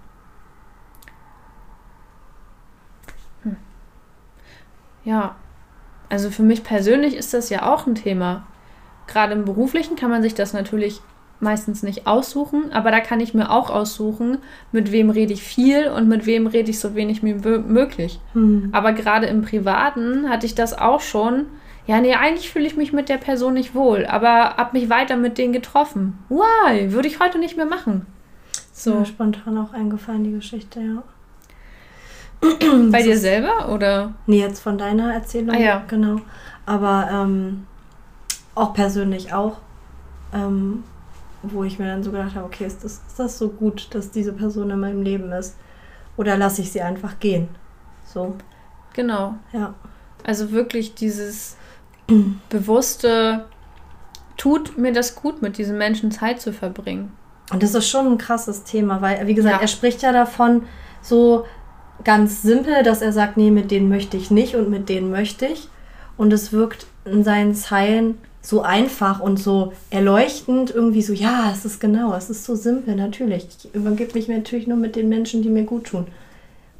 Ja, 5.05 5.35
also 6.09 6.31
für 6.31 6.43
mich 6.43 6.65
persönlich 6.65 7.15
ist 7.15 7.35
das 7.35 7.51
ja 7.51 7.73
auch 7.73 7.87
ein 7.87 7.95
Thema. 7.95 8.47
Gerade 9.07 9.33
im 9.35 9.45
beruflichen 9.45 9.97
kann 9.97 10.11
man 10.11 10.23
sich 10.23 10.35
das 10.35 10.53
natürlich 10.53 11.01
meistens 11.41 11.83
nicht 11.83 12.07
aussuchen, 12.07 12.73
aber 12.73 12.91
da 12.91 13.01
kann 13.01 13.21
ich 13.21 13.35
mir 13.35 13.51
auch 13.51 13.69
aussuchen, 13.69 14.39
mit 14.73 14.93
wem 14.93 15.11
rede 15.11 15.33
ich 15.33 15.43
viel 15.43 15.89
und 15.89 16.09
mit 16.09 16.25
wem 16.25 16.47
rede 16.47 16.71
ich 16.71 16.79
so 16.81 16.95
wenig 16.95 17.23
wie 17.23 17.35
mö- 17.35 17.59
möglich. 17.59 18.19
Mhm. 18.33 18.71
Aber 18.73 18.93
gerade 18.93 19.27
im 19.27 19.43
Privaten 19.43 20.31
hatte 20.31 20.47
ich 20.47 20.55
das 20.55 20.79
auch 20.79 21.01
schon. 21.01 21.47
Ja, 21.87 22.01
nee, 22.01 22.15
eigentlich 22.15 22.51
fühle 22.51 22.67
ich 22.67 22.77
mich 22.77 22.95
mit 22.95 23.11
der 23.11 23.19
Person 23.19 23.55
nicht 23.55 23.75
wohl, 23.75 24.07
aber 24.07 24.57
hab 24.57 24.73
mich 24.73 24.89
weiter 24.89 25.19
mit 25.19 25.37
denen 25.37 25.53
getroffen. 25.53 26.19
Why? 26.31 26.93
Würde 26.93 27.09
ich 27.09 27.21
heute 27.21 27.39
nicht 27.39 27.59
mehr 27.59 27.67
machen. 27.67 28.07
So. 28.73 28.93
So. 28.93 28.99
Mir 29.01 29.05
spontan 29.07 29.59
auch 29.59 29.73
eingefallen, 29.75 30.25
die 30.25 30.33
Geschichte, 30.33 30.81
ja. 30.81 31.03
Bei 32.91 33.03
dir 33.03 33.19
selber 33.19 33.69
oder? 33.73 34.15
Nee, 34.27 34.41
jetzt 34.41 34.61
von 34.61 34.79
deiner 34.79 35.13
Erzählung. 35.15 35.55
Ah, 35.55 35.59
ja. 35.59 35.85
Genau. 35.89 36.21
Aber 36.67 37.09
ähm, 37.13 37.67
auch 38.55 38.73
persönlich 38.75 39.33
auch, 39.33 39.59
ähm, 40.33 40.85
wo 41.43 41.65
ich 41.65 41.79
mir 41.79 41.87
dann 41.87 42.03
so 42.03 42.11
gedacht 42.11 42.35
habe, 42.35 42.47
okay, 42.47 42.65
ist 42.67 42.85
das, 42.85 43.03
ist 43.07 43.19
das 43.19 43.39
so 43.39 43.49
gut, 43.49 43.89
dass 43.95 44.11
diese 44.11 44.33
Person 44.33 44.71
in 44.71 44.81
meinem 44.81 45.03
Leben 45.03 45.31
ist? 45.33 45.57
Oder 46.17 46.37
lasse 46.37 46.63
ich 46.63 46.71
sie 46.73 46.81
einfach 46.83 47.19
gehen? 47.21 47.49
So, 48.07 48.37
Genau. 48.95 49.35
ja. 49.53 49.75
Also 50.25 50.53
wirklich 50.53 50.95
dieses 50.95 51.57
bewusste, 52.49 53.45
tut 54.37 54.79
mir 54.79 54.93
das 54.93 55.17
gut, 55.17 55.43
mit 55.43 55.59
diesen 55.59 55.79
Menschen 55.79 56.11
Zeit 56.11 56.41
zu 56.41 56.53
verbringen. 56.53 57.13
Und 57.53 57.63
das 57.63 57.75
ist 57.75 57.89
schon 57.89 58.07
ein 58.07 58.19
krasses 58.19 58.65
Thema, 58.65 59.01
weil, 59.03 59.27
wie 59.27 59.35
gesagt, 59.35 59.57
Ja. 59.57 59.61
er 59.61 59.69
spricht 59.69 60.03
ja 60.03 60.13
davon 60.13 60.63
so 61.03 61.45
ganz 62.03 62.43
simpel, 62.43 62.83
dass 62.83 63.03
er 63.03 63.13
sagt, 63.13 63.37
nee, 63.37 63.51
mit 63.51 63.71
denen 63.71 63.89
möchte 63.89 64.17
ich 64.17 64.31
nicht 64.31 64.57
und 64.57 64.69
mit 64.71 64.89
denen 64.89 65.11
möchte 65.11 65.47
ich. 65.47 65.69
Und 66.17 66.33
es 66.33 66.53
wirkt 66.53 66.87
in 67.05 67.25
seinen 67.25 67.55
Zeilen 67.55 68.19
so 68.41 68.63
einfach 68.63 69.21
und 69.21 69.39
so 69.39 69.73
erleuchtend, 69.91 70.71
irgendwie 70.71 71.03
so, 71.03 71.13
ja, 71.13 71.51
es 71.53 71.65
ist 71.65 71.81
genau, 71.81 72.15
es 72.15 72.29
ist 72.29 72.45
so 72.45 72.55
simpel, 72.55 72.95
natürlich. 72.95 73.49
Ich 73.65 73.75
übergebe 73.75 74.13
mich 74.15 74.29
natürlich 74.29 74.67
nur 74.67 74.77
mit 74.77 74.97
den 74.97 75.09
Menschen, 75.09 75.43
die 75.43 75.49
mir 75.49 75.65
gut 75.65 75.85
tun. 75.87 76.07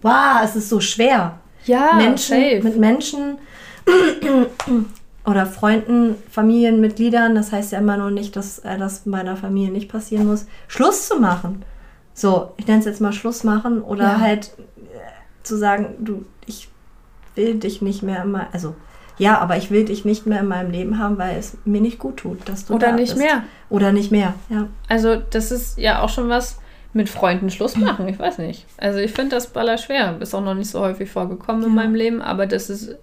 Wow, 0.03 0.43
es 0.45 0.57
ist 0.57 0.69
so 0.69 0.81
schwer. 0.81 1.39
Ja, 1.65 1.95
Menschen, 1.95 2.39
safe. 2.39 2.61
mit 2.63 2.77
Menschen 2.79 3.39
oder 5.27 5.47
Freunden, 5.47 6.17
Familienmitgliedern, 6.31 7.35
das 7.35 7.53
heißt 7.53 7.73
ja 7.73 7.79
immer 7.79 7.97
noch 7.97 8.11
nicht, 8.11 8.37
dass 8.37 8.59
äh, 8.59 8.77
das 8.77 9.07
meiner 9.07 9.37
Familie 9.37 9.73
nicht 9.73 9.89
passieren 9.91 10.27
muss, 10.27 10.47
Schluss 10.69 11.09
zu 11.09 11.19
machen. 11.19 11.63
So, 12.13 12.53
ich 12.59 12.67
nenne 12.67 12.81
es 12.81 12.85
jetzt 12.85 13.01
mal 13.01 13.13
Schluss 13.15 13.43
machen 13.43 13.81
oder 13.81 14.05
Ja. 14.05 14.21
halt 14.21 14.51
zu 15.45 15.57
sagen, 15.57 15.95
du, 16.01 16.25
ich 16.47 16.69
will 17.37 17.55
dich 17.55 17.81
nicht 17.83 18.03
mehr 18.03 18.23
immer, 18.23 18.49
also 18.53 18.75
ja, 19.17 19.39
aber 19.39 19.57
ich 19.57 19.71
will 19.71 19.85
dich 19.85 20.05
nicht 20.05 20.27
mehr 20.27 20.41
in 20.41 20.49
meinem 20.49 20.73
Leben 20.73 20.99
haben, 20.99 21.19
weil 21.19 21.37
es 21.39 21.57
mir 21.65 21.81
nicht 21.81 22.01
gut 22.01 22.17
tut, 22.17 22.49
dass 22.49 22.67
du 22.67 22.75
Oder 22.75 22.89
da 22.89 22.93
nicht 22.97 23.15
bist. 23.15 23.25
mehr. 23.25 23.45
Oder 23.71 23.93
nicht 23.93 24.11
mehr, 24.11 24.35
ja. 24.49 24.67
Also, 24.89 25.15
das 25.31 25.53
ist 25.53 25.79
ja 25.79 26.01
auch 26.03 26.09
schon 26.09 26.29
was 26.29 26.59
mit 26.93 27.09
Freunden 27.09 27.49
Schluss 27.51 27.77
machen. 27.77 28.09
Ich 28.09 28.19
weiß 28.19 28.39
nicht. 28.39 28.67
Also, 28.77 28.99
ich 28.99 29.13
finde 29.13 29.37
das 29.37 29.49
baller 29.53 29.79
schwer. 29.79 30.17
Ist 30.21 30.35
auch 30.35 30.41
noch 30.43 30.55
nicht 30.55 30.69
so 30.71 30.81
häufig 30.81 31.09
vorgekommen 31.11 31.63
in 31.63 31.69
Ja. 31.69 31.75
meinem 31.75 31.95
Leben, 31.95 32.23
aber 32.23 32.47
das 32.47 32.71
ist 32.71 32.97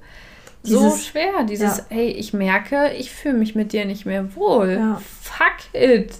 so 0.63 0.79
Dieses- 0.89 1.05
schwer. 1.07 1.43
Dieses, 1.47 1.77
ja. 1.77 1.83
hey, 1.89 2.09
ich 2.09 2.33
merke, 2.33 2.91
ich 2.97 3.09
fühle 3.11 3.37
mich 3.37 3.55
mit 3.55 3.71
dir 3.71 3.85
nicht 3.85 4.05
mehr 4.05 4.35
wohl. 4.35 4.73
Ja. 4.79 5.01
Fuck 5.21 5.73
it. 5.81 6.13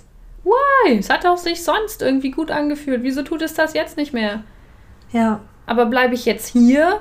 Why? 0.46 0.98
Es 0.98 1.10
hat 1.10 1.26
doch 1.26 1.38
sich 1.38 1.64
sonst 1.64 2.02
irgendwie 2.02 2.32
gut 2.32 2.50
angefühlt. 2.50 3.04
Wieso 3.04 3.24
tut 3.24 3.42
es 3.42 3.54
das 3.56 3.74
jetzt 3.74 3.98
nicht 3.98 4.14
mehr? 4.14 4.44
Ja, 5.12 5.42
Aber 5.72 5.86
bleibe 5.86 6.16
ich 6.16 6.26
jetzt 6.26 6.48
hier, 6.50 7.00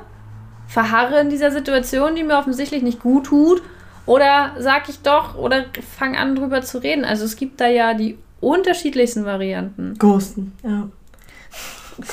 verharre 0.68 1.18
in 1.20 1.28
dieser 1.28 1.50
Situation, 1.50 2.14
die 2.14 2.22
mir 2.22 2.38
offensichtlich 2.38 2.84
nicht 2.84 3.00
gut 3.02 3.26
tut, 3.26 3.62
oder 4.06 4.52
sag 4.60 4.88
ich 4.88 5.00
doch, 5.00 5.34
oder 5.36 5.64
fang 5.98 6.16
an 6.16 6.36
drüber 6.36 6.62
zu 6.62 6.78
reden. 6.78 7.04
Also 7.04 7.24
es 7.24 7.34
gibt 7.34 7.60
da 7.60 7.66
ja 7.66 7.94
die 7.94 8.16
unterschiedlichsten 8.40 9.24
Varianten. 9.24 9.96
ghosten, 9.98 10.52
ja. 10.62 10.88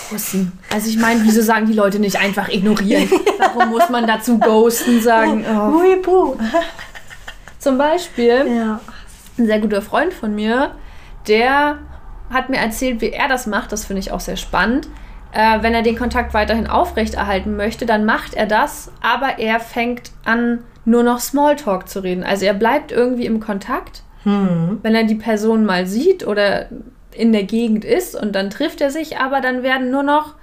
Ghosten. 0.10 0.52
Also 0.74 0.90
ich 0.90 0.98
meine, 0.98 1.24
wieso 1.26 1.44
sagen 1.44 1.68
die 1.68 1.74
Leute 1.74 2.00
nicht 2.00 2.18
einfach 2.20 2.50
ignorieren? 2.50 3.08
Warum 3.38 3.70
muss 3.70 3.88
man 3.90 4.08
dazu 4.08 4.40
ghosten 4.40 5.00
sagen? 5.00 5.46
Oh. 5.48 5.74
Hui, 5.74 5.96
puh. 5.98 6.36
Zum 7.60 7.78
Beispiel, 7.78 8.48
Ja. 8.58 8.80
ein 9.38 9.46
sehr 9.46 9.60
guter 9.60 9.84
Freund 9.84 10.12
von 10.12 10.34
mir, 10.34 10.72
der 11.28 11.78
hat 12.32 12.50
mir 12.50 12.58
erzählt, 12.58 13.00
wie 13.02 13.12
er 13.12 13.28
das 13.28 13.46
macht. 13.46 13.72
Das 13.72 13.86
finde 13.86 14.00
ich 14.00 14.12
auch 14.12 14.22
sehr 14.22 14.38
spannend. 14.38 14.88
Äh, 15.38 15.62
wenn 15.62 15.76
er 15.76 15.84
den 15.84 15.96
Kontakt 15.96 16.34
weiterhin 16.34 16.66
aufrechterhalten 16.66 17.56
möchte, 17.56 17.86
dann 17.86 18.06
macht 18.06 18.34
er 18.34 18.48
das, 18.48 18.92
aber 19.02 19.38
er 19.38 19.60
fängt 19.60 20.10
an, 20.26 20.64
nur 20.84 21.04
noch 21.04 21.20
Smalltalk 21.20 21.88
zu 21.88 22.00
reden. 22.00 22.24
Also 22.24 22.46
er 22.46 22.56
bleibt 22.56 22.92
irgendwie 22.92 23.28
im 23.28 23.40
Kontakt, 23.40 24.02
Hm. 24.24 24.80
wenn 24.82 24.96
er 24.96 25.04
die 25.04 25.16
Person 25.16 25.64
mal 25.64 25.86
sieht 25.86 26.26
oder 26.26 26.66
in 27.12 27.34
der 27.34 27.44
Gegend 27.44 27.86
ist 27.86 28.20
und 28.20 28.36
dann 28.36 28.50
trifft 28.50 28.82
er 28.82 28.90
sich, 28.90 29.20
aber 29.20 29.40
dann 29.40 29.62
werden 29.62 29.92
nur 29.92 30.02
noch 30.02 30.34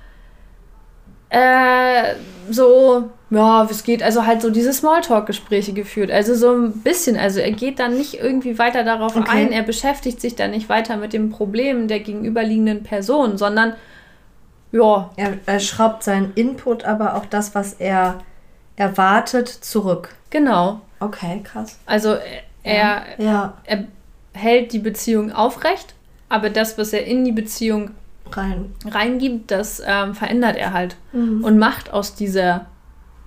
äh, 1.31 2.15
so, 2.49 3.11
ja, 3.31 3.67
es 3.69 3.83
geht, 3.83 4.01
also 4.01 4.27
halt 4.27 4.43
so 4.43 4.51
diese 4.51 4.73
Smalltalk-Gespräche 4.73 5.73
geführt. 5.73 6.13
Also 6.13 6.35
so 6.37 6.53
ein 6.55 6.73
bisschen, 6.83 7.17
also 7.17 7.41
er 7.41 7.51
geht 7.51 7.81
dann 7.81 7.97
nicht 7.97 8.15
irgendwie 8.23 8.59
weiter 8.61 8.85
darauf 8.85 9.17
Okay. 9.17 9.29
ein, 9.29 9.51
er 9.51 9.63
beschäftigt 9.65 10.21
sich 10.21 10.37
dann 10.37 10.53
nicht 10.53 10.69
weiter 10.69 10.97
mit 10.97 11.13
dem 11.13 11.31
Problem 11.31 11.89
der 11.89 11.99
gegenüberliegenden 11.99 12.85
Person, 12.85 13.39
sondern 13.39 13.75
ja, 14.75 15.11
Er, 15.17 15.39
er 15.47 15.61
schraubt 15.61 16.03
seinen 16.03 16.33
Input, 16.35 16.85
aber 16.85 17.15
auch 17.17 17.27
das, 17.27 17.55
was 17.55 17.75
er 17.75 18.19
erwartet, 18.77 19.49
zurück. 19.49 20.09
genau. 20.31 20.81
Okay, 21.01 21.41
krass. 21.45 21.79
Also 21.87 22.17
er, 22.63 23.03
Ja, 23.19 23.55
er 23.65 23.85
hält 24.33 24.73
die 24.73 24.79
Beziehung 24.79 25.33
aufrecht, 25.33 25.95
aber 26.29 26.51
das, 26.51 26.77
was 26.79 26.93
er 26.93 27.05
in 27.07 27.25
die 27.25 27.33
Beziehung 27.33 27.91
rein. 28.33 28.75
reingibt, 28.87 29.51
das 29.51 29.81
ähm, 29.87 30.15
verändert 30.15 30.57
er 30.57 30.73
halt 30.73 30.97
Mhm. 31.13 31.45
und 31.45 31.59
macht 31.59 31.93
aus 31.93 32.15
dieser 32.15 32.67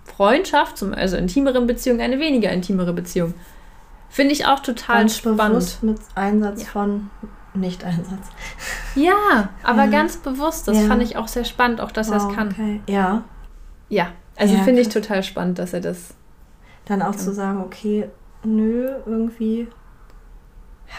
Freundschaft, 0.06 0.78
zum, 0.78 0.94
also 0.94 1.16
intimeren 1.18 1.68
Beziehung, 1.68 2.02
eine 2.02 2.20
weniger 2.20 2.50
intimere 2.52 2.94
Beziehung. 2.94 3.34
Finde 4.10 4.34
ich 4.34 4.46
auch 4.48 4.60
total 4.62 5.00
Ganz 5.00 5.18
spannend. 5.18 5.38
bewusst 5.38 5.84
mit 5.84 6.00
Einsatz 6.16 6.64
Ja. 6.64 6.68
von 6.70 7.10
Nicht-Einsatz. 7.54 8.28
Ja, 8.98 9.50
aber 9.64 9.86
Ja. 9.86 9.92
ganz 9.92 10.18
bewusst. 10.18 10.68
Das 10.68 10.78
Ja. 10.82 10.88
fand 10.88 11.02
ich 11.04 11.18
auch 11.18 11.28
sehr 11.28 11.44
spannend, 11.46 11.80
auch 11.82 11.92
dass 11.92 12.10
er 12.10 12.18
es 12.18 12.24
Wow, 12.26 12.36
kann. 12.36 12.48
Okay. 12.50 12.82
Ja, 12.88 13.24
Ja, 13.90 14.08
also 14.36 14.54
Ja, 14.56 14.64
finde 14.64 14.82
ich 14.82 14.90
total 14.90 15.24
spannend, 15.24 15.60
dass 15.60 15.72
er 15.74 15.80
das. 15.82 16.14
dann 16.86 17.02
auch 17.02 17.16
zu 17.16 17.34
sagen, 17.34 17.62
okay, 17.62 18.10
nö, 18.44 18.90
irgendwie. 19.06 19.68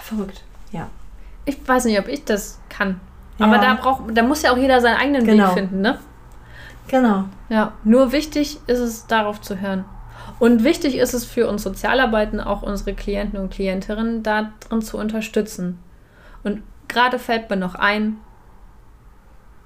Verrückt. 0.03 0.43
Ja. 0.73 0.89
Ich 1.45 1.67
weiß 1.67 1.85
nicht, 1.87 1.99
ob 1.99 2.09
ich 2.09 2.25
das 2.25 2.61
kann. 2.69 3.01
Aber 3.39 3.59
da 3.59 3.75
braucht, 3.75 4.03
da 4.17 4.23
muss 4.23 4.43
ja 4.43 4.53
auch 4.53 4.57
jeder 4.57 4.81
seinen 4.81 4.97
eigenen 4.97 5.25
Genau. 5.25 5.49
Weg 5.49 5.55
finden, 5.55 5.81
ne? 5.81 5.99
Genau. 6.89 7.25
Ja, 7.49 7.73
nur 7.85 8.13
wichtig 8.13 8.59
ist 8.67 8.79
es, 8.81 9.07
darauf 9.07 9.41
zu 9.41 9.61
hören. 9.61 9.85
Und 10.39 10.65
wichtig 10.65 10.97
ist 10.97 11.15
es 11.15 11.25
für 11.25 11.49
uns 11.49 11.63
Sozialarbeiten, 11.63 12.41
auch 12.41 12.63
unsere 12.63 12.95
Klienten 12.95 13.39
und 13.39 13.51
Klientinnen 13.51 14.23
darin 14.23 14.83
zu 14.83 14.99
unterstützen. 14.99 15.79
Und 16.45 16.63
gerade 16.89 17.19
fällt 17.19 17.51
mir 17.51 17.57
noch 17.57 17.75
ein, 17.75 18.19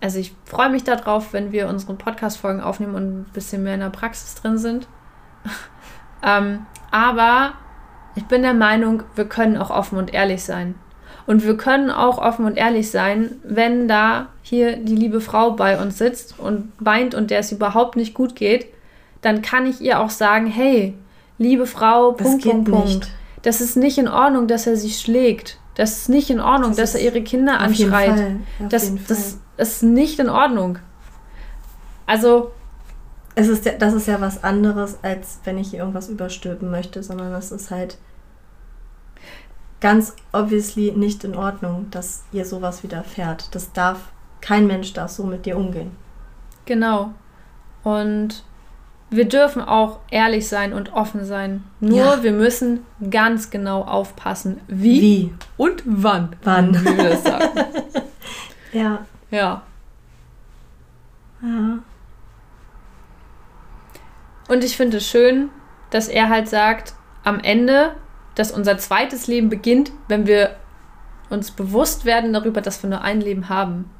also 0.03 0.19
ich 0.19 0.35
freue 0.45 0.69
mich 0.69 0.83
darauf, 0.83 1.33
wenn 1.33 1.53
wir 1.53 1.69
unsere 1.69 1.95
Podcast-Folgen 1.95 2.61
aufnehmen 2.61 2.97
und 2.97 3.21
ein 3.21 3.27
bisschen 3.33 3.63
mehr 3.63 3.75
in 3.75 3.81
der 3.81 3.91
Praxis 3.91 4.35
drin 4.35 4.59
sind. 4.59 4.89
ähm, 6.27 6.67
aber 6.91 7.53
ich 8.17 8.25
bin 8.25 8.43
der 8.43 8.55
Meinung, 8.55 9.05
wir 9.15 9.27
können 9.27 9.57
auch 9.57 9.71
offen 9.71 9.99
und 9.99 10.13
ehrlich 10.13 10.43
sein. 10.43 10.75
Und 11.25 11.45
wir 11.45 11.57
können 11.57 11.91
auch 11.91 12.19
offen 12.19 12.47
und 12.47 12.57
ehrlich 12.57 12.91
sein, 12.91 13.37
wenn 13.45 13.87
da 13.87 14.27
hier 14.43 14.77
die 14.77 14.97
liebe 14.97 15.21
Frau 15.21 15.53
bei 15.53 15.81
uns 15.81 15.99
sitzt 15.99 16.39
und 16.39 16.73
weint 16.81 17.15
und 17.15 17.31
der 17.31 17.39
es 17.39 17.53
überhaupt 17.53 17.95
nicht 17.95 18.13
gut 18.13 18.35
geht, 18.35 18.67
dann 19.21 19.41
kann 19.41 19.67
ich 19.67 19.81
ihr 19.81 20.01
auch 20.01 20.11
sagen, 20.11 20.47
hey, 20.47 20.95
liebe 21.39 21.67
Frau, 21.67 22.13
Das 22.13 22.27
Punkt, 22.27 22.43
geht 22.43 22.53
Punkt, 22.53 22.71
Punkt. 22.71 23.09
Das 23.43 23.61
ist 23.61 23.77
nicht 23.77 23.99
in 23.99 24.09
Ordnung, 24.09 24.49
dass 24.49 24.67
er 24.67 24.77
sie 24.77 24.91
schlägt. 24.91 25.59
Das 25.75 25.99
ist 25.99 26.09
nicht 26.09 26.31
in 26.31 26.41
Ordnung, 26.41 26.71
Das 26.71 26.93
dass 26.93 26.95
er 26.95 27.01
ihre 27.01 27.23
Kinder 27.23 27.59
anschreit. 27.61 28.37
Das, 28.69 28.93
das 29.09 29.39
ist 29.57 29.83
nicht 29.83 30.19
in 30.19 30.29
Ordnung. 30.29 30.79
Also, 32.07 32.53
es 33.35 33.49
ist 33.49 33.65
ja, 33.65 33.73
das 33.73 33.95
ist 33.95 34.07
ja 34.07 34.21
was 34.21 34.45
anderes, 34.45 34.99
als 35.03 35.39
wenn 35.45 35.57
ich 35.57 35.73
ihr 35.73 35.81
irgendwas 35.81 36.09
überstülpen 36.09 36.71
möchte, 36.71 37.03
sondern 37.03 37.33
das 37.33 37.53
ist 37.53 37.71
halt 37.71 37.97
ganz 39.81 40.15
obviously 40.33 40.93
nicht 40.93 41.25
in 41.25 41.35
Ordnung, 41.35 41.87
dass 41.91 42.25
ihr 42.33 42.45
sowas 42.45 42.83
widerfährt. 42.83 43.55
Das 43.55 43.73
darf, 43.73 44.13
kein 44.41 44.67
Mensch 44.67 44.93
darf 44.93 45.11
so 45.11 45.25
mit 45.25 45.47
dir 45.47 45.57
umgehen. 45.57 45.93
genau. 46.67 47.13
Und 47.83 48.45
wir 49.13 49.27
dürfen 49.29 49.63
auch 49.63 50.01
ehrlich 50.11 50.49
sein 50.49 50.73
und 50.73 50.93
offen 50.93 51.25
sein. 51.25 51.65
Nur 51.81 51.99
Ja. 52.17 52.23
wir 52.23 52.33
müssen 52.33 52.81
ganz 53.11 53.51
genau 53.51 53.83
aufpassen, 53.83 54.61
wie, 54.69 55.01
Wie? 55.01 55.35
und 55.57 55.83
wann. 55.85 56.35
Wann? 56.43 56.75
Wie 56.75 56.97
wir 56.97 57.11
das 57.11 57.23
sagen. 57.25 57.49
Ja. 58.75 59.05
ja. 59.31 59.61
ja. 61.43 61.79
Und 64.49 64.65
ich 64.65 64.77
finde 64.79 64.97
es 64.97 65.07
schön, 65.07 65.51
dass 65.91 66.09
er 66.09 66.31
halt 66.31 66.49
sagt, 66.49 66.95
am 67.23 67.39
Ende, 67.41 67.95
dass 68.35 68.51
unser 68.51 68.79
zweites 68.79 69.27
Leben 69.27 69.51
beginnt, 69.51 69.93
wenn 70.09 70.27
wir 70.27 70.57
uns 71.29 71.51
bewusst 71.51 72.07
werden 72.07 72.33
darüber, 72.33 72.63
dass 72.63 72.83
wir 72.83 72.89
nur 72.89 73.03
ein 73.03 73.21
Leben 73.21 73.51
haben. 73.51 73.91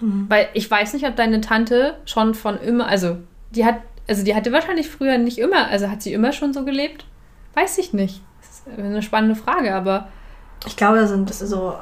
Mhm. 0.00 0.26
Weil 0.28 0.48
ich 0.54 0.68
weiß 0.70 0.92
nicht, 0.92 1.06
ob 1.06 1.14
deine 1.14 1.40
Tante 1.40 1.96
schon 2.04 2.34
von 2.34 2.58
immer, 2.58 2.86
also 2.88 3.18
die 3.50 3.64
hat, 3.64 3.76
also 4.08 4.24
die 4.24 4.34
hatte 4.34 4.52
wahrscheinlich 4.52 4.88
früher 4.88 5.18
nicht 5.18 5.38
immer, 5.38 5.68
also 5.68 5.90
hat 5.90 6.02
sie 6.02 6.12
immer 6.12 6.32
schon 6.32 6.52
so 6.52 6.64
gelebt? 6.64 7.04
Weiß 7.54 7.78
ich 7.78 7.92
nicht. 7.92 8.22
Das 8.40 8.50
ist 8.50 8.78
eine 8.78 9.02
spannende 9.02 9.34
Frage, 9.34 9.74
aber 9.74 10.08
Ich 10.66 10.76
glaube, 10.76 10.98
das 10.98 11.10
sind 11.10 11.32
so, 11.32 11.74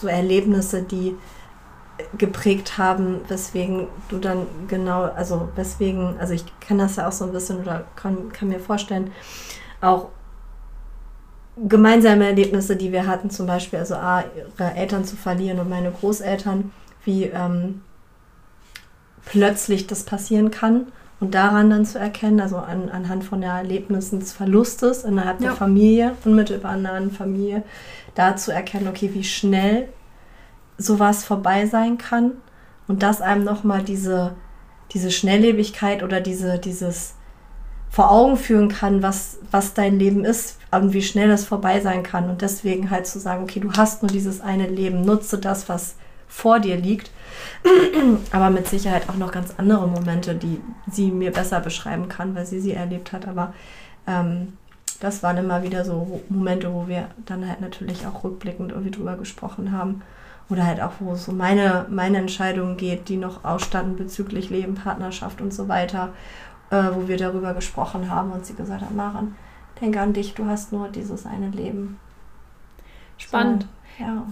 so 0.00 0.06
Erlebnisse, 0.06 0.82
die 0.82 1.16
geprägt 2.16 2.78
haben, 2.78 3.20
weswegen 3.28 3.88
du 4.08 4.18
dann 4.18 4.46
genau, 4.68 5.02
also 5.02 5.48
weswegen, 5.54 6.18
also 6.18 6.32
ich 6.32 6.44
kann 6.60 6.78
das 6.78 6.96
ja 6.96 7.06
auch 7.06 7.12
so 7.12 7.26
ein 7.26 7.32
bisschen 7.32 7.60
oder 7.60 7.84
kann, 7.94 8.32
kann 8.32 8.48
mir 8.48 8.60
vorstellen, 8.60 9.10
auch 9.82 10.08
gemeinsame 11.68 12.26
Erlebnisse, 12.26 12.76
die 12.76 12.90
wir 12.90 13.06
hatten, 13.06 13.28
zum 13.28 13.46
Beispiel, 13.46 13.80
also 13.80 13.96
A, 13.96 14.24
ihre 14.34 14.74
Eltern 14.74 15.04
zu 15.04 15.16
verlieren 15.16 15.58
und 15.58 15.68
meine 15.68 15.90
Großeltern, 15.90 16.72
wie 17.04 17.24
ähm, 17.24 17.82
plötzlich 19.26 19.86
das 19.86 20.04
passieren 20.04 20.50
kann 20.50 20.86
und 21.20 21.34
daran 21.34 21.70
dann 21.70 21.84
zu 21.84 21.98
erkennen, 21.98 22.40
also 22.40 22.56
an, 22.56 22.88
anhand 22.88 23.24
von 23.24 23.42
der 23.42 23.52
Erlebnissen 23.52 24.20
des 24.20 24.32
Verlustes 24.32 25.04
innerhalb 25.04 25.38
der 25.38 25.50
Ja. 25.50 25.54
Familie, 25.54 26.16
unmittelbar 26.24 26.76
nahen 26.76 27.10
Familie, 27.10 27.62
da 28.14 28.36
zu 28.36 28.52
erkennen, 28.52 28.88
okay, 28.88 29.10
wie 29.12 29.24
schnell 29.24 29.88
sowas 30.78 31.24
vorbei 31.24 31.66
sein 31.66 31.98
kann 31.98 32.32
und 32.88 33.02
dass 33.02 33.20
einem 33.20 33.44
nochmal 33.44 33.82
diese, 33.82 34.32
diese 34.92 35.10
Schnelllebigkeit 35.10 36.02
oder 36.02 36.20
diese, 36.20 36.58
dieses 36.58 37.14
vor 37.90 38.10
Augen 38.10 38.36
führen 38.36 38.68
kann, 38.68 39.02
was, 39.02 39.38
was 39.50 39.74
dein 39.74 39.98
Leben 39.98 40.24
ist 40.24 40.58
und 40.70 40.92
wie 40.92 41.02
schnell 41.02 41.30
es 41.30 41.44
vorbei 41.44 41.80
sein 41.80 42.02
kann. 42.02 42.30
Und 42.30 42.40
deswegen 42.40 42.88
halt 42.88 43.06
zu 43.06 43.18
sagen, 43.18 43.42
okay, 43.42 43.60
du 43.60 43.72
hast 43.72 44.02
nur 44.02 44.10
dieses 44.10 44.40
eine 44.40 44.68
Leben, 44.68 45.02
nutze 45.02 45.38
das, 45.38 45.68
was 45.68 45.96
vor 46.28 46.60
dir 46.60 46.76
liegt. 46.76 47.10
Aber 48.32 48.50
mit 48.50 48.68
Sicherheit 48.68 49.08
auch 49.08 49.16
noch 49.16 49.32
ganz 49.32 49.54
andere 49.56 49.86
Momente, 49.86 50.34
die 50.34 50.60
sie 50.90 51.10
mir 51.10 51.32
besser 51.32 51.60
beschreiben 51.60 52.08
kann, 52.08 52.34
weil 52.34 52.46
sie 52.46 52.60
sie 52.60 52.72
erlebt 52.72 53.12
hat. 53.12 53.28
Aber 53.28 53.52
ähm, 54.06 54.54
das 55.00 55.22
waren 55.22 55.38
immer 55.38 55.62
wieder 55.62 55.84
so 55.84 56.22
Momente, 56.28 56.72
wo 56.72 56.88
wir 56.88 57.08
dann 57.26 57.48
halt 57.48 57.60
natürlich 57.60 58.06
auch 58.06 58.24
rückblickend 58.24 58.70
irgendwie 58.72 58.90
drüber 58.90 59.16
gesprochen 59.16 59.72
haben. 59.72 60.02
Oder 60.48 60.66
halt 60.66 60.80
auch, 60.80 60.92
wo 60.98 61.12
es 61.12 61.28
um 61.28 61.36
meine, 61.36 61.86
meine 61.90 62.18
Entscheidungen 62.18 62.76
geht, 62.76 63.08
die 63.08 63.16
noch 63.16 63.44
ausstanden 63.44 63.96
bezüglich 63.96 64.50
Leben, 64.50 64.74
Partnerschaft 64.74 65.40
und 65.40 65.54
so 65.54 65.68
weiter, 65.68 66.12
äh, 66.70 66.82
wo 66.92 67.06
wir 67.08 67.16
darüber 67.16 67.54
gesprochen 67.54 68.10
haben 68.10 68.32
und 68.32 68.44
sie 68.44 68.54
gesagt 68.54 68.82
hat, 68.82 68.94
Maren, 68.94 69.36
denke 69.80 70.00
an 70.00 70.12
dich, 70.12 70.34
du 70.34 70.46
hast 70.46 70.72
nur 70.72 70.88
dieses 70.88 71.24
eine 71.24 71.50
Leben. 71.50 71.98
spannend. 73.16 73.66
So, 73.98 74.04
ja. 74.04 74.26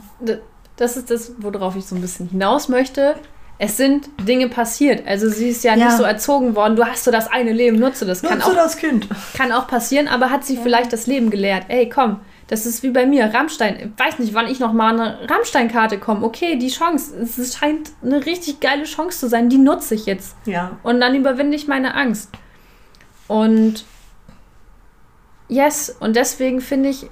Das 0.79 0.97
ist 0.97 1.11
das, 1.11 1.33
worauf 1.39 1.77
ich 1.77 1.85
so 1.85 1.95
ein 1.95 2.01
bisschen 2.01 2.29
hinaus 2.31 2.69
möchte. 2.69 3.17
Es 3.59 3.77
sind 3.77 4.09
Dinge 4.21 4.49
passiert. 4.49 5.07
Also 5.07 5.29
sie 5.29 5.49
ist 5.49 5.65
ja, 5.65 5.75
Ja. 5.75 5.87
nicht 5.87 5.97
so 5.97 6.05
erzogen 6.05 6.55
worden, 6.55 6.77
du 6.77 6.87
hast 6.87 7.03
so 7.05 7.11
das 7.11 7.27
eine 7.29 7.53
Leben, 7.53 7.79
nutze 7.79 8.07
das. 8.07 8.23
Kann 8.23 8.39
Nutze 8.39 8.53
auch, 8.53 8.55
das 8.55 8.77
Kind. 8.77 9.09
kann 9.37 9.51
auch 9.53 9.67
passieren, 9.67 10.07
aber 10.09 10.31
hat 10.31 10.45
sie 10.45 10.55
Ja. 10.55 10.63
vielleicht 10.63 10.93
das 10.93 11.07
Leben 11.09 11.29
gelehrt. 11.31 11.65
Ey, 11.67 11.89
komm, 11.89 12.21
das 12.47 12.65
ist 12.67 12.85
wie 12.85 12.91
bei 12.91 13.05
mir, 13.05 13.35
Rammstein. 13.35 13.93
Ich 13.97 14.01
weiß 14.05 14.21
nicht, 14.21 14.33
wann 14.33 14.47
ich 14.47 14.61
noch 14.61 14.73
mal 14.73 14.95
eine 14.95 15.29
Rammstein-Karte 15.29 15.99
komme. 15.99 16.25
Okay, 16.25 16.57
die 16.57 16.69
Chance, 16.71 17.17
es 17.21 17.57
scheint 17.57 17.91
eine 18.03 18.25
richtig 18.25 18.61
geile 18.61 18.85
Chance 18.85 19.19
zu 19.19 19.29
sein, 19.29 19.49
die 19.49 19.59
nutze 19.59 19.97
ich 19.97 20.07
jetzt. 20.07 20.37
Ja. 20.47 20.79
Und 20.85 21.01
dann 21.01 21.17
überwinde 21.17 21.57
ich 21.57 21.67
meine 21.67 21.95
Angst. 21.97 22.31
Und 23.27 23.85
yes, 25.49 25.95
und 25.99 26.15
deswegen 26.17 26.61
finde 26.61 26.91
ich 26.91 27.11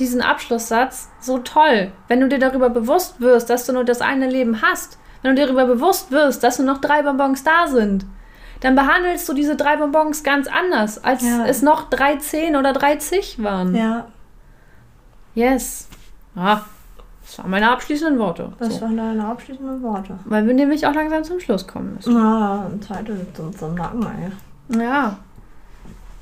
diesen 0.00 0.20
Abschlusssatz 0.22 1.08
so 1.20 1.38
toll. 1.38 1.92
Wenn 2.08 2.20
du 2.20 2.28
dir 2.28 2.38
darüber 2.38 2.70
bewusst 2.70 3.20
wirst, 3.20 3.50
dass 3.50 3.66
du 3.66 3.72
nur 3.72 3.84
das 3.84 4.00
eine 4.00 4.28
Leben 4.28 4.62
hast, 4.62 4.98
wenn 5.22 5.34
du 5.36 5.40
dir 5.40 5.46
darüber 5.46 5.66
bewusst 5.66 6.10
wirst, 6.10 6.42
dass 6.42 6.58
nur 6.58 6.66
noch 6.66 6.80
drei 6.80 7.02
Bonbons 7.02 7.44
da 7.44 7.68
sind, 7.68 8.06
dann 8.60 8.74
behandelst 8.74 9.28
du 9.28 9.32
diese 9.34 9.56
drei 9.56 9.76
Bonbons 9.76 10.22
ganz 10.24 10.46
anders, 10.48 11.02
als 11.04 11.22
Ja. 11.22 11.46
es 11.46 11.62
noch 11.62 11.88
drei 11.90 12.16
zehn 12.16 12.56
oder 12.56 12.72
drei 12.72 12.96
zig 12.96 13.42
waren. 13.42 13.74
Ja. 13.74 14.06
Yes. 15.34 15.88
Ah, 16.34 16.60
Das 17.24 17.38
waren 17.38 17.50
meine 17.50 17.70
abschließenden 17.70 18.18
Worte. 18.18 18.52
Das 18.58 18.74
so. 18.74 18.80
waren 18.82 18.96
deine 18.96 19.24
abschließenden 19.24 19.82
Worte. 19.82 20.18
Weil 20.24 20.46
wir 20.46 20.54
nämlich 20.54 20.86
auch 20.86 20.94
langsam 20.94 21.22
zum 21.22 21.38
Schluss 21.38 21.66
kommen 21.66 21.94
müssen. 21.94 22.14
Na, 22.14 22.66
Zeit 22.86 23.08
ist 23.08 23.38
uns 23.38 23.62
im 23.62 23.74
Nacken, 23.76 24.04
ey. 24.70 24.82
Ja. 24.82 25.16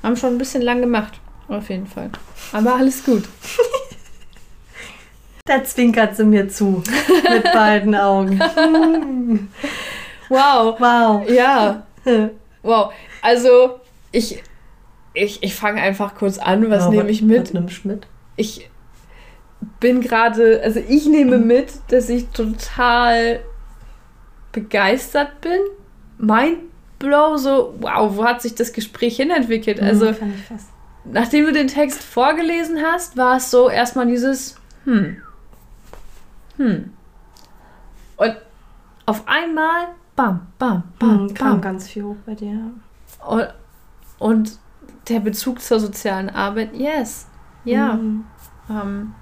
Haben 0.03 0.15
schon 0.15 0.35
ein 0.35 0.37
bisschen 0.37 0.61
lang 0.61 0.81
gemacht. 0.81 1.19
Auf 1.49 1.69
jeden 1.69 1.87
Fall. 1.87 2.09
Aber 2.53 2.75
alles 2.75 3.03
gut. 3.03 3.23
Da 5.45 5.63
zwinkert 5.63 6.15
sie 6.15 6.25
mir 6.25 6.47
zu. 6.47 6.83
Mit 7.27 7.43
beiden 7.43 7.95
Augen. 7.95 8.39
Wow. 10.29 10.79
Wow. 10.79 11.27
Ja. 11.29 11.87
Wow. 12.61 12.91
Also, 13.21 13.79
ich, 14.11 14.43
ich, 15.13 15.41
ich 15.41 15.55
fange 15.55 15.81
einfach 15.81 16.13
kurz 16.13 16.37
an. 16.37 16.69
Was 16.69 16.83
Ja, 16.83 16.89
nehme 16.91 17.09
ich 17.09 17.21
mit? 17.23 17.41
Was 17.41 17.53
nimmst 17.53 17.83
du 17.83 17.87
mit? 17.87 18.05
ich 18.35 18.69
bin 19.79 20.01
gerade, 20.01 20.61
also 20.63 20.79
ich 20.87 21.05
nehme 21.07 21.37
mit, 21.39 21.71
dass 21.87 22.09
ich 22.09 22.27
total 22.29 23.39
begeistert 24.51 25.41
bin. 25.41 25.59
Mein 26.17 26.57
Blow, 26.99 27.37
so, 27.37 27.73
wow, 27.79 28.15
wo 28.15 28.23
hat 28.25 28.41
sich 28.41 28.53
das 28.55 28.71
Gespräch 28.73 29.15
hinentwickelt? 29.15 29.81
Also, 29.81 30.07
Hm, 30.09 30.15
fand 30.15 30.35
ich 30.35 30.45
fast. 30.45 30.67
Nachdem 31.05 31.45
du 31.45 31.53
den 31.53 31.67
Text 31.67 32.03
vorgelesen 32.03 32.77
hast, 32.83 33.17
war 33.17 33.37
es 33.37 33.49
so 33.51 33.69
erstmal 33.69 34.07
dieses, 34.07 34.55
hm, 34.85 35.17
hm. 36.57 36.93
Und 38.17 38.35
auf 39.05 39.27
einmal, 39.27 39.87
bam, 40.15 40.47
bam, 40.57 40.83
bam, 40.99 41.27
Hm, 41.29 41.33
kam 41.33 41.51
bam. 41.53 41.61
ganz 41.61 41.87
viel 41.87 42.03
hoch 42.03 42.17
bei 42.25 42.35
dir. 42.35 42.71
Und, 43.25 43.47
und 44.19 44.59
der 45.07 45.21
Bezug 45.21 45.61
zur 45.61 45.79
sozialen 45.79 46.29
Arbeit, 46.29 46.75
yes, 46.75 47.27
ja. 47.63 47.93
Hm. 47.93 48.25
Ähm, 48.69 49.13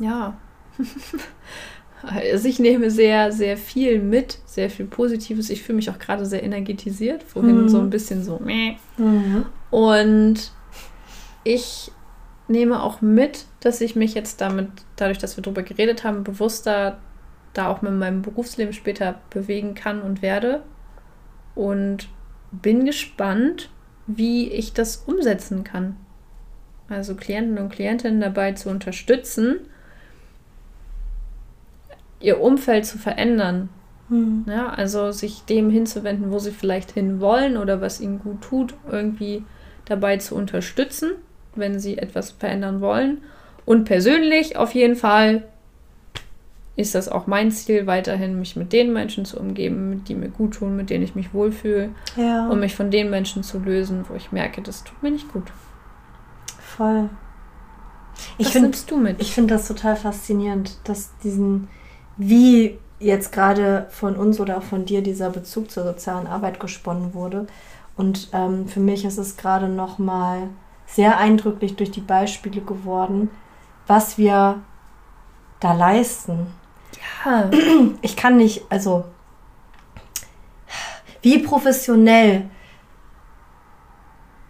ja. 0.00 0.34
also 2.02 2.48
ich 2.48 2.58
nehme 2.58 2.90
sehr, 2.90 3.30
sehr 3.32 3.56
viel 3.56 4.00
mit, 4.00 4.38
sehr 4.46 4.70
viel 4.70 4.86
Positives. 4.86 5.50
Ich 5.50 5.62
fühle 5.62 5.76
mich 5.76 5.90
auch 5.90 5.98
gerade 5.98 6.24
sehr 6.24 6.42
energetisiert. 6.42 7.22
Vorhin 7.22 7.64
Mhm. 7.64 7.68
so 7.68 7.78
ein 7.78 7.90
bisschen 7.90 8.24
so. 8.24 8.38
Meh. 8.42 8.76
Mhm. 8.96 9.44
Und 9.72 10.52
ich 11.44 11.90
nehme 12.46 12.82
auch 12.82 13.00
mit, 13.00 13.46
dass 13.60 13.80
ich 13.80 13.96
mich 13.96 14.12
jetzt 14.12 14.42
damit, 14.42 14.68
dadurch, 14.96 15.16
dass 15.16 15.38
wir 15.38 15.42
darüber 15.42 15.62
geredet 15.62 16.04
haben, 16.04 16.24
bewusster 16.24 16.98
da 17.54 17.68
auch 17.68 17.80
mit 17.80 17.92
meinem 17.92 18.20
Berufsleben 18.20 18.74
später 18.74 19.20
bewegen 19.30 19.74
kann 19.74 20.02
und 20.02 20.20
werde. 20.20 20.62
Und 21.54 22.08
bin 22.50 22.84
gespannt, 22.84 23.70
wie 24.06 24.50
ich 24.50 24.74
das 24.74 24.96
umsetzen 25.06 25.64
kann. 25.64 25.96
Also 26.90 27.14
Klienten 27.14 27.56
und 27.56 27.70
Klientinnen 27.70 28.20
dabei 28.20 28.52
zu 28.52 28.68
unterstützen, 28.68 29.60
ihr 32.20 32.42
Umfeld 32.42 32.84
zu 32.84 32.98
verändern. 32.98 33.70
Hm. 34.08 34.44
Ja, 34.46 34.68
also 34.70 35.12
sich 35.12 35.44
dem 35.44 35.70
hinzuwenden, 35.70 36.30
wo 36.30 36.38
sie 36.38 36.50
vielleicht 36.50 36.92
hinwollen 36.92 37.56
oder 37.56 37.80
was 37.80 38.00
ihnen 38.00 38.18
gut 38.18 38.40
tut, 38.42 38.74
irgendwie 38.90 39.44
dabei 39.84 40.16
zu 40.18 40.34
unterstützen, 40.34 41.12
wenn 41.54 41.78
sie 41.80 41.98
etwas 41.98 42.30
verändern 42.32 42.80
wollen. 42.80 43.22
Und 43.64 43.84
persönlich 43.84 44.56
auf 44.56 44.74
jeden 44.74 44.96
Fall 44.96 45.44
ist 46.76 46.94
das 46.94 47.08
auch 47.08 47.26
mein 47.26 47.50
Ziel, 47.50 47.86
weiterhin 47.86 48.38
mich 48.38 48.56
mit 48.56 48.72
den 48.72 48.92
Menschen 48.92 49.24
zu 49.24 49.38
umgeben, 49.38 50.04
die 50.04 50.14
mir 50.14 50.28
gut 50.30 50.54
tun, 50.54 50.74
mit 50.76 50.88
denen 50.90 51.04
ich 51.04 51.14
mich 51.14 51.34
wohlfühle 51.34 51.90
Ja, 52.16 52.48
und 52.48 52.60
mich 52.60 52.74
von 52.74 52.90
den 52.90 53.10
Menschen 53.10 53.42
zu 53.42 53.58
lösen, 53.58 54.08
wo 54.08 54.14
ich 54.14 54.32
merke, 54.32 54.62
das 54.62 54.82
tut 54.84 55.02
mir 55.02 55.10
nicht 55.10 55.30
gut. 55.32 55.52
voll. 56.58 57.10
Ich 58.38 58.46
Was 58.46 58.52
finde 58.52 58.68
nimmst 58.68 58.90
du 58.90 58.96
mit? 58.98 59.20
ich 59.20 59.32
find 59.34 59.50
das 59.50 59.68
total 59.68 59.96
faszinierend, 59.96 60.78
dass 60.84 61.16
diesen, 61.18 61.68
wie 62.16 62.78
jetzt 63.02 63.32
gerade 63.32 63.86
von 63.90 64.16
uns 64.16 64.40
oder 64.40 64.58
auch 64.58 64.62
von 64.62 64.84
dir 64.84 65.02
dieser 65.02 65.30
Bezug 65.30 65.70
zur 65.70 65.84
sozialen 65.84 66.26
Arbeit 66.26 66.60
gesponnen 66.60 67.14
wurde. 67.14 67.46
Und 67.96 68.30
ähm, 68.32 68.68
für 68.68 68.80
mich 68.80 69.04
ist 69.04 69.18
es 69.18 69.36
gerade 69.36 69.68
nochmal 69.68 70.48
sehr 70.86 71.18
eindrücklich 71.18 71.76
durch 71.76 71.90
die 71.90 72.00
Beispiele 72.00 72.60
geworden, 72.60 73.30
was 73.86 74.18
wir 74.18 74.62
da 75.60 75.72
leisten. 75.72 76.46
ja, 77.24 77.50
ich 78.02 78.16
kann 78.16 78.36
nicht, 78.36 78.64
also 78.68 79.04
wie 81.22 81.38
professionell 81.38 82.50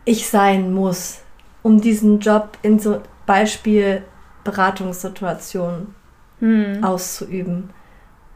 ich 0.05 0.29
sein 0.29 0.73
muss, 0.73 1.21
um 1.63 1.81
diesen 1.81 2.19
Job 2.19 2.59
in 2.63 2.79
so 2.79 3.01
Beispiel 3.27 4.03
Beratungssituationen 4.43 5.95
hm. 6.41 6.83
auszuüben. 6.83 7.71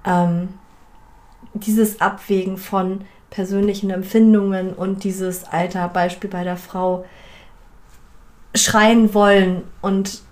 Ähm, 0.07 0.49
dieses 1.55 2.01
Abwägen 2.01 2.59
von 2.59 3.03
persönlichen 3.31 3.91
Empfindungen 3.91 4.73
und 4.73 5.05
dieses 5.05 5.45
Alter, 5.45 5.89
Beispiel 5.89 6.31
bei 6.31 6.45
der 6.45 6.57
Frau, 6.57 7.05
schreien 8.55 9.13
wollen 9.15 9.65
und 9.83 10.23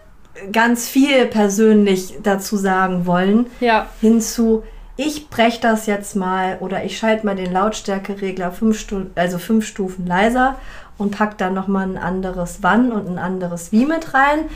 ganz 0.53 0.89
viel 0.89 1.27
persönlich 1.27 2.19
dazu 2.23 2.57
sagen 2.57 3.07
wollen, 3.07 3.47
ja, 3.61 3.87
hinzu, 4.01 4.65
ich 4.97 5.29
breche 5.29 5.61
das 5.61 5.87
jetzt 5.87 6.15
mal 6.17 6.59
oder 6.61 6.85
ich 6.85 6.97
schalte 6.99 7.27
mal 7.27 7.37
den 7.37 7.53
Lautstärkeregler 7.53 8.53
fünf, 8.53 8.79
Stu 8.79 9.07
also 9.17 9.39
fünf 9.39 9.67
Stufen 9.67 10.07
leiser 10.07 10.57
und 10.99 11.17
pack 11.17 11.37
dann 11.39 11.55
nochmal 11.55 11.89
ein 11.89 11.99
anderes 11.99 12.59
Wann 12.63 12.93
und 12.93 13.09
ein 13.09 13.19
anderes 13.19 13.73
Wie 13.73 13.87
mit 13.87 14.15
rein, 14.15 14.47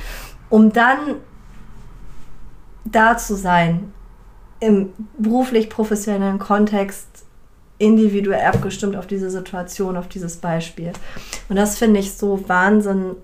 um 0.49 0.73
dann 0.73 1.17
da 2.85 3.17
zu 3.17 3.35
sein, 3.35 3.93
im 4.61 4.93
beruflich-professionellen 5.19 6.39
Kontext 6.39 7.07
individuell 7.79 8.45
abgestimmt 8.45 8.97
auf 8.97 9.07
diese 9.07 9.31
Situation, 9.31 9.97
auf 9.97 10.09
dieses 10.09 10.37
Beispiel. 10.39 10.93
Und 11.49 11.57
das 11.57 11.79
finde 11.79 12.01
ich 12.01 12.15
so 12.15 12.49
Wahnsinn, 12.49 13.15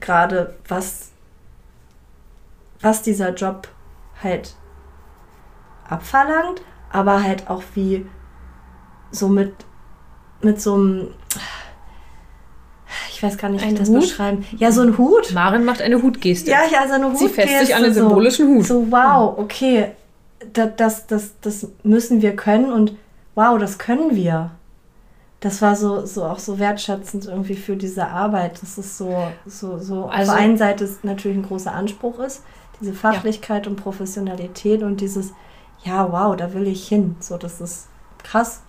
gerade 0.00 0.54
was, 0.68 1.10
was 2.80 3.02
dieser 3.02 3.34
Job 3.34 3.68
halt 4.22 4.54
abverlangt, 5.88 6.62
aber 6.92 7.22
halt 7.22 7.50
auch 7.50 7.62
wie 7.74 8.06
so 9.10 9.28
mit, 9.28 9.52
mit 10.40 10.60
so 10.60 10.74
einem, 10.74 11.08
ich 13.10 13.22
weiß 13.22 13.38
gar 13.38 13.48
nicht, 13.48 13.64
wie 13.64 13.72
ich 13.72 13.78
das 13.78 13.88
Hut? 13.88 14.00
beschreiben. 14.00 14.44
Ja, 14.56 14.70
so 14.70 14.82
ein 14.82 14.96
Hut. 14.98 15.32
Maren 15.32 15.64
macht 15.64 15.82
eine 15.82 16.00
Hutgeste. 16.00 16.50
Ja, 16.50 16.60
ja, 16.70 16.86
so 16.86 16.94
eine 16.94 17.10
Hut. 17.10 17.18
Sie 17.18 17.28
fässt 17.28 17.66
sich 17.66 17.74
an 17.74 17.82
den 17.82 17.94
symbolischen 17.94 18.48
Hut. 18.48 18.66
So, 18.66 18.90
wow, 18.90 19.36
okay, 19.38 19.92
das, 20.52 21.06
das, 21.06 21.34
das, 21.40 21.68
müssen 21.82 22.22
wir 22.22 22.36
können 22.36 22.72
und 22.72 22.94
wow, 23.34 23.58
das 23.58 23.78
können 23.78 24.14
wir. 24.14 24.50
Das 25.40 25.60
war 25.62 25.76
so, 25.76 26.04
so 26.06 26.24
auch 26.24 26.38
so 26.38 26.58
wertschätzend 26.58 27.26
irgendwie 27.26 27.54
für 27.54 27.76
diese 27.76 28.08
Arbeit. 28.08 28.60
Das 28.62 28.78
ist 28.78 28.96
so, 28.98 29.28
so, 29.44 29.78
so 29.78 30.06
Also- 30.06 30.32
auf 30.32 30.36
der 30.38 30.44
einen 30.46 30.56
Seite 30.56 30.84
ist 30.84 31.04
natürlich 31.04 31.36
ein 31.38 31.42
großer 31.46 31.72
Anspruch 31.72 32.18
ist, 32.20 32.42
diese 32.80 32.92
Fachlichkeit 32.92 33.66
und 33.66 33.76
Professionalität 33.76 34.82
und 34.82 35.00
dieses, 35.00 35.32
ja, 35.84 36.10
wow, 36.10 36.36
da 36.36 36.52
will 36.52 36.66
ich 36.66 36.86
hin. 36.88 37.16
So, 37.20 37.36
das 37.36 37.60
ist 37.60 37.88
krass. 38.22 38.62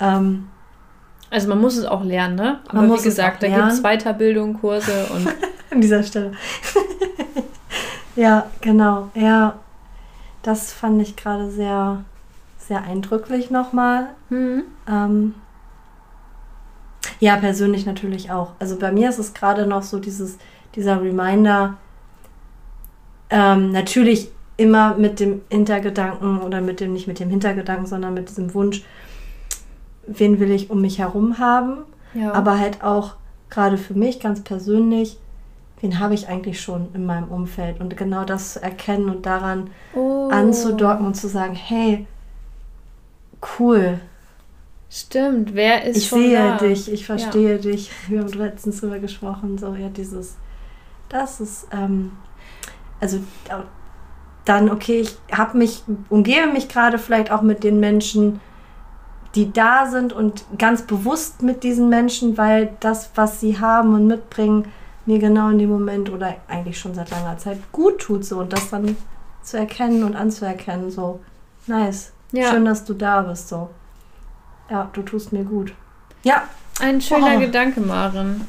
Ähm, 0.00 0.48
Also 1.30 1.48
man 1.48 1.60
muss 1.60 1.76
es 1.76 1.84
auch 1.86 2.04
lernen, 2.04 2.36
ne? 2.36 2.60
Aber 2.68 2.74
Man 2.78 2.84
wie 2.84 2.88
muss 2.88 3.00
es 3.00 3.06
gesagt, 3.06 3.42
da 3.42 3.48
gibt 3.48 3.72
es. 3.72 3.82
Weiterbildung, 3.82 4.60
Kurse 4.60 5.06
und 5.14 5.26
an 5.70 5.80
dieser 5.80 6.02
Stelle. 6.02 6.32
ja, 8.16 8.46
genau. 8.60 9.08
Ja, 9.14 9.58
das 10.46 10.72
fand 10.72 11.02
ich 11.02 11.16
gerade 11.16 11.50
sehr, 11.50 12.04
sehr 12.58 12.82
eindrücklich 12.82 13.50
nochmal. 13.50 14.08
hm. 14.28 14.62
Ähm, 14.88 15.34
ja, 17.18 17.36
persönlich 17.36 17.86
natürlich 17.86 18.30
auch. 18.30 18.52
Also 18.58 18.78
bei 18.78 18.92
mir 18.92 19.08
ist 19.08 19.18
es 19.18 19.32
gerade 19.32 19.66
noch 19.66 19.82
so 19.82 19.98
dieses, 19.98 20.38
dieser 20.74 21.00
Reminder, 21.00 21.78
ähm, 23.30 23.72
natürlich 23.72 24.30
immer 24.56 24.96
mit 24.96 25.20
dem 25.20 25.42
Hintergedanken 25.50 26.40
oder 26.40 26.60
mit 26.60 26.80
dem, 26.80 26.92
nicht 26.92 27.06
mit 27.06 27.20
dem 27.20 27.30
Hintergedanken, 27.30 27.86
sondern 27.86 28.14
mit 28.14 28.28
diesem 28.28 28.54
Wunsch, 28.54 28.84
wen 30.06 30.38
will 30.40 30.50
ich 30.50 30.70
um 30.70 30.80
mich 30.80 30.98
herum 30.98 31.38
haben, 31.38 31.78
ja. 32.14 32.32
aber 32.32 32.58
halt 32.58 32.82
auch 32.82 33.14
gerade 33.50 33.78
für 33.78 33.94
mich 33.94 34.20
ganz 34.20 34.42
persönlich, 34.42 35.18
wen 35.80 35.98
habe 35.98 36.14
ich 36.14 36.28
eigentlich 36.28 36.60
schon 36.60 36.88
in 36.94 37.06
meinem 37.06 37.28
Umfeld 37.28 37.80
und 37.80 37.96
genau 37.96 38.24
das 38.24 38.54
zu 38.54 38.62
erkennen 38.62 39.10
und 39.10 39.26
daran 39.26 39.70
oh. 39.94 40.28
anzudocken 40.30 41.06
und 41.06 41.14
zu 41.14 41.28
sagen, 41.28 41.54
hey, 41.54 42.06
cool, 43.58 44.00
Stimmt, 44.88 45.54
wer 45.54 45.84
ist 45.84 45.96
ich 45.96 46.08
schon 46.08 46.20
sehe 46.20 46.38
da? 46.38 46.56
dich, 46.56 46.90
ich 46.90 47.06
verstehe 47.06 47.58
dich. 47.58 47.90
Wir 48.08 48.20
haben 48.20 48.32
letztens 48.32 48.80
drüber 48.80 48.98
gesprochen, 48.98 49.58
so 49.58 49.74
ja, 49.74 49.88
dieses, 49.88 50.36
das 51.08 51.40
ist, 51.40 51.66
ähm, 51.72 52.12
also 53.00 53.18
dann, 54.44 54.70
okay, 54.70 55.00
ich 55.00 55.16
habe 55.32 55.58
mich, 55.58 55.82
umgebe 56.08 56.46
mich 56.46 56.68
gerade 56.68 56.98
vielleicht 56.98 57.32
auch 57.32 57.42
mit 57.42 57.64
den 57.64 57.80
Menschen, 57.80 58.40
die 59.34 59.52
da 59.52 59.86
sind 59.86 60.12
und 60.12 60.44
ganz 60.56 60.82
bewusst 60.82 61.42
mit 61.42 61.62
diesen 61.64 61.88
Menschen, 61.88 62.38
weil 62.38 62.74
das, 62.80 63.10
was 63.16 63.40
sie 63.40 63.58
haben 63.58 63.92
und 63.92 64.06
mitbringen, 64.06 64.72
mir 65.06 65.18
genau 65.18 65.48
in 65.50 65.58
dem 65.58 65.70
Moment 65.70 66.10
oder 66.10 66.34
eigentlich 66.48 66.78
schon 66.78 66.94
seit 66.94 67.10
langer 67.10 67.38
Zeit 67.38 67.58
gut 67.72 67.98
tut 68.00 68.24
so 68.24 68.38
und 68.40 68.52
das 68.52 68.70
dann 68.70 68.96
zu 69.42 69.56
erkennen 69.56 70.02
und 70.04 70.16
anzuerkennen 70.16 70.90
so 70.90 71.20
nice 71.66 72.12
Ja. 72.32 72.50
schön 72.50 72.64
dass 72.64 72.84
du 72.84 72.94
da 72.94 73.22
bist 73.22 73.48
so 73.48 73.70
ja 74.70 74.90
du 74.92 75.02
tust 75.02 75.32
mir 75.32 75.44
gut 75.44 75.72
ja 76.24 76.42
Ein 76.80 77.00
schöner 77.00 77.36
Oh. 77.36 77.40
Gedanke, 77.40 77.80
Maren. 77.80 78.44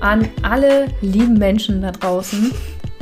An 0.00 0.28
alle 0.42 0.88
lieben 1.02 1.34
Menschen 1.38 1.82
da 1.82 1.90
draußen, 1.90 2.52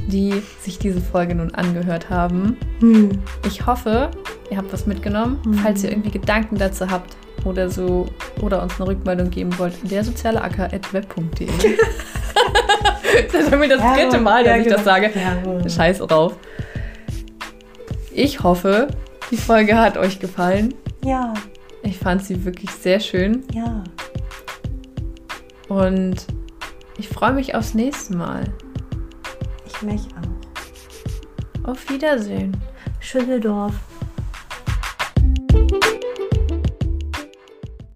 die 0.08 0.42
sich 0.60 0.78
diese 0.78 1.00
Folge 1.00 1.34
nun 1.34 1.54
angehört 1.54 2.10
haben. 2.10 2.56
hm. 2.80 3.10
Ich 3.46 3.66
hoffe, 3.66 4.10
ihr 4.50 4.56
habt 4.56 4.72
was 4.72 4.86
mitgenommen. 4.86 5.38
Mhm. 5.44 5.54
Falls 5.54 5.84
ihr 5.84 5.90
irgendwie 5.90 6.10
Gedanken 6.10 6.56
dazu 6.56 6.90
habt 6.90 7.16
oder 7.44 7.68
so 7.70 8.06
oder 8.42 8.62
uns 8.62 8.74
eine 8.80 8.88
Rückmeldung 8.90 9.30
geben 9.30 9.56
wollt, 9.58 9.74
der 9.90 10.04
soziale 10.04 10.40
acker.web.de. 10.42 11.46
das 13.32 13.42
ist 13.42 13.52
irgendwie 13.52 13.68
das 13.68 13.80
Ja, 13.80 13.94
dritte 13.94 14.18
Mal, 14.18 14.44
dass 14.44 14.56
ja, 14.56 14.62
ich 14.62 14.68
das 14.68 14.82
genau. 14.84 14.84
sage. 14.84 15.10
Ja. 15.14 15.68
Scheiß 15.68 15.98
drauf. 15.98 16.36
Ich 18.12 18.42
hoffe, 18.42 18.88
die 19.30 19.36
Folge 19.36 19.76
hat 19.78 19.96
euch 19.96 20.18
gefallen. 20.18 20.74
ja 21.04 21.32
Ich 21.82 21.98
fand 21.98 22.24
sie 22.24 22.44
wirklich 22.44 22.70
sehr 22.70 22.98
schön 23.00 23.44
ja 23.52 23.84
und 25.68 26.16
ich 26.98 27.08
freue 27.08 27.32
mich 27.32 27.54
aufs 27.54 27.74
nächste 27.74 28.16
Mal. 28.16 28.44
ich 29.66 29.82
mich 29.82 30.00
auch 30.16 31.70
Auf 31.70 31.88
Wiedersehen. 31.90 32.56
Schütteldorf 33.00 33.74